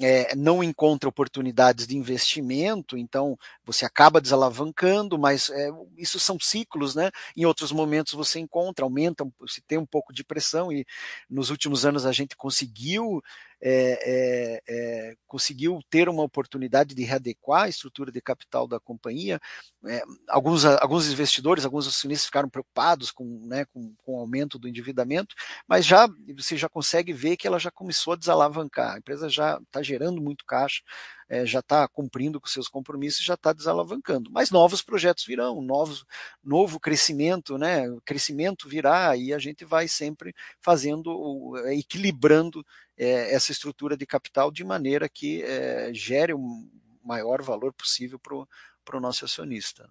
é, 0.00 0.34
não 0.34 0.64
encontra 0.64 1.08
oportunidades 1.08 1.86
de 1.86 1.96
investimento, 1.96 2.96
então 2.96 3.38
você 3.64 3.84
acaba 3.84 4.20
desalavancando, 4.20 5.18
mas 5.18 5.50
é, 5.50 5.70
isso 5.96 6.18
são 6.18 6.38
ciclos, 6.40 6.94
né? 6.94 7.10
Em 7.36 7.44
outros 7.44 7.70
momentos 7.70 8.14
você 8.14 8.40
encontra, 8.40 8.84
aumenta, 8.84 9.24
se 9.46 9.60
tem 9.60 9.78
um 9.78 9.86
pouco 9.86 10.12
de 10.12 10.24
pressão, 10.24 10.72
e 10.72 10.86
nos 11.28 11.50
últimos 11.50 11.84
anos 11.84 12.06
a 12.06 12.12
gente 12.12 12.34
conseguiu 12.34 13.22
é, 13.62 14.60
é, 14.62 14.62
é, 14.68 15.16
conseguiu 15.26 15.80
ter 15.90 16.08
uma 16.08 16.22
oportunidade 16.22 16.94
de 16.94 17.02
readequar 17.04 17.64
a 17.64 17.68
estrutura 17.68 18.10
de 18.10 18.20
capital 18.20 18.66
da 18.66 18.80
companhia. 18.80 19.38
É, 19.86 20.02
alguns, 20.28 20.64
alguns 20.64 21.10
investidores, 21.10 21.64
alguns 21.64 21.86
acionistas 21.86 22.26
ficaram 22.26 22.48
preocupados 22.48 23.10
com, 23.10 23.24
né, 23.46 23.64
com, 23.66 23.94
com, 23.98 24.14
o 24.14 24.20
aumento 24.20 24.58
do 24.58 24.68
endividamento, 24.68 25.34
mas 25.68 25.84
já 25.84 26.08
você 26.36 26.56
já 26.56 26.68
consegue 26.68 27.12
ver 27.12 27.36
que 27.36 27.46
ela 27.46 27.58
já 27.58 27.70
começou 27.70 28.14
a 28.14 28.16
desalavancar. 28.16 28.94
A 28.94 28.98
empresa 28.98 29.28
já 29.28 29.58
está 29.58 29.82
gerando 29.82 30.20
muito 30.20 30.44
caixa, 30.44 30.82
é, 31.30 31.46
já 31.46 31.60
está 31.60 31.86
cumprindo 31.86 32.40
com 32.40 32.48
seus 32.48 32.66
compromissos, 32.66 33.24
já 33.24 33.34
está 33.34 33.52
desalavancando. 33.52 34.28
Mas 34.32 34.50
novos 34.50 34.82
projetos 34.82 35.24
virão, 35.24 35.62
novos, 35.62 36.04
novo 36.42 36.80
crescimento, 36.80 37.56
né? 37.56 37.84
Crescimento 38.04 38.68
virá 38.68 39.16
e 39.16 39.32
a 39.32 39.38
gente 39.38 39.64
vai 39.64 39.86
sempre 39.86 40.34
fazendo, 40.60 41.56
equilibrando 41.68 42.66
é, 42.98 43.32
essa 43.32 43.52
estrutura 43.52 43.96
de 43.96 44.04
capital 44.04 44.50
de 44.50 44.64
maneira 44.64 45.08
que 45.08 45.40
é, 45.44 45.92
gere 45.94 46.34
o 46.34 46.68
maior 47.04 47.40
valor 47.42 47.72
possível 47.72 48.18
para 48.18 48.96
o 48.96 49.00
nosso 49.00 49.24
acionista. 49.24 49.88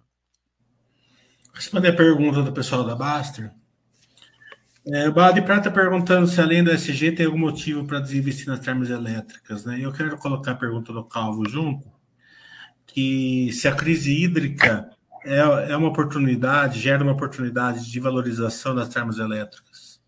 Responder 1.54 1.88
a 1.88 1.96
pergunta 1.96 2.42
do 2.42 2.52
pessoal 2.52 2.84
da 2.84 2.94
Baster. 2.94 3.50
É, 4.86 5.08
o 5.08 5.12
Bala 5.12 5.32
de 5.32 5.42
Prata 5.42 5.64
tá 5.64 5.70
perguntando 5.70 6.26
se 6.26 6.40
além 6.40 6.64
do 6.64 6.70
SG 6.70 7.12
tem 7.12 7.26
algum 7.26 7.38
motivo 7.38 7.84
para 7.84 8.00
desinvestir 8.00 8.46
nas 8.46 8.60
termoelétricas. 8.60 9.64
Né? 9.64 9.80
Eu 9.82 9.92
quero 9.92 10.16
colocar 10.16 10.52
a 10.52 10.56
pergunta 10.56 10.92
do 10.92 11.04
Calvo 11.04 11.48
junto, 11.48 11.86
que 12.86 13.52
se 13.52 13.68
a 13.68 13.74
crise 13.74 14.12
hídrica 14.12 14.90
é, 15.24 15.38
é 15.72 15.76
uma 15.76 15.88
oportunidade, 15.88 16.80
gera 16.80 17.02
uma 17.02 17.12
oportunidade 17.12 17.90
de 17.90 18.00
valorização 18.00 18.74
das 18.74 18.88
termoelétricas. 18.88 20.00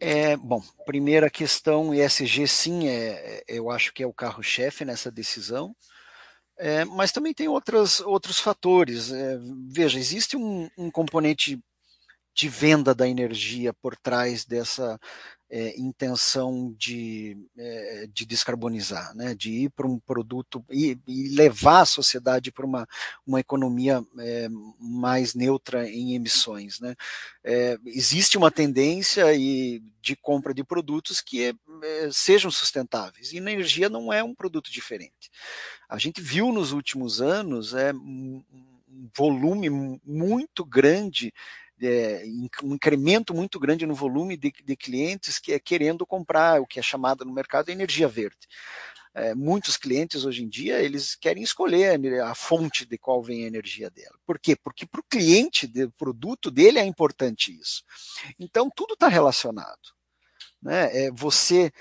É, 0.00 0.36
bom, 0.36 0.62
primeira 0.84 1.30
questão, 1.30 1.94
ESG 1.94 2.46
sim, 2.46 2.88
é, 2.88 3.42
é, 3.48 3.58
eu 3.58 3.70
acho 3.70 3.92
que 3.94 4.02
é 4.02 4.06
o 4.06 4.12
carro-chefe 4.12 4.84
nessa 4.84 5.10
decisão, 5.10 5.74
é, 6.58 6.84
mas 6.84 7.10
também 7.10 7.32
tem 7.32 7.48
outras, 7.48 8.00
outros 8.00 8.38
fatores. 8.38 9.10
É, 9.10 9.38
veja, 9.68 9.98
existe 9.98 10.36
um, 10.36 10.68
um, 10.76 10.90
componente 10.90 11.58
de 12.34 12.48
venda 12.48 12.94
da 12.94 13.08
energia 13.08 13.72
por 13.72 13.96
trás 13.96 14.44
dessa 14.44 14.98
é, 15.48 15.78
intenção 15.78 16.74
de, 16.76 17.36
é, 17.56 18.08
de 18.12 18.26
descarbonizar, 18.26 19.14
né, 19.14 19.34
de 19.34 19.50
ir 19.50 19.70
para 19.70 19.86
um 19.86 20.00
produto 20.00 20.64
e, 20.68 20.98
e, 21.06 21.28
levar 21.28 21.82
a 21.82 21.86
sociedade 21.86 22.50
para 22.50 22.66
uma, 22.66 22.88
uma 23.24 23.38
economia 23.38 24.04
é, 24.18 24.48
mais 24.80 25.34
neutra 25.34 25.88
em 25.88 26.16
emissões. 26.16 26.80
Né. 26.80 26.96
Existe 27.86 28.36
uma 28.36 28.50
tendência 28.50 29.32
e, 29.32 29.80
de 30.00 30.16
compra 30.16 30.52
de 30.52 30.64
produtos 30.64 31.20
que 31.20 31.44
é, 31.44 31.54
sejam 32.10 32.50
sustentáveis, 32.50 33.32
e 33.32 33.38
na 33.38 33.52
energia 33.52 33.88
não 33.88 34.12
é 34.12 34.24
um 34.24 34.34
produto 34.34 34.72
diferente. 34.72 35.30
A 35.88 35.98
gente 35.98 36.20
viu 36.20 36.52
nos 36.52 36.72
últimos 36.72 37.22
anos 37.22 37.74
é, 37.74 37.92
um 37.92 38.42
volume 39.16 39.70
muito 40.04 40.64
grande 40.64 41.32
é, 41.86 42.24
um 42.62 42.74
incremento 42.74 43.34
muito 43.34 43.58
grande 43.58 43.86
no 43.86 43.94
volume 43.94 44.36
de, 44.36 44.52
de, 44.64 44.76
clientes 44.76 45.38
que 45.38 45.52
é 45.52 45.58
querendo 45.58 46.06
comprar 46.06 46.60
o 46.60 46.66
que 46.66 46.78
é 46.78 46.82
chamado 46.82 47.24
no 47.24 47.32
mercado 47.32 47.70
energia 47.70 48.08
verde. 48.08 48.48
É, 49.14 49.32
muitos 49.32 49.76
clientes 49.76 50.24
hoje 50.24 50.42
em 50.42 50.48
dia 50.48 50.80
eles 50.80 51.14
querem 51.14 51.42
escolher 51.42 52.00
a 52.22 52.34
fonte 52.34 52.84
de 52.84 52.98
qual 52.98 53.22
vem 53.22 53.44
a 53.44 53.46
energia 53.46 53.88
dela. 53.88 54.16
Por 54.26 54.38
quê? 54.38 54.56
Porque 54.56 54.84
para 54.84 55.00
o 55.00 55.04
cliente 55.08 55.66
do 55.68 55.90
produto 55.92 56.50
dele 56.50 56.80
é 56.80 56.84
importante 56.84 57.56
isso. 57.56 57.84
Então 58.38 58.68
tudo 58.74 58.94
está 58.94 59.06
relacionado. 59.06 59.94
Né? 60.60 61.04
É, 61.04 61.10
você 61.12 61.72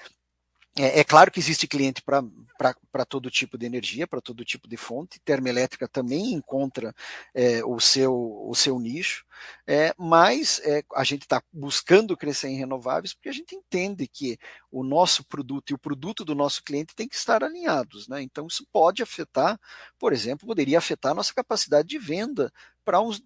é, 0.77 1.01
é, 1.01 1.03
claro 1.03 1.29
que 1.29 1.39
existe 1.39 1.67
cliente 1.67 2.01
para 2.01 3.05
todo 3.05 3.29
tipo 3.29 3.57
de 3.59 3.65
energia, 3.65 4.07
para 4.07 4.19
todo 4.19 4.43
tipo 4.43 4.67
de 4.67 4.75
fonte. 4.75 5.19
Termoelétrica 5.19 5.87
também 5.87 6.33
encontra 6.33 6.95
é, 7.33 7.63
o, 7.63 7.79
seu, 7.79 8.13
o 8.13 8.55
seu 8.55 8.79
nicho, 8.79 9.23
é, 9.67 9.93
mas 9.97 10.59
é, 10.63 10.83
a 10.95 11.03
gente 11.03 11.23
está 11.23 11.41
buscando 11.51 12.17
crescer 12.17 12.49
em 12.49 12.57
renováveis 12.57 13.13
porque 13.13 13.29
a 13.29 13.33
gente 13.33 13.55
entende 13.55 14.07
que 14.07 14.37
o 14.71 14.83
nosso 14.83 15.23
produto 15.25 15.71
e 15.71 15.73
o 15.73 15.77
produto 15.77 16.25
do 16.25 16.35
nosso 16.35 16.63
cliente 16.63 16.95
tem 16.95 17.07
que 17.07 17.15
estar 17.15 17.43
alinhados. 17.43 18.07
Né? 18.07 18.21
Então, 18.21 18.47
isso 18.47 18.65
pode 18.71 19.01
afetar, 19.01 19.59
por 19.99 20.13
exemplo, 20.13 20.47
poderia 20.47 20.77
afetar 20.77 21.11
a 21.11 21.15
nossa 21.15 21.33
capacidade 21.33 21.87
de 21.87 21.97
venda 21.97 22.51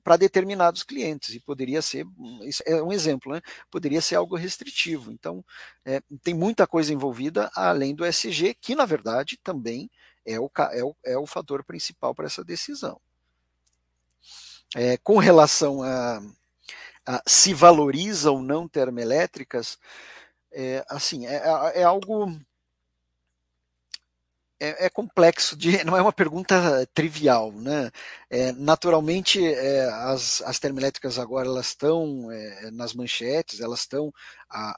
para 0.03 0.17
determinados 0.17 0.83
clientes 0.83 1.33
e 1.33 1.39
poderia 1.39 1.81
ser 1.81 2.05
é 2.65 2.81
um 2.81 2.91
exemplo 2.91 3.33
né 3.33 3.41
poderia 3.71 4.01
ser 4.01 4.15
algo 4.15 4.35
restritivo 4.35 5.11
então 5.11 5.43
é, 5.83 5.99
tem 6.21 6.33
muita 6.33 6.67
coisa 6.67 6.93
envolvida 6.93 7.49
além 7.55 7.95
do 7.95 8.05
SG 8.05 8.53
que 8.61 8.75
na 8.75 8.85
verdade 8.85 9.35
também 9.43 9.89
é 10.23 10.39
o, 10.39 10.49
é 10.71 10.83
o, 10.83 10.95
é 11.03 11.17
o 11.17 11.25
fator 11.25 11.63
principal 11.63 12.13
para 12.13 12.27
essa 12.27 12.43
decisão 12.43 13.01
é, 14.75 14.97
com 14.97 15.17
relação 15.17 15.81
a, 15.83 16.21
a, 17.05 17.23
se 17.25 17.53
valoriza 17.53 18.31
ou 18.31 18.41
não 18.41 18.67
termoelétricas 18.67 19.77
é, 20.51 20.83
assim 20.89 21.25
é, 21.25 21.35
é, 21.35 21.81
é 21.81 21.83
algo 21.83 22.37
é, 24.59 24.85
é, 24.85 24.89
complexo, 24.89 25.55
de, 25.55 25.83
não 25.85 25.95
é 25.95 26.01
uma 26.01 26.13
pergunta 26.13 26.87
trivial, 26.93 27.51
né? 27.51 27.91
É, 28.29 28.51
naturalmente, 28.53 29.43
é, 29.45 29.85
as, 29.85 30.41
as 30.41 30.59
termoelétricas 30.59 31.19
agora 31.19 31.47
elas 31.47 31.67
estão 31.67 32.31
é, 32.31 32.71
nas 32.71 32.93
manchetes, 32.93 33.59
elas 33.59 33.81
estão 33.81 34.11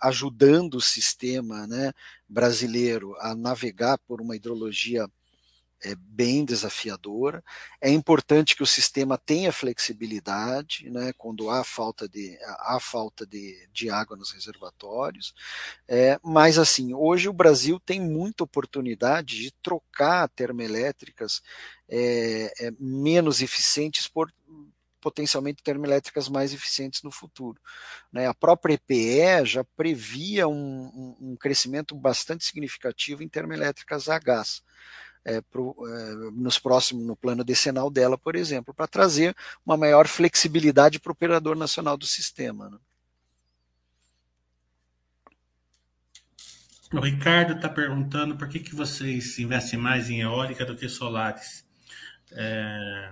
ajudando 0.01 0.75
o 0.75 0.81
sistema 0.81 1.65
né, 1.67 1.93
brasileiro 2.27 3.15
a 3.19 3.35
navegar 3.35 3.97
por 3.99 4.21
uma 4.21 4.35
hidrologia 4.35 5.07
é 5.83 5.95
bem 5.95 6.43
desafiadora. 6.43 7.43
É 7.79 7.89
importante 7.89 8.55
que 8.55 8.63
o 8.63 8.67
sistema 8.67 9.17
tenha 9.17 9.51
flexibilidade, 9.51 10.89
né, 10.89 11.13
quando 11.17 11.49
há 11.49 11.63
falta 11.63 12.07
de, 12.07 12.37
há 12.59 12.79
falta 12.81 13.25
de, 13.25 13.67
de 13.71 13.89
água 13.89 14.17
nos 14.17 14.31
reservatórios. 14.31 15.33
É, 15.87 16.19
mas, 16.23 16.57
assim, 16.57 16.93
hoje 16.93 17.29
o 17.29 17.33
Brasil 17.33 17.79
tem 17.79 18.01
muita 18.01 18.43
oportunidade 18.43 19.37
de 19.37 19.51
trocar 19.61 20.27
termoelétricas 20.29 21.41
é, 21.87 22.51
é, 22.59 22.71
menos 22.79 23.41
eficientes 23.41 24.07
por 24.07 24.31
potencialmente 25.01 25.63
termoelétricas 25.63 26.27
mais 26.27 26.53
eficientes 26.53 27.03
no 27.03 27.11
futuro. 27.11 27.57
Né? 28.11 28.27
A 28.27 28.33
própria 28.33 28.73
EPE 28.73 29.45
já 29.45 29.63
previa 29.63 30.45
um, 30.45 30.53
um, 30.53 31.17
um 31.21 31.35
crescimento 31.37 31.95
bastante 31.95 32.43
significativo 32.43 33.23
em 33.23 33.29
termoelétricas 33.29 34.09
a 34.09 34.19
gás 34.19 34.61
é, 35.23 35.41
pro, 35.41 35.75
é, 35.87 36.15
nos 36.31 36.57
próximos, 36.57 37.05
no 37.05 37.15
plano 37.15 37.43
decenal 37.43 37.89
dela, 37.89 38.17
por 38.17 38.35
exemplo, 38.35 38.73
para 38.73 38.87
trazer 38.87 39.35
uma 39.65 39.77
maior 39.77 40.07
flexibilidade 40.07 40.99
para 40.99 41.09
o 41.09 41.13
operador 41.13 41.55
nacional 41.55 41.97
do 41.97 42.05
sistema. 42.05 42.69
Né? 42.69 42.77
O 46.93 46.99
Ricardo 46.99 47.53
está 47.53 47.69
perguntando 47.69 48.35
por 48.35 48.49
que, 48.49 48.59
que 48.59 48.73
vocês 48.73 49.37
investem 49.37 49.77
mais 49.77 50.09
em 50.09 50.21
eólica 50.21 50.65
do 50.65 50.75
que 50.75 50.89
solares. 50.89 51.63
É, 52.31 53.11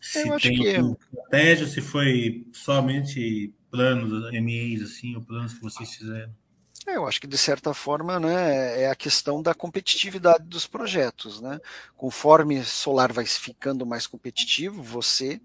se 0.00 0.28
Eu 0.28 0.38
tem 0.38 0.56
que... 0.56 0.68
estratégia, 0.68 1.66
se 1.66 1.80
foi 1.80 2.46
somente 2.52 3.52
planos, 3.70 4.30
MEs, 4.30 4.82
assim, 4.82 5.16
ou 5.16 5.22
planos 5.22 5.54
que 5.54 5.62
vocês 5.62 5.94
fizeram. 5.94 6.32
É, 6.86 6.96
eu 6.96 7.06
acho 7.06 7.20
que 7.20 7.26
de 7.26 7.38
certa 7.38 7.72
forma, 7.72 8.20
né, 8.20 8.82
é 8.82 8.90
a 8.90 8.94
questão 8.94 9.42
da 9.42 9.54
competitividade 9.54 10.44
dos 10.44 10.66
projetos, 10.66 11.40
né? 11.40 11.58
Conforme 11.96 12.62
solar 12.62 13.10
vai 13.12 13.24
ficando 13.24 13.86
mais 13.86 14.06
competitivo, 14.06 14.82
você 14.82 15.40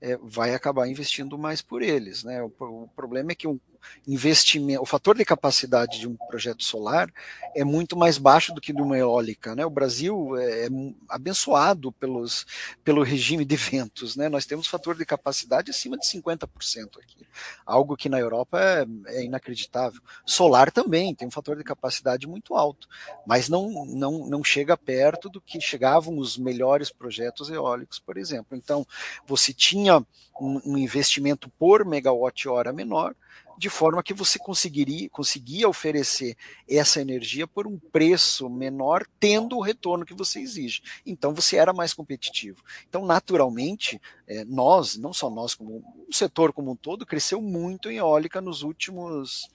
é, 0.00 0.16
vai 0.18 0.54
acabar 0.54 0.88
investindo 0.88 1.38
mais 1.38 1.62
por 1.62 1.82
eles, 1.82 2.24
né? 2.24 2.42
O, 2.42 2.52
o 2.84 2.88
problema 2.96 3.32
é 3.32 3.34
que 3.34 3.48
um, 3.48 3.58
investimento, 4.06 4.82
o 4.82 4.86
fator 4.86 5.16
de 5.16 5.24
capacidade 5.24 6.00
de 6.00 6.08
um 6.08 6.16
projeto 6.28 6.62
solar 6.64 7.12
é 7.54 7.64
muito 7.64 7.96
mais 7.96 8.18
baixo 8.18 8.52
do 8.52 8.60
que 8.60 8.72
de 8.72 8.82
uma 8.82 8.98
eólica. 8.98 9.54
Né? 9.54 9.64
O 9.64 9.70
Brasil 9.70 10.36
é, 10.36 10.66
é 10.66 10.68
abençoado 11.08 11.92
pelos, 11.92 12.46
pelo 12.82 13.02
regime 13.02 13.44
de 13.44 13.56
ventos. 13.56 14.16
Né? 14.16 14.28
Nós 14.28 14.46
temos 14.46 14.66
fator 14.66 14.96
de 14.96 15.04
capacidade 15.04 15.70
acima 15.70 15.96
de 15.96 16.06
50% 16.06 16.98
aqui, 17.02 17.26
algo 17.64 17.96
que 17.96 18.08
na 18.08 18.18
Europa 18.18 18.60
é, 18.60 18.86
é, 19.06 19.24
inacreditável. 19.24 20.00
Solar 20.26 20.70
também 20.70 21.14
tem 21.14 21.28
um 21.28 21.30
fator 21.30 21.56
de 21.56 21.64
capacidade 21.64 22.26
muito 22.26 22.54
alto, 22.54 22.88
mas 23.26 23.48
não, 23.48 23.86
não, 23.86 24.26
não 24.28 24.44
chega 24.44 24.76
perto 24.76 25.28
do 25.28 25.40
que 25.40 25.60
chegavam 25.60 26.18
os 26.18 26.36
melhores 26.36 26.90
projetos 26.90 27.50
eólicos, 27.50 27.98
por 27.98 28.16
exemplo. 28.16 28.56
Então, 28.56 28.86
você 29.26 29.52
tinha 29.52 30.04
um, 30.40 30.60
um 30.72 30.78
investimento 30.78 31.48
por 31.50 31.84
megawatt-hora 31.84 32.72
menor, 32.72 33.14
de 33.58 33.68
forma 33.68 34.02
que 34.02 34.14
você 34.14 34.38
conseguiria 34.38 35.08
conseguia 35.10 35.68
oferecer 35.68 36.36
essa 36.68 37.00
energia 37.00 37.46
por 37.46 37.66
um 37.66 37.78
preço 37.78 38.48
menor, 38.48 39.06
tendo 39.18 39.56
o 39.56 39.62
retorno 39.62 40.04
que 40.04 40.14
você 40.14 40.40
exige. 40.40 40.82
Então 41.04 41.34
você 41.34 41.56
era 41.56 41.72
mais 41.72 41.92
competitivo. 41.94 42.62
Então, 42.88 43.04
naturalmente, 43.04 44.00
é, 44.26 44.44
nós, 44.44 44.96
não 44.96 45.12
só 45.12 45.30
nós, 45.30 45.54
como 45.54 45.84
o 46.08 46.12
setor 46.12 46.52
como 46.52 46.72
um 46.72 46.76
todo, 46.76 47.06
cresceu 47.06 47.40
muito 47.40 47.90
em 47.90 47.96
eólica 47.96 48.40
nos 48.40 48.62
últimos 48.62 49.48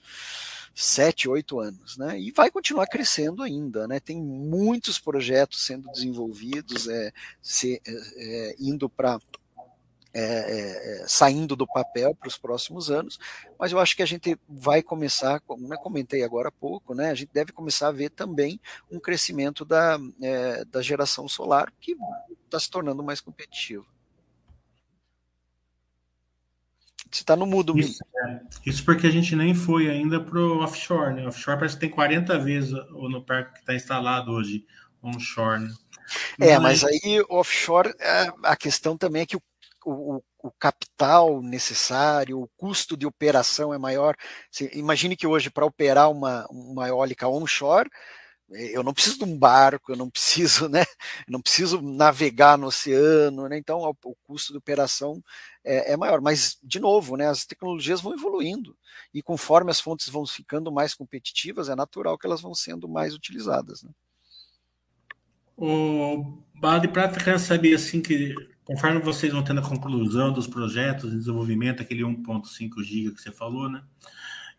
sete, 0.74 1.28
oito 1.28 1.60
anos, 1.60 1.96
né? 1.96 2.18
E 2.18 2.30
vai 2.30 2.50
continuar 2.50 2.86
crescendo 2.86 3.42
ainda, 3.42 3.86
né? 3.86 4.00
Tem 4.00 4.20
muitos 4.20 4.98
projetos 4.98 5.64
sendo 5.64 5.90
desenvolvidos, 5.90 6.88
é, 6.88 7.12
se, 7.42 7.80
é 7.84 8.54
indo 8.58 8.88
para 8.88 9.18
é, 10.12 10.22
é, 10.22 11.02
é, 11.02 11.04
saindo 11.06 11.54
do 11.54 11.66
papel 11.66 12.14
para 12.14 12.28
os 12.28 12.36
próximos 12.36 12.90
anos, 12.90 13.18
mas 13.58 13.70
eu 13.70 13.78
acho 13.78 13.94
que 13.94 14.02
a 14.02 14.06
gente 14.06 14.36
vai 14.48 14.82
começar, 14.82 15.40
como 15.40 15.72
eu 15.72 15.78
comentei 15.78 16.24
agora 16.24 16.48
há 16.48 16.52
pouco, 16.52 16.94
né, 16.94 17.10
a 17.10 17.14
gente 17.14 17.30
deve 17.32 17.52
começar 17.52 17.88
a 17.88 17.92
ver 17.92 18.10
também 18.10 18.60
um 18.90 18.98
crescimento 18.98 19.64
da, 19.64 19.98
é, 20.20 20.64
da 20.64 20.82
geração 20.82 21.28
solar 21.28 21.72
que 21.80 21.96
está 22.44 22.58
se 22.58 22.68
tornando 22.68 23.04
mais 23.04 23.20
competitiva. 23.20 23.84
Você 27.10 27.22
está 27.22 27.34
no 27.34 27.44
mudo. 27.44 27.76
Isso, 27.76 28.04
é. 28.24 28.40
Isso 28.64 28.84
porque 28.84 29.06
a 29.06 29.10
gente 29.10 29.34
nem 29.34 29.52
foi 29.52 29.90
ainda 29.90 30.20
para 30.20 30.38
o 30.38 30.60
offshore. 30.60 31.14
Né? 31.14 31.26
Offshore 31.26 31.58
parece 31.58 31.74
que 31.74 31.80
tem 31.80 31.90
40 31.90 32.38
vezes 32.38 32.70
no 32.70 33.20
parque 33.24 33.54
que 33.54 33.60
está 33.60 33.74
instalado 33.74 34.30
hoje, 34.30 34.64
onshore. 35.02 35.64
Né? 35.64 35.74
É, 36.40 36.58
mas 36.58 36.84
aí 36.84 37.20
offshore, 37.28 37.92
é, 37.98 38.28
a 38.44 38.56
questão 38.56 38.96
também 38.96 39.22
é 39.22 39.26
que 39.26 39.36
o 39.36 39.42
o, 39.84 40.22
o, 40.42 40.50
capital 40.58 41.42
necessário, 41.42 42.40
o 42.40 42.48
custo 42.56 42.96
de 42.96 43.06
operação 43.06 43.72
é 43.72 43.78
maior. 43.78 44.14
Você 44.50 44.70
imagine 44.74 45.16
que 45.16 45.26
hoje, 45.26 45.50
para 45.50 45.66
operar 45.66 46.10
uma, 46.10 46.46
uma 46.50 46.88
eólica 46.88 47.28
onshore, 47.28 47.90
eh, 48.52 48.76
eu 48.76 48.82
não 48.82 48.92
preciso 48.92 49.18
de 49.18 49.24
um 49.24 49.38
barco, 49.38 49.92
eu 49.92 49.96
não 49.96 50.10
preciso, 50.10 50.68
né? 50.70 50.84
não 51.28 51.40
preciso 51.40 51.80
navegar 51.80 52.58
no 52.58 52.66
oceano, 52.68 53.48
né? 53.48 53.58
Então 53.58 53.80
o, 53.80 53.94
o 54.04 54.16
custo 54.24 54.52
de 54.52 54.58
operação 54.58 55.22
é, 55.64 55.92
é, 55.92 55.96
maior. 55.96 56.20
Mas, 56.20 56.58
de 56.62 56.80
novo, 56.80 57.16
né, 57.16 57.28
as 57.28 57.44
tecnologias 57.44 58.00
vão 58.00 58.14
evoluindo 58.14 58.76
e 59.14 59.22
conforme 59.22 59.70
as 59.70 59.80
fontes 59.80 60.08
vão 60.08 60.26
ficando 60.26 60.72
mais 60.72 60.94
competitivas, 60.94 61.68
é 61.68 61.74
natural 61.74 62.18
que 62.18 62.26
elas 62.26 62.40
vão 62.40 62.54
sendo 62.54 62.88
mais 62.88 63.14
utilizadas. 63.14 63.82
Né? 63.82 63.90
O 65.56 66.42
Bala 66.54 66.80
de 66.80 66.88
Prata 66.88 67.22
quer 67.22 67.38
saber 67.38 67.74
assim 67.74 68.00
que 68.00 68.34
Conforme 68.70 69.00
vocês 69.00 69.32
vão 69.32 69.42
tendo 69.42 69.58
a 69.58 69.68
conclusão 69.68 70.32
dos 70.32 70.46
projetos 70.46 71.10
de 71.10 71.16
desenvolvimento, 71.16 71.82
aquele 71.82 72.04
1.5 72.04 72.80
GB 72.84 73.16
que 73.16 73.20
você 73.20 73.32
falou, 73.32 73.68
né? 73.68 73.82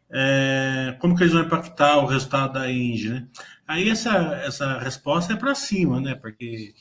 É, 0.09 0.97
como 0.99 1.15
que 1.15 1.23
eles 1.23 1.31
vão 1.31 1.43
impactar 1.43 1.97
o 1.99 2.05
resultado 2.05 2.51
da 2.51 2.69
Engie, 2.69 3.07
né? 3.07 3.27
Aí 3.65 3.87
essa, 3.87 4.11
essa 4.43 4.77
resposta 4.79 5.31
é 5.31 5.37
para 5.37 5.55
cima, 5.55 6.01
né? 6.01 6.13
Porque 6.13 6.73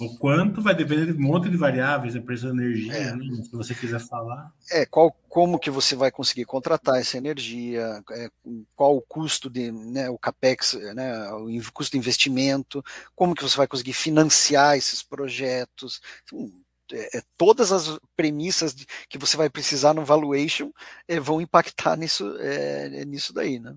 o 0.00 0.16
quanto 0.18 0.62
vai 0.62 0.74
depender 0.74 1.12
de 1.12 1.18
um 1.18 1.26
monte 1.26 1.48
de 1.48 1.56
variáveis, 1.56 2.14
a 2.14 2.20
preço 2.20 2.46
de 2.46 2.52
energia, 2.52 2.92
é. 2.92 3.16
né? 3.16 3.42
se 3.42 3.50
você 3.50 3.74
quiser 3.74 4.00
falar. 4.00 4.52
É, 4.70 4.86
qual, 4.86 5.10
como 5.28 5.58
que 5.58 5.70
você 5.70 5.96
vai 5.96 6.10
conseguir 6.10 6.44
contratar 6.44 7.00
essa 7.00 7.18
energia, 7.18 8.02
é, 8.12 8.30
qual 8.76 8.96
o 8.96 9.02
custo 9.02 9.50
de, 9.50 9.72
né, 9.72 10.08
o 10.08 10.18
capex, 10.18 10.74
né, 10.94 11.30
o 11.32 11.48
custo 11.72 11.92
de 11.92 11.98
investimento, 11.98 12.84
como 13.14 13.34
que 13.34 13.42
você 13.42 13.56
vai 13.56 13.66
conseguir 13.66 13.92
financiar 13.92 14.76
esses 14.76 15.02
projetos, 15.02 16.00
então, 16.24 16.50
é, 16.92 17.18
é, 17.18 17.22
todas 17.36 17.72
as 17.72 17.98
premissas 18.16 18.74
de, 18.74 18.86
que 19.08 19.18
você 19.18 19.36
vai 19.36 19.50
precisar 19.50 19.92
no 19.94 20.04
valuation 20.04 20.70
é, 21.06 21.20
vão 21.20 21.40
impactar 21.40 21.96
nisso, 21.96 22.36
é, 22.38 23.04
nisso 23.04 23.32
daí, 23.32 23.58
né? 23.58 23.74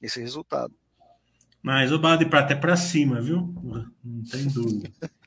Nesse 0.00 0.20
resultado. 0.20 0.74
Mas 1.62 1.92
o 1.92 1.98
bala 1.98 2.18
de 2.18 2.26
prata 2.26 2.52
é 2.52 2.56
para 2.56 2.76
cima, 2.76 3.20
viu? 3.20 3.54
Não 4.04 4.22
tem 4.24 4.48
dúvida. 4.48 4.90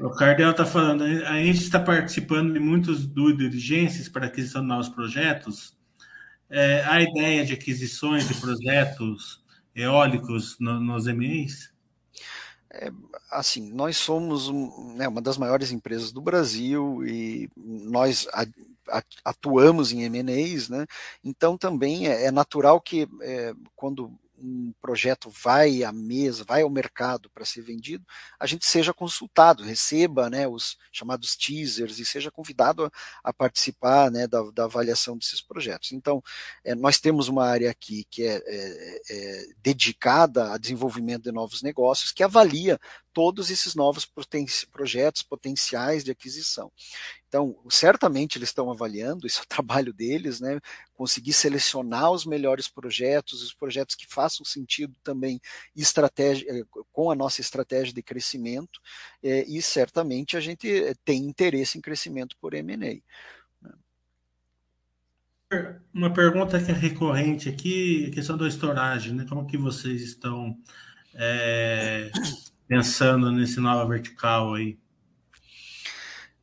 O 0.00 0.10
Cardel 0.10 0.52
está 0.52 0.64
falando, 0.64 1.04
a 1.04 1.36
gente 1.36 1.60
está 1.60 1.78
participando 1.78 2.54
de 2.54 2.58
muitas 2.58 3.06
due 3.06 3.36
diligências 3.36 4.08
para 4.08 4.26
aquisição 4.26 4.62
de 4.62 4.68
novos 4.68 4.88
projetos. 4.88 5.76
É, 6.48 6.82
a 6.84 7.02
ideia 7.02 7.44
de 7.44 7.52
aquisições 7.52 8.26
de 8.26 8.34
projetos 8.34 9.44
eólicos 9.74 10.56
no, 10.58 10.80
nos 10.80 11.06
MEs? 11.06 11.70
É, 12.72 12.90
assim, 13.30 13.70
nós 13.72 13.98
somos 13.98 14.48
um, 14.48 14.94
né, 14.94 15.06
uma 15.06 15.20
das 15.20 15.36
maiores 15.36 15.70
empresas 15.70 16.10
do 16.12 16.22
Brasil 16.22 17.04
e 17.04 17.50
nós 17.54 18.26
a, 18.32 18.46
a, 18.88 19.02
atuamos 19.22 19.92
em 19.92 20.02
M&As, 20.04 20.70
né? 20.70 20.86
Então 21.22 21.58
também 21.58 22.08
é, 22.08 22.24
é 22.24 22.30
natural 22.30 22.80
que 22.80 23.06
é, 23.20 23.52
quando 23.76 24.10
um 24.42 24.72
projeto 24.80 25.30
vai 25.30 25.82
à 25.84 25.92
mesa, 25.92 26.44
vai 26.44 26.62
ao 26.62 26.70
mercado 26.70 27.30
para 27.30 27.44
ser 27.44 27.62
vendido, 27.62 28.04
a 28.38 28.46
gente 28.46 28.66
seja 28.66 28.92
consultado, 28.92 29.62
receba 29.62 30.30
né, 30.30 30.48
os 30.48 30.78
chamados 30.92 31.36
teasers 31.36 31.98
e 31.98 32.04
seja 32.04 32.30
convidado 32.30 32.84
a, 32.84 32.90
a 33.24 33.32
participar 33.32 34.10
né, 34.10 34.26
da, 34.26 34.42
da, 34.50 34.64
avaliação 34.64 35.16
desses 35.16 35.40
projetos. 35.40 35.92
Então, 35.92 36.22
é, 36.64 36.74
nós 36.74 36.98
temos 36.98 37.28
uma 37.28 37.46
área 37.46 37.70
aqui 37.70 38.04
que 38.10 38.22
é, 38.22 38.42
é, 38.46 39.00
é 39.10 39.46
dedicada 39.62 40.52
a 40.52 40.58
desenvolvimento 40.58 41.24
de 41.24 41.32
novos 41.32 41.62
negócios, 41.62 42.12
que 42.12 42.22
avalia 42.22 42.78
todos 43.12 43.50
esses 43.50 43.74
novos 43.74 44.04
poten 44.04 44.46
projetos 44.70 45.22
potenciais 45.22 46.04
de 46.04 46.10
aquisição. 46.10 46.70
Então, 47.28 47.56
certamente 47.68 48.38
eles 48.38 48.48
estão 48.48 48.70
avaliando, 48.70 49.26
isso 49.26 49.40
é 49.40 49.42
o 49.42 49.46
trabalho 49.48 49.92
deles, 49.92 50.40
né? 50.40 50.60
Conseguir 50.94 51.32
selecionar 51.32 52.10
os 52.10 52.26
melhores 52.26 52.68
projetos, 52.68 53.42
os 53.42 53.54
projetos 53.54 53.94
que 53.94 54.06
façam 54.06 54.44
sentido 54.44 54.94
também 55.02 55.40
estratégia, 55.74 56.46
eh, 56.50 56.64
com 56.92 57.10
a 57.10 57.14
nossa 57.14 57.40
estratégia 57.40 57.94
de 57.94 58.02
crescimento, 58.02 58.80
é, 59.22 59.44
e 59.44 59.62
certamente 59.62 60.36
a 60.36 60.40
gente 60.40 60.68
eh, 60.68 60.94
tem 61.04 61.24
interesse 61.24 61.78
em 61.78 61.80
crescimento 61.80 62.36
por 62.40 62.54
M&A. 62.54 62.76
Né? 62.76 63.00
Uma 65.92 66.12
pergunta 66.12 66.62
que 66.62 66.70
é 66.70 66.74
recorrente 66.74 67.48
aqui, 67.48 68.06
a 68.06 68.10
questão 68.14 68.36
da 68.36 68.48
storage, 68.48 69.12
né? 69.12 69.26
Como 69.28 69.46
que 69.46 69.56
vocês 69.56 70.02
estão 70.02 70.56
é, 71.14 72.10
pensando 72.70 73.32
nesse 73.32 73.58
nova 73.58 73.84
vertical 73.84 74.54
aí? 74.54 74.78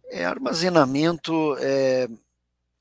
É, 0.09 0.25
armazenamento, 0.25 1.55
é, 1.57 2.05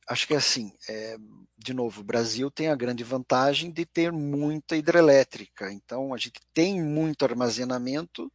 acho 0.09 0.27
que 0.27 0.35
é 0.35 0.37
assim, 0.37 0.73
é, 0.89 1.17
de 1.57 1.73
novo, 1.73 2.01
o 2.01 2.05
Brasil 2.05 2.51
tem 2.51 2.67
a 2.67 2.75
grande 2.75 3.05
vantagem 3.05 3.71
de 3.71 3.87
ter 3.87 4.11
muita 4.11 4.77
hidrelétrica, 4.77 5.73
então 5.73 6.13
a 6.13 6.17
gente 6.17 6.41
tem 6.53 6.83
muito 6.83 7.25
armazenamento 7.25 8.33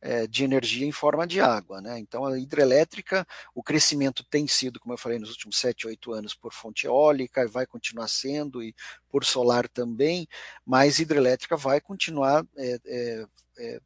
é, 0.00 0.28
de 0.28 0.44
energia 0.44 0.86
em 0.86 0.92
forma 0.92 1.26
de 1.26 1.40
água. 1.40 1.80
Né? 1.80 1.98
Então, 1.98 2.24
a 2.24 2.38
hidrelétrica, 2.38 3.26
o 3.52 3.64
crescimento 3.64 4.24
tem 4.30 4.46
sido, 4.46 4.78
como 4.78 4.94
eu 4.94 4.98
falei, 4.98 5.18
nos 5.18 5.30
últimos 5.30 5.56
7, 5.56 5.88
8 5.88 6.12
anos 6.12 6.34
por 6.34 6.52
fonte 6.52 6.86
eólica, 6.86 7.42
e 7.42 7.48
vai 7.48 7.66
continuar 7.66 8.06
sendo, 8.06 8.62
e 8.62 8.72
por 9.08 9.24
solar 9.24 9.68
também, 9.68 10.28
mas 10.64 11.00
hidrelétrica 11.00 11.56
vai 11.56 11.80
continuar 11.80 12.46
é, 12.56 12.78
é, 12.86 13.26
é 13.58 13.80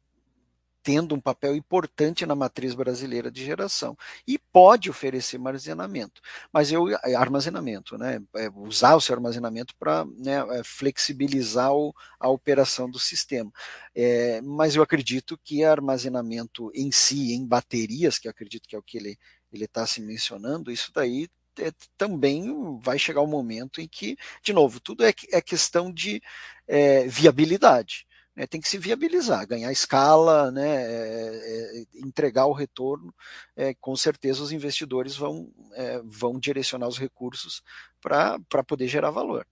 tendo 0.83 1.15
um 1.15 1.19
papel 1.19 1.55
importante 1.55 2.25
na 2.25 2.35
matriz 2.35 2.73
brasileira 2.73 3.31
de 3.31 3.43
geração 3.45 3.97
e 4.27 4.37
pode 4.37 4.89
oferecer 4.89 5.37
armazenamento, 5.37 6.21
mas 6.51 6.71
eu 6.71 6.89
é, 6.89 7.15
armazenamento, 7.15 7.97
né, 7.97 8.21
é, 8.35 8.49
usar 8.55 8.95
o 8.95 9.01
seu 9.01 9.15
armazenamento 9.15 9.75
para 9.75 10.05
né, 10.17 10.37
é, 10.57 10.63
flexibilizar 10.63 11.73
o, 11.73 11.93
a 12.19 12.29
operação 12.29 12.89
do 12.89 12.99
sistema. 12.99 13.51
É, 13.95 14.41
mas 14.41 14.75
eu 14.75 14.83
acredito 14.83 15.37
que 15.43 15.63
armazenamento 15.63 16.71
em 16.73 16.91
si, 16.91 17.33
em 17.33 17.45
baterias, 17.45 18.17
que 18.17 18.27
eu 18.27 18.31
acredito 18.31 18.67
que 18.67 18.75
é 18.75 18.79
o 18.79 18.83
que 18.83 18.97
ele 18.97 19.17
ele 19.51 19.65
está 19.65 19.85
se 19.85 20.01
mencionando, 20.01 20.71
isso 20.71 20.91
daí 20.93 21.27
é, 21.59 21.71
também 21.97 22.79
vai 22.79 22.97
chegar 22.97 23.21
o 23.21 23.25
um 23.25 23.27
momento 23.27 23.81
em 23.81 23.87
que, 23.87 24.17
de 24.41 24.53
novo, 24.53 24.79
tudo 24.79 25.03
é, 25.03 25.13
é 25.31 25.41
questão 25.41 25.91
de 25.91 26.21
é, 26.67 27.05
viabilidade 27.07 28.07
né, 28.35 28.47
tem 28.47 28.61
que 28.61 28.69
se 28.69 28.77
viabilizar, 28.77 29.47
ganhar 29.47 29.71
escala, 29.71 30.51
né, 30.51 30.83
é, 30.83 31.81
é, 31.81 31.83
entregar 31.95 32.45
o 32.45 32.53
retorno. 32.53 33.13
É, 33.55 33.73
com 33.73 33.95
certeza 33.95 34.41
os 34.41 34.51
investidores 34.51 35.15
vão, 35.15 35.51
é, 35.73 36.01
vão 36.03 36.39
direcionar 36.39 36.87
os 36.87 36.97
recursos 36.97 37.61
para 38.01 38.63
poder 38.65 38.87
gerar 38.87 39.11
valor. 39.11 39.45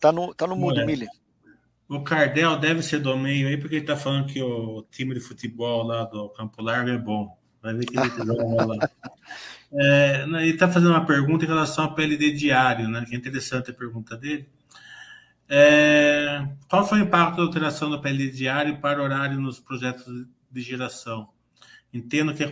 Tá 0.00 0.10
no, 0.10 0.34
tá 0.34 0.46
no 0.48 0.56
mudo, 0.56 0.80
é. 0.80 0.84
Mili. 0.84 1.06
O 1.88 2.02
Cardel 2.02 2.58
deve 2.58 2.82
ser 2.82 2.98
do 2.98 3.16
meio 3.16 3.46
aí, 3.46 3.56
porque 3.56 3.76
ele 3.76 3.84
tá 3.84 3.96
falando 3.96 4.26
que 4.26 4.42
o 4.42 4.82
time 4.90 5.14
de 5.14 5.20
futebol 5.20 5.84
lá 5.84 6.04
do 6.04 6.28
Campo 6.30 6.62
Largo 6.62 6.88
é 6.88 6.98
bom. 6.98 7.38
Vai 7.62 7.74
ver 7.74 7.86
que 7.86 7.96
ele 7.96 8.08
lá. 8.66 8.90
É, 9.72 10.26
né, 10.26 10.42
ele 10.42 10.52
está 10.52 10.68
fazendo 10.68 10.90
uma 10.90 11.06
pergunta 11.06 11.44
em 11.44 11.48
relação 11.48 11.84
ao 11.84 11.94
PLD 11.94 12.32
diário, 12.32 12.88
né, 12.88 13.04
que 13.08 13.14
é 13.14 13.18
interessante 13.18 13.70
a 13.70 13.74
pergunta 13.74 14.16
dele. 14.16 14.48
É, 15.48 16.46
qual 16.68 16.86
foi 16.86 17.00
o 17.00 17.04
impacto 17.04 17.36
da 17.36 17.42
alteração 17.42 17.90
do 17.90 18.00
PLD 18.00 18.30
diário 18.30 18.80
para 18.80 19.02
horário 19.02 19.40
nos 19.40 19.60
projetos 19.60 20.06
de 20.50 20.60
geração? 20.60 21.28
Entendo 21.92 22.34
que 22.34 22.42
a 22.42 22.50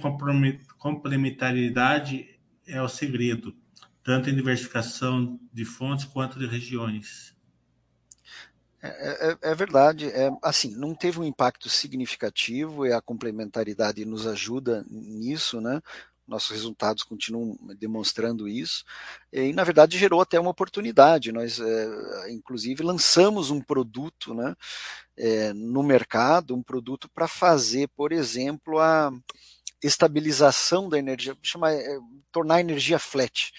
complementariedade 0.78 2.28
é 2.66 2.82
o 2.82 2.88
segredo, 2.88 3.56
tanto 4.02 4.28
em 4.28 4.34
diversificação 4.34 5.40
de 5.52 5.64
fontes 5.64 6.04
quanto 6.04 6.38
de 6.38 6.46
regiões. 6.46 7.34
É, 8.82 9.30
é, 9.30 9.38
é, 9.50 9.54
verdade, 9.54 10.08
é, 10.08 10.30
assim, 10.42 10.74
não 10.74 10.94
teve 10.94 11.20
um 11.20 11.24
impacto 11.24 11.68
significativo 11.68 12.86
e 12.86 12.92
a 12.92 13.00
complementaridade 13.00 14.06
nos 14.06 14.26
ajuda 14.26 14.84
nisso, 14.90 15.60
né? 15.60 15.82
Nossos 16.30 16.50
resultados 16.50 17.02
continuam 17.02 17.58
demonstrando 17.76 18.48
isso, 18.48 18.84
e 19.32 19.52
na 19.52 19.64
verdade 19.64 19.98
gerou 19.98 20.20
até 20.20 20.38
uma 20.38 20.50
oportunidade. 20.50 21.32
Nós, 21.32 21.58
é, 21.58 22.30
inclusive, 22.30 22.84
lançamos 22.84 23.50
um 23.50 23.60
produto 23.60 24.32
né, 24.32 24.54
é, 25.16 25.52
no 25.52 25.82
mercado, 25.82 26.54
um 26.54 26.62
produto 26.62 27.10
para 27.12 27.26
fazer, 27.26 27.88
por 27.88 28.12
exemplo, 28.12 28.78
a 28.78 29.10
estabilização 29.82 30.88
da 30.88 30.98
energia, 30.98 31.36
chama, 31.42 31.72
é, 31.72 31.98
tornar 32.30 32.56
a 32.56 32.60
energia 32.60 32.98
flat. 32.98 33.50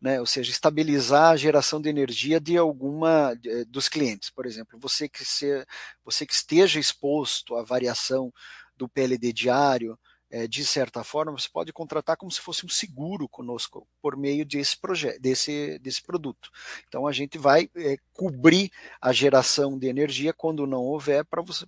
Né, 0.00 0.18
ou 0.18 0.26
seja, 0.26 0.50
estabilizar 0.50 1.30
a 1.30 1.36
geração 1.36 1.80
de 1.80 1.88
energia 1.88 2.40
de 2.40 2.56
alguma 2.56 3.36
dos 3.68 3.88
clientes. 3.88 4.30
Por 4.30 4.46
exemplo, 4.46 4.76
você 4.80 5.08
que, 5.08 5.24
se, 5.24 5.64
você 6.04 6.26
que 6.26 6.34
esteja 6.34 6.80
exposto 6.80 7.54
à 7.54 7.62
variação 7.62 8.32
do 8.76 8.88
PLD 8.88 9.32
diário, 9.32 9.96
é, 10.32 10.48
de 10.48 10.64
certa 10.64 11.04
forma, 11.04 11.32
você 11.32 11.48
pode 11.48 11.74
contratar 11.74 12.16
como 12.16 12.32
se 12.32 12.40
fosse 12.40 12.64
um 12.64 12.68
seguro 12.68 13.28
conosco 13.28 13.86
por 14.00 14.16
meio 14.16 14.46
desse 14.46 14.78
projeto, 14.78 15.20
desse, 15.20 15.78
desse 15.80 16.02
produto. 16.02 16.50
Então 16.88 17.06
a 17.06 17.12
gente 17.12 17.36
vai 17.36 17.68
é, 17.76 17.98
cobrir 18.14 18.72
a 18.98 19.12
geração 19.12 19.78
de 19.78 19.86
energia 19.88 20.32
quando 20.32 20.66
não 20.66 20.80
houver 20.80 21.22
para 21.26 21.42
você, 21.42 21.66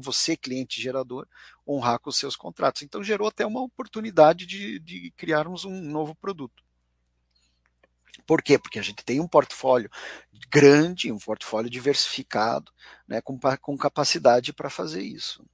você, 0.00 0.36
cliente 0.36 0.82
gerador, 0.82 1.28
honrar 1.66 2.00
com 2.00 2.10
os 2.10 2.16
seus 2.16 2.34
contratos. 2.34 2.82
Então 2.82 3.04
gerou 3.04 3.28
até 3.28 3.46
uma 3.46 3.62
oportunidade 3.62 4.46
de, 4.46 4.80
de 4.80 5.12
criarmos 5.12 5.64
um 5.64 5.80
novo 5.80 6.12
produto. 6.12 6.64
Por 8.26 8.42
quê? 8.42 8.58
Porque 8.58 8.80
a 8.80 8.82
gente 8.82 9.04
tem 9.04 9.20
um 9.20 9.28
portfólio 9.28 9.88
grande, 10.50 11.12
um 11.12 11.18
portfólio 11.18 11.70
diversificado, 11.70 12.72
né, 13.06 13.20
com, 13.20 13.38
com 13.60 13.78
capacidade 13.78 14.52
para 14.52 14.68
fazer 14.68 15.02
isso. 15.02 15.44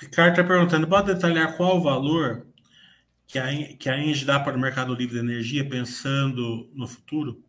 Ricardo 0.00 0.30
está 0.30 0.44
perguntando: 0.44 0.88
pode 0.88 1.12
detalhar 1.12 1.56
qual 1.56 1.76
o 1.76 1.82
valor 1.82 2.46
que 3.26 3.38
a, 3.38 3.76
que 3.76 3.88
a 3.88 3.98
Engie 3.98 4.24
dá 4.24 4.40
para 4.40 4.56
o 4.56 4.60
Mercado 4.60 4.94
Livre 4.94 5.14
de 5.14 5.20
Energia 5.20 5.68
pensando 5.68 6.70
no 6.74 6.88
futuro? 6.88 7.44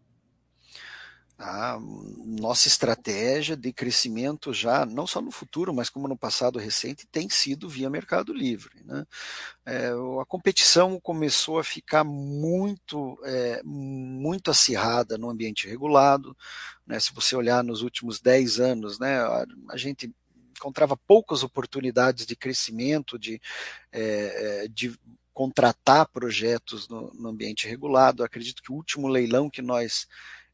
A 1.43 1.80
nossa 2.24 2.68
estratégia 2.68 3.58
de 3.58 3.74
crescimento 3.74 4.54
já, 4.54 4.86
não 4.86 5.08
só 5.08 5.20
no 5.20 5.32
futuro, 5.32 5.74
mas 5.74 5.89
como 5.89 6.08
no 6.08 6.16
passado 6.16 6.60
recente, 6.60 7.08
tem 7.08 7.28
sido 7.30 7.68
via 7.68 7.89
Mercado 7.89 8.32
Livre. 8.32 8.84
Né? 8.86 9.04
É, 9.66 9.89
a 10.22 10.26
competição 10.28 10.99
começou 10.99 11.58
a 11.58 11.64
ficar 11.64 12.04
muito, 12.04 13.20
é, 13.24 13.60
muito 13.64 14.52
acirrada 14.52 15.18
no 15.18 15.32
ambiente 15.32 15.68
regulado. 15.68 16.38
Né? 16.86 16.99
Se 16.99 17.12
você 17.12 17.36
olhar 17.36 17.64
nos 17.64 17.82
últimos 17.82 18.22
10 18.22 18.60
anos, 18.60 18.99
né, 18.99 19.20
a, 19.20 19.43
a 19.72 19.78
gente 19.78 20.14
encontrava 20.62 20.95
poucas 20.95 21.41
oportunidades 21.41 22.26
de 22.26 22.36
crescimento, 22.36 23.18
de, 23.18 23.41
é, 23.91 24.68
de 24.70 24.95
contratar 25.34 26.07
projetos 26.09 26.88
no, 26.88 27.12
no 27.14 27.30
ambiente 27.30 27.68
regulado. 27.68 28.24
acredito 28.24 28.62
que 28.62 28.72
o 28.72 28.76
último 28.76 29.07
leilão 29.07 29.49
que 29.49 29.62
nós 29.62 30.07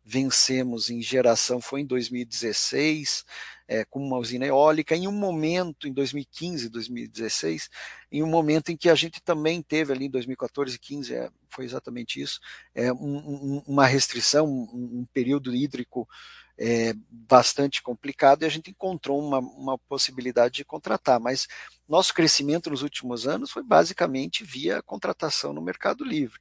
vencemos 0.09 0.89
em 0.89 1.01
geração 1.01 1.59
foi 1.59 1.81
em 1.81 1.85
2016, 1.85 3.25
é, 3.67 3.83
com 3.83 3.99
uma 3.99 4.17
usina 4.17 4.45
eólica, 4.45 4.95
em 4.95 5.05
um 5.05 5.11
momento, 5.11 5.85
em 5.85 5.91
2015, 5.91 6.69
2016, 6.69 7.69
em 8.09 8.23
um 8.23 8.27
momento 8.27 8.71
em 8.71 8.77
que 8.77 8.89
a 8.89 8.95
gente 8.95 9.21
também 9.21 9.61
teve 9.61 9.91
ali 9.91 10.05
em 10.05 10.09
2014 10.09 10.73
e 10.73 10.79
15, 10.79 11.13
é, 11.13 11.29
foi 11.49 11.65
exatamente 11.65 12.21
isso, 12.21 12.39
é, 12.73 12.93
um, 12.93 13.17
um, 13.17 13.63
uma 13.67 13.85
restrição, 13.85 14.47
um, 14.47 15.01
um 15.01 15.05
período 15.11 15.53
hídrico 15.53 16.07
é, 16.57 16.93
bastante 17.09 17.81
complicado 17.81 18.43
e 18.43 18.45
a 18.45 18.49
gente 18.49 18.71
encontrou 18.71 19.19
uma, 19.19 19.39
uma 19.39 19.77
possibilidade 19.77 20.55
de 20.55 20.65
contratar. 20.65 21.19
Mas 21.19 21.47
nosso 21.87 22.13
crescimento 22.13 22.69
nos 22.69 22.81
últimos 22.81 23.27
anos 23.27 23.51
foi 23.51 23.63
basicamente 23.63 24.43
via 24.43 24.81
contratação 24.81 25.53
no 25.53 25.61
Mercado 25.61 26.03
Livre. 26.03 26.39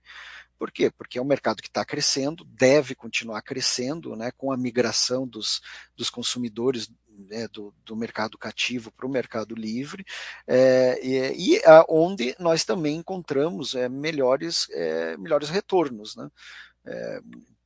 Por 0.59 0.71
quê? 0.71 0.91
Porque 0.91 1.19
é 1.19 1.23
um 1.23 1.27
mercado 1.27 1.61
que 1.61 1.69
está 1.69 1.85
crescendo, 1.85 2.45
deve 2.45 2.95
continuar 2.95 3.43
crescendo, 3.43 4.17
né, 4.17 4.31
com 4.37 4.51
a 4.51 4.57
migração 4.57 5.27
dos, 5.27 5.61
dos 5.95 6.09
consumidores 6.09 6.91
né, 7.29 7.47
do, 7.49 7.75
do, 7.85 7.95
mercado 7.95 8.39
cativo 8.39 8.91
para 8.91 9.07
o 9.07 9.11
mercado 9.11 9.55
livre, 9.55 10.05
é, 10.47 10.99
e, 11.03 11.57
e 11.57 11.65
a, 11.65 11.85
onde 11.89 12.35
nós 12.39 12.65
também 12.65 12.97
encontramos 12.97 13.75
é, 13.75 13.89
melhores, 13.89 14.67
é, 14.71 15.17
melhores 15.17 15.51
retornos. 15.51 16.17
Né? 16.17 16.31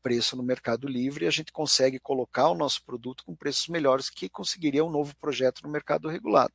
Preço 0.03 0.37
no 0.37 0.43
Mercado 0.43 0.89
Livre 0.89 1.25
e 1.25 1.29
a 1.29 1.31
gente 1.31 1.53
consegue 1.53 1.99
colocar 1.99 2.49
o 2.49 2.55
nosso 2.55 2.83
produto 2.85 3.25
com 3.25 3.35
preços 3.35 3.69
melhores 3.69 4.11
que 4.11 4.29
conseguiria 4.29 4.85
um 4.85 4.91
novo 4.91 5.15
projeto 5.17 5.63
no 5.63 5.71
mercado 5.71 6.09
regulado. 6.09 6.53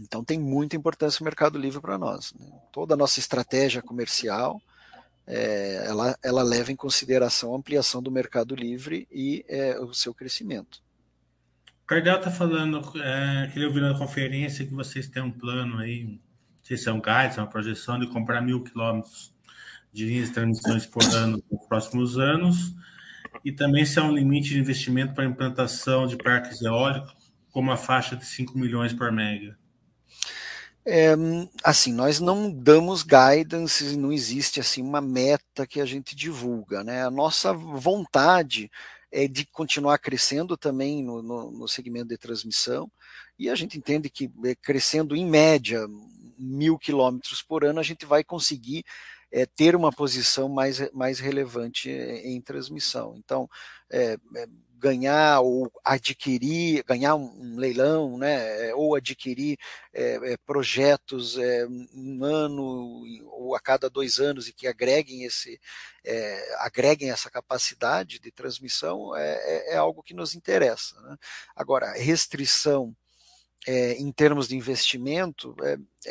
Então 0.00 0.24
tem 0.24 0.38
muita 0.38 0.76
importância 0.76 1.20
o 1.20 1.24
Mercado 1.24 1.58
Livre 1.58 1.80
para 1.80 1.98
nós. 1.98 2.32
Né? 2.32 2.46
Toda 2.72 2.94
a 2.94 2.96
nossa 2.96 3.20
estratégia 3.20 3.82
comercial 3.82 4.60
é, 5.26 5.84
ela, 5.86 6.18
ela 6.22 6.42
leva 6.42 6.72
em 6.72 6.76
consideração 6.76 7.54
a 7.54 7.56
ampliação 7.56 8.02
do 8.02 8.10
Mercado 8.10 8.54
Livre 8.54 9.06
e 9.10 9.44
é, 9.48 9.78
o 9.78 9.94
seu 9.94 10.12
crescimento. 10.12 10.82
Cardel 11.86 12.16
está 12.16 12.30
falando, 12.30 12.80
é, 13.00 13.50
que 13.52 13.58
ele 13.58 13.80
na 13.80 13.98
conferência 13.98 14.66
que 14.66 14.74
vocês 14.74 15.08
têm 15.08 15.22
um 15.22 15.30
plano 15.30 15.78
aí, 15.78 16.18
sei 16.62 16.76
se 16.76 16.88
é 16.88 16.92
um 16.92 17.00
guide, 17.00 17.38
é 17.38 17.40
uma 17.40 17.46
projeção 17.46 17.98
de 17.98 18.06
comprar 18.06 18.40
mil 18.40 18.62
quilômetros 18.62 19.31
de 19.92 20.30
transmissões 20.30 20.86
por 20.86 21.04
ano 21.14 21.42
nos 21.50 21.66
próximos 21.66 22.18
anos, 22.18 22.74
e 23.44 23.52
também 23.52 23.84
se 23.84 23.98
há 23.98 24.04
um 24.04 24.14
limite 24.14 24.50
de 24.50 24.58
investimento 24.58 25.14
para 25.14 25.24
implantação 25.24 26.06
de 26.06 26.16
parques 26.16 26.62
eólicos, 26.62 27.14
como 27.50 27.70
a 27.70 27.76
faixa 27.76 28.16
de 28.16 28.24
5 28.24 28.56
milhões 28.58 28.92
por 28.92 29.12
mega. 29.12 29.56
É, 30.84 31.14
assim, 31.62 31.92
nós 31.92 32.18
não 32.18 32.50
damos 32.50 33.04
guidance, 33.04 33.96
não 33.96 34.12
existe 34.12 34.58
assim 34.58 34.82
uma 34.82 35.00
meta 35.00 35.64
que 35.66 35.80
a 35.80 35.84
gente 35.84 36.16
divulga, 36.16 36.82
né? 36.82 37.04
A 37.04 37.10
nossa 37.10 37.52
vontade 37.52 38.68
é 39.12 39.28
de 39.28 39.44
continuar 39.46 39.98
crescendo 39.98 40.56
também 40.56 41.02
no, 41.02 41.22
no, 41.22 41.50
no 41.52 41.68
segmento 41.68 42.08
de 42.08 42.18
transmissão 42.18 42.90
e 43.38 43.48
a 43.48 43.54
gente 43.54 43.78
entende 43.78 44.10
que 44.10 44.28
é, 44.44 44.54
crescendo 44.56 45.14
em 45.14 45.24
média 45.24 45.86
mil 46.36 46.76
quilômetros 46.78 47.42
por 47.42 47.64
ano 47.64 47.78
a 47.78 47.84
gente 47.84 48.04
vai 48.04 48.24
conseguir 48.24 48.84
é, 49.32 49.46
ter 49.46 49.74
uma 49.74 49.90
posição 49.90 50.48
mais, 50.48 50.90
mais 50.92 51.18
relevante 51.18 51.90
em 51.90 52.40
transmissão. 52.40 53.14
Então, 53.16 53.48
é, 53.90 54.16
ganhar 54.82 55.40
ou 55.40 55.70
adquirir, 55.84 56.82
ganhar 56.84 57.14
um 57.14 57.56
leilão, 57.56 58.18
né, 58.18 58.68
é, 58.68 58.74
ou 58.74 58.96
adquirir 58.96 59.56
é, 59.94 60.32
é, 60.32 60.36
projetos 60.44 61.38
é, 61.38 61.64
um 61.94 62.24
ano 62.24 63.04
ou 63.26 63.54
a 63.54 63.60
cada 63.60 63.88
dois 63.88 64.18
anos 64.18 64.48
e 64.48 64.52
que 64.52 64.66
agreguem 64.66 65.22
esse, 65.22 65.60
é, 66.04 66.56
agreguem 66.58 67.12
essa 67.12 67.30
capacidade 67.30 68.18
de 68.18 68.32
transmissão 68.32 69.16
é, 69.16 69.34
é, 69.70 69.74
é 69.74 69.76
algo 69.76 70.02
que 70.02 70.14
nos 70.14 70.34
interessa. 70.34 71.00
Né? 71.02 71.16
Agora, 71.54 71.92
restrição 71.92 72.94
em 73.66 74.10
termos 74.10 74.48
de 74.48 74.56
investimento 74.56 75.54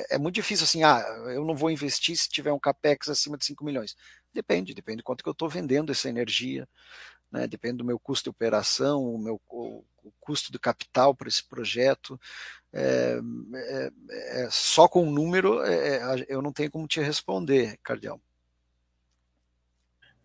é, 0.10 0.18
muito 0.18 0.36
difícil 0.36 0.64
assim, 0.64 0.84
ah, 0.84 1.00
eu 1.34 1.44
não 1.44 1.56
vou 1.56 1.70
investir 1.70 2.16
se 2.16 2.30
tiver 2.30 2.52
um 2.52 2.60
capex 2.60 3.10
acima 3.10 3.38
de 3.38 3.46
5 3.46 3.64
milhões. 3.64 3.96
Depende, 4.34 4.74
depende 4.74 4.98
de 4.98 5.04
quanto 5.04 5.24
que 5.24 5.30
eu 5.30 5.34
estou 5.34 5.50
vendendo 5.50 5.92
essa 5.92 6.08
energia, 6.08 6.68
né? 7.32 7.48
depende 7.48 7.78
do 7.78 7.86
meu 7.86 8.00
custo 8.00 8.26
de 8.26 8.30
operação, 8.30 9.04
o 9.04 9.18
meu 9.18 9.42
o, 9.50 9.84
o 10.04 10.12
custo 10.20 10.52
do 10.52 10.60
capital 10.60 11.14
para 11.14 11.28
esse 11.28 11.44
projeto. 11.44 12.20
É, 12.74 13.20
é, 13.54 13.92
é, 14.44 14.50
só 14.50 14.88
com 14.88 15.04
um 15.06 15.12
número 15.12 15.62
é, 15.62 15.98
é, 15.98 16.26
eu 16.30 16.42
não 16.42 16.54
tenho 16.54 16.72
como 16.72 16.88
te 16.88 17.02
responder, 17.02 17.78
Cardial. 17.84 18.22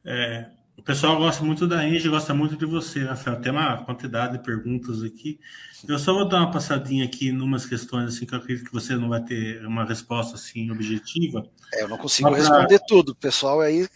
É, 0.05 0.49
o 0.77 0.83
pessoal 0.83 1.17
gosta 1.17 1.43
muito 1.45 1.67
da 1.67 1.87
Engie, 1.87 2.09
gosta 2.09 2.35
muito 2.35 2.57
de 2.57 2.67
você, 2.67 3.05
Rafael. 3.05 3.41
Tem 3.41 3.51
uma 3.51 3.83
quantidade 3.85 4.37
de 4.37 4.45
perguntas 4.45 5.03
aqui. 5.03 5.41
Eu 5.89 5.99
só 5.99 6.13
vou 6.13 6.29
dar 6.29 6.39
uma 6.39 6.51
passadinha 6.51 7.05
aqui 7.05 7.29
em 7.29 7.41
umas 7.41 7.65
questões 7.65 8.15
assim 8.15 8.27
que 8.27 8.35
eu 8.35 8.39
acredito 8.39 8.67
que 8.67 8.73
você 8.73 8.95
não 8.95 9.09
vai 9.09 9.23
ter 9.23 9.65
uma 9.67 9.85
resposta 9.85 10.37
assim 10.37 10.71
objetiva. 10.71 11.47
É, 11.75 11.83
eu 11.83 11.89
não 11.89 11.99
consigo 11.99 12.29
pra... 12.29 12.39
responder 12.39 12.81
tudo. 12.87 13.11
O 13.11 13.17
pessoal 13.17 13.61
aí 13.61 13.89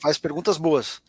faz 0.00 0.18
perguntas 0.18 0.56
boas. 0.56 1.02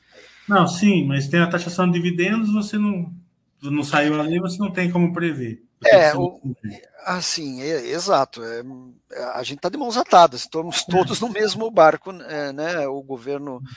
Não, 0.47 0.67
sim, 0.67 1.05
mas 1.05 1.27
tem 1.27 1.41
a 1.41 1.47
taxação 1.47 1.85
de 1.87 1.93
dividendos, 1.93 2.53
você 2.53 2.77
não, 2.77 3.13
não 3.61 3.83
saiu 3.83 4.19
ali, 4.19 4.39
você 4.39 4.57
não 4.57 4.71
tem 4.71 4.89
como 4.89 5.13
prever. 5.13 5.61
É, 5.85 6.15
o, 6.15 6.39
assim, 7.05 7.61
é, 7.61 7.91
exato. 7.91 8.41
É, 8.43 8.63
a 9.35 9.43
gente 9.43 9.57
está 9.57 9.69
de 9.69 9.77
mãos 9.77 9.97
atadas, 9.97 10.41
estamos 10.41 10.83
todos 10.83 11.19
no 11.19 11.29
mesmo 11.29 11.69
barco, 11.69 12.11
é, 12.11 12.51
né? 12.51 12.87
O 12.87 13.01
governo, 13.03 13.61
é, 13.61 13.67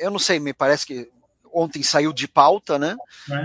eu 0.00 0.10
não 0.10 0.18
sei, 0.18 0.38
me 0.38 0.52
parece 0.52 0.86
que 0.86 1.10
ontem 1.52 1.82
saiu 1.82 2.12
de 2.12 2.28
pauta, 2.28 2.78
né? 2.78 2.96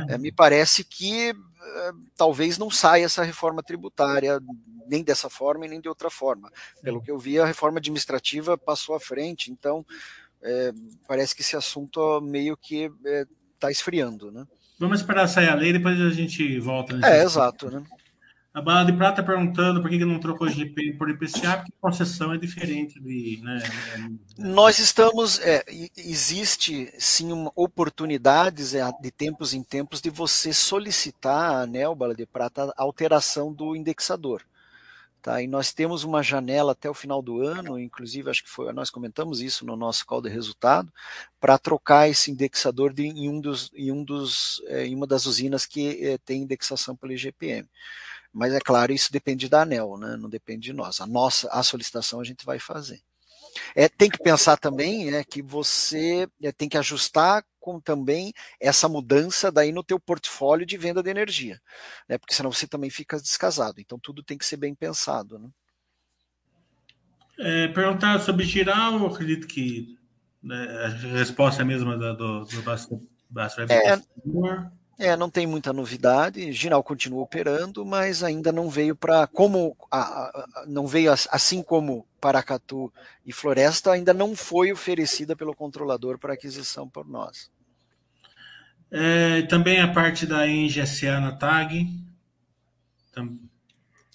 É. 0.10 0.18
me 0.18 0.32
parece 0.32 0.84
que 0.84 1.30
é, 1.30 1.92
talvez 2.16 2.58
não 2.58 2.70
saia 2.70 3.06
essa 3.06 3.24
reforma 3.24 3.64
tributária 3.64 4.40
nem 4.88 5.04
dessa 5.04 5.30
forma 5.30 5.66
e 5.66 5.70
nem 5.70 5.80
de 5.80 5.88
outra 5.88 6.10
forma. 6.10 6.52
Pelo 6.82 7.02
que 7.02 7.10
eu 7.10 7.18
vi, 7.18 7.40
a 7.40 7.46
reforma 7.46 7.80
administrativa 7.80 8.58
passou 8.58 8.96
à 8.96 9.00
frente, 9.00 9.52
então 9.52 9.86
é, 10.42 10.74
parece 11.08 11.36
que 11.36 11.42
esse 11.42 11.56
assunto 11.56 12.20
meio 12.22 12.58
que 12.58 12.84
está 12.84 13.10
é, 13.10 13.26
tá 13.60 13.72
esfriando, 13.72 14.32
né? 14.32 14.46
Vamos 14.80 15.00
esperar 15.00 15.28
sair 15.28 15.50
a 15.50 15.56
lei, 15.56 15.72
depois 15.72 16.00
a 16.02 16.10
gente 16.10 16.60
volta. 16.60 16.96
É, 16.96 16.98
assunto. 16.98 17.26
exato, 17.26 17.72
né? 17.72 17.84
A 18.54 18.62
Bala 18.62 18.86
de 18.86 18.94
Prata 18.94 19.24
perguntando 19.24 19.82
por 19.82 19.90
que, 19.90 19.98
que 19.98 20.06
não 20.06 20.20
trocou 20.20 20.48
GP 20.48 20.94
por 20.94 21.10
IPCA, 21.10 21.58
porque 21.58 21.74
a 21.76 21.82
concessão 21.82 22.32
é 22.32 22.38
diferente 22.38 23.00
de. 23.00 23.42
Né? 23.42 23.58
Nós 24.38 24.78
estamos. 24.78 25.40
É, 25.40 25.66
existe 25.98 26.94
sim 27.00 27.32
oportunidades 27.56 28.76
é, 28.76 28.84
de 29.02 29.10
tempos 29.10 29.56
em 29.56 29.64
tempos 29.64 30.02
de 30.02 30.12
você 30.12 30.54
solicitar, 30.54 31.66
né, 31.66 31.88
o 31.88 31.96
Bala 31.96 32.14
de 32.14 32.28
Prata, 32.28 32.72
a 32.78 32.84
alteração 32.84 33.52
do 33.52 33.76
indexador. 33.76 34.44
Tá? 35.20 35.42
E 35.42 35.48
nós 35.48 35.74
temos 35.74 36.04
uma 36.04 36.22
janela 36.22 36.74
até 36.74 36.88
o 36.88 36.94
final 36.94 37.22
do 37.22 37.42
ano, 37.42 37.80
inclusive 37.80 38.30
acho 38.30 38.44
que 38.44 38.50
foi, 38.50 38.72
nós 38.74 38.90
comentamos 38.90 39.40
isso 39.40 39.66
no 39.66 39.76
nosso 39.76 40.06
call 40.06 40.22
de 40.22 40.30
resultado, 40.30 40.94
para 41.40 41.58
trocar 41.58 42.10
esse 42.10 42.30
indexador 42.30 42.94
de, 42.94 43.06
em, 43.06 43.30
um 43.30 43.40
dos, 43.40 43.72
em, 43.74 43.90
um 43.90 44.04
dos, 44.04 44.62
é, 44.68 44.86
em 44.86 44.94
uma 44.94 45.08
das 45.08 45.26
usinas 45.26 45.66
que 45.66 46.06
é, 46.06 46.18
tem 46.20 46.42
indexação 46.42 46.94
pelo 46.94 47.14
IGPM. 47.14 47.68
Mas 48.34 48.54
é 48.54 48.60
claro, 48.60 48.92
isso 48.92 49.12
depende 49.12 49.48
da 49.48 49.62
ANEL, 49.62 49.98
né? 49.98 50.18
não 50.18 50.28
depende 50.28 50.64
de 50.64 50.74
nós. 50.74 51.00
A 51.00 51.06
nossa 51.06 51.48
a 51.50 51.62
solicitação 51.62 52.20
a 52.20 52.24
gente 52.24 52.46
vai 52.46 52.58
fazer. 52.58 53.02
É, 53.76 53.88
tem 53.88 54.10
que 54.10 54.18
pensar 54.18 54.58
também 54.58 55.12
né, 55.12 55.24
que 55.24 55.42
você 55.42 56.28
é, 56.42 56.52
tem 56.52 56.68
que 56.68 56.78
ajustar 56.78 57.46
com 57.60 57.80
também 57.80 58.34
essa 58.60 58.90
mudança 58.90 59.52
daí 59.52 59.72
no 59.72 59.84
teu 59.84 60.00
portfólio 60.00 60.66
de 60.66 60.76
venda 60.76 61.04
de 61.04 61.10
energia, 61.12 61.62
né, 62.10 62.18
porque 62.18 62.34
senão 62.34 62.52
você 62.52 62.68
também 62.68 62.90
fica 62.90 63.18
descasado. 63.18 63.80
Então 63.80 64.00
tudo 64.00 64.24
tem 64.24 64.38
que 64.38 64.46
ser 64.46 64.58
bem 64.58 64.74
pensado. 64.74 65.38
Né? 65.38 65.50
É, 67.40 67.68
perguntar 67.68 68.20
sobre 68.22 68.46
giral, 68.46 68.96
eu 68.96 69.06
acredito 69.06 69.46
que 69.46 69.98
né, 70.42 70.68
a 70.86 70.88
resposta 70.88 71.62
é 71.62 71.64
a 71.64 71.68
mesma 71.68 71.96
do, 71.96 72.16
do, 72.16 72.46
do 72.46 72.62
Basta, 73.30 73.64
é, 73.64 74.00
é, 74.98 75.16
não 75.16 75.30
tem 75.30 75.48
muita 75.48 75.74
novidade. 75.74 76.52
Giral 76.52 76.84
continua 76.84 77.22
operando, 77.22 77.86
mas 77.86 78.24
ainda 78.24 78.52
não 78.52 78.70
veio 78.70 78.96
para 78.96 79.26
como 79.28 79.76
a, 79.92 80.00
a, 80.00 80.66
não 80.68 80.86
veio 80.86 81.12
assim 81.12 81.64
como 81.64 82.06
Paracatu 82.22 82.94
e 83.26 83.34
Floresta 83.34 83.92
ainda 83.92 84.14
não 84.14 84.36
foi 84.36 84.72
oferecida 84.72 85.36
pelo 85.36 85.56
controlador 85.56 86.18
para 86.20 86.34
aquisição 86.34 86.88
por 86.88 87.08
nós. 87.08 87.52
É, 88.92 89.42
também 89.44 89.82
a 89.82 89.92
parte 89.92 90.26
da 90.28 90.46
NGSA 90.46 91.20
na 91.20 91.32
TAG. 91.32 91.88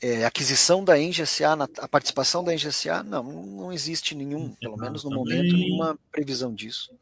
É, 0.01 0.25
aquisição 0.25 0.85
da 0.85 0.97
NGSA, 0.97 1.57
na, 1.57 1.69
a 1.79 1.89
participação 1.89 2.45
da 2.45 2.53
NGSA, 2.53 3.03
não, 3.03 3.25
não 3.25 3.73
existe 3.73 4.15
nenhum, 4.15 4.55
pelo 4.55 4.77
menos 4.77 5.03
no 5.03 5.11
momento, 5.11 5.57
nenhuma 5.57 5.99
previsão 6.13 6.55
disso. 6.55 6.93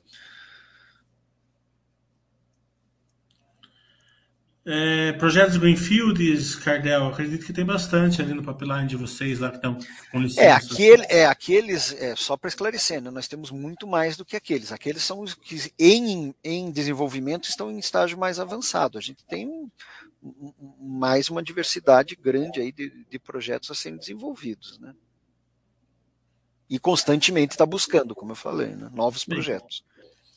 É, 4.69 5.13
projetos 5.13 5.57
Greenfields, 5.57 6.57
Cardel, 6.57 7.07
acredito 7.07 7.47
que 7.47 7.53
tem 7.53 7.65
bastante 7.65 8.21
ali 8.21 8.35
no 8.35 8.43
pipeline 8.43 8.89
de 8.89 8.97
vocês 8.97 9.39
lá 9.39 9.49
que 9.49 9.59
estão 9.59 9.79
com 10.11 10.21
licença. 10.21 10.41
É, 10.41 10.51
aquele, 10.51 11.05
é 11.09 11.27
aqueles, 11.27 11.93
é, 11.93 12.17
só 12.17 12.37
para 12.37 12.49
esclarecer, 12.49 13.01
né, 13.01 13.09
nós 13.09 13.29
temos 13.29 13.53
muito 13.53 13.87
mais 13.87 14.17
do 14.17 14.25
que 14.25 14.35
aqueles. 14.35 14.73
Aqueles 14.73 15.05
são 15.05 15.21
os 15.21 15.35
que 15.35 15.73
em, 15.79 16.35
em 16.43 16.73
desenvolvimento 16.73 17.49
estão 17.49 17.71
em 17.71 17.79
estágio 17.79 18.19
mais 18.19 18.41
avançado. 18.41 18.99
A 18.99 19.01
gente 19.01 19.25
tem 19.25 19.47
um, 19.47 19.71
um, 20.21 20.53
mais 20.81 21.31
uma 21.31 21.45
diversidade 21.45 22.17
grande 22.17 22.61
aí 22.61 22.73
de, 22.73 23.07
de 23.09 23.19
projetos 23.21 23.71
a 23.71 23.75
serem 23.75 23.99
desenvolvidos. 23.99 24.81
Né? 24.81 24.93
E 26.69 26.77
constantemente 26.81 27.53
está 27.53 27.65
buscando, 27.65 28.17
como 28.17 28.33
eu 28.33 28.37
falei, 28.37 28.75
né, 28.75 28.91
novos 28.93 29.25
projetos. 29.25 29.85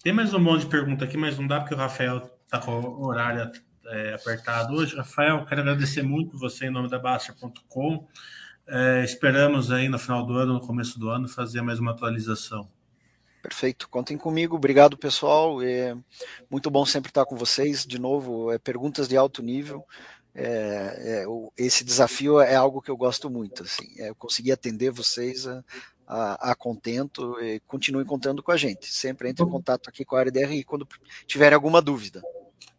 Tem 0.04 0.14
mais 0.14 0.32
um 0.36 0.40
monte 0.40 0.62
de 0.62 0.68
pergunta 0.68 1.06
aqui, 1.06 1.18
mas 1.18 1.36
não 1.36 1.48
dá 1.48 1.60
porque 1.60 1.74
o 1.74 1.78
Rafael 1.78 2.30
está 2.46 2.60
com 2.60 2.80
o 2.80 3.08
horário 3.08 3.52
é, 3.90 4.14
apertado 4.14 4.76
hoje. 4.76 4.96
Rafael, 4.96 5.46
quero 5.46 5.62
agradecer 5.62 6.02
muito 6.02 6.38
você 6.38 6.68
em 6.68 6.70
nome 6.70 6.90
da 6.90 7.00
Baster.com. 7.00 8.08
É, 8.68 9.04
esperamos 9.04 9.72
aí 9.72 9.90
no 9.90 9.98
final 9.98 10.26
do 10.26 10.34
ano, 10.34 10.54
no 10.54 10.62
começo 10.62 11.00
do 11.00 11.10
ano, 11.10 11.28
fazer 11.28 11.62
mais 11.62 11.80
uma 11.80 11.92
atualização. 11.92 12.70
Perfeito, 13.42 13.90
contem 13.90 14.18
comigo. 14.18 14.56
Obrigado, 14.56 14.98
pessoal. 14.98 15.62
É 15.64 15.96
muito 16.50 16.70
bom 16.70 16.86
sempre 16.86 17.10
estar 17.10 17.26
com 17.26 17.36
vocês. 17.36 17.86
De 17.86 17.98
novo, 17.98 18.52
é, 18.52 18.58
perguntas 18.58 19.08
de 19.08 19.18
alto 19.18 19.42
nível. 19.42 19.86
É, 20.36 21.24
é, 21.24 21.26
esse 21.58 21.84
desafio 21.84 22.40
é 22.40 22.56
algo 22.56 22.82
que 22.82 22.92
eu 22.92 22.98
gosto 22.98 23.30
muito. 23.30 23.64
Assim, 23.64 23.88
é, 23.98 24.10
eu 24.10 24.16
consegui 24.16 24.52
atender 24.52 24.92
vocês 24.92 25.48
a, 25.48 25.64
a, 26.06 26.52
a, 26.52 26.56
contento 26.56 27.40
e 27.42 27.60
continuem 27.62 28.06
contando 28.06 28.44
com 28.44 28.52
a 28.52 28.58
gente. 28.58 28.88
Sempre 28.88 29.30
entre 29.30 29.44
em 29.44 29.50
contato 29.50 29.90
aqui 29.90 30.06
com 30.06 30.16
a 30.16 30.20
área 30.20 30.32
DRI 30.32 30.64
quando 30.64 30.88
tiverem 31.26 31.56
alguma 31.56 31.82
dúvida. 31.82 32.22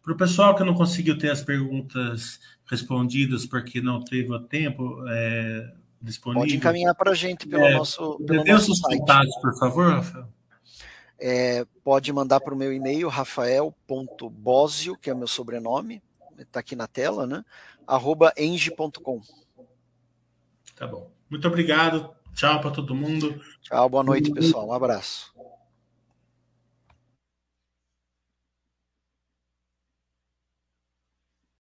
Para 0.03 0.13
o 0.13 0.17
pessoal 0.17 0.55
que 0.55 0.63
não 0.63 0.73
conseguiu 0.73 1.17
ter 1.17 1.29
as 1.29 1.41
perguntas 1.41 2.39
respondidas 2.65 3.45
porque 3.45 3.81
não 3.81 4.03
teve 4.03 4.31
o 4.31 4.39
tempo 4.39 5.03
é, 5.07 5.73
disponível. 6.01 6.43
Pode 6.43 6.55
encaminhar 6.55 6.95
para 6.95 7.11
a 7.11 7.15
gente 7.15 7.47
pelo 7.47 7.63
é, 7.63 7.73
nosso, 7.75 8.17
pelo 8.25 8.43
nosso 8.43 8.65
seus 8.65 8.79
site. 8.79 8.99
contatos, 8.99 9.35
por 9.41 9.57
favor, 9.57 9.91
Rafael. 9.91 10.27
É, 11.19 11.65
pode 11.83 12.11
mandar 12.11 12.39
para 12.39 12.53
o 12.53 12.57
meu 12.57 12.73
e-mail, 12.73 13.07
rafael.bosio, 13.07 14.97
que 14.97 15.09
é 15.09 15.13
o 15.13 15.17
meu 15.17 15.27
sobrenome, 15.27 16.01
está 16.39 16.59
aqui 16.61 16.75
na 16.75 16.87
tela, 16.87 17.27
né? 17.27 17.45
arroba 17.85 18.33
eng.com. 18.37 19.21
Tá 20.75 20.87
bom. 20.87 21.11
Muito 21.29 21.47
obrigado. 21.47 22.09
Tchau 22.33 22.61
para 22.61 22.71
todo 22.71 22.95
mundo. 22.95 23.39
Tchau, 23.61 23.89
boa 23.89 24.03
noite, 24.03 24.31
pessoal. 24.31 24.67
Um 24.67 24.73
abraço. 24.73 25.33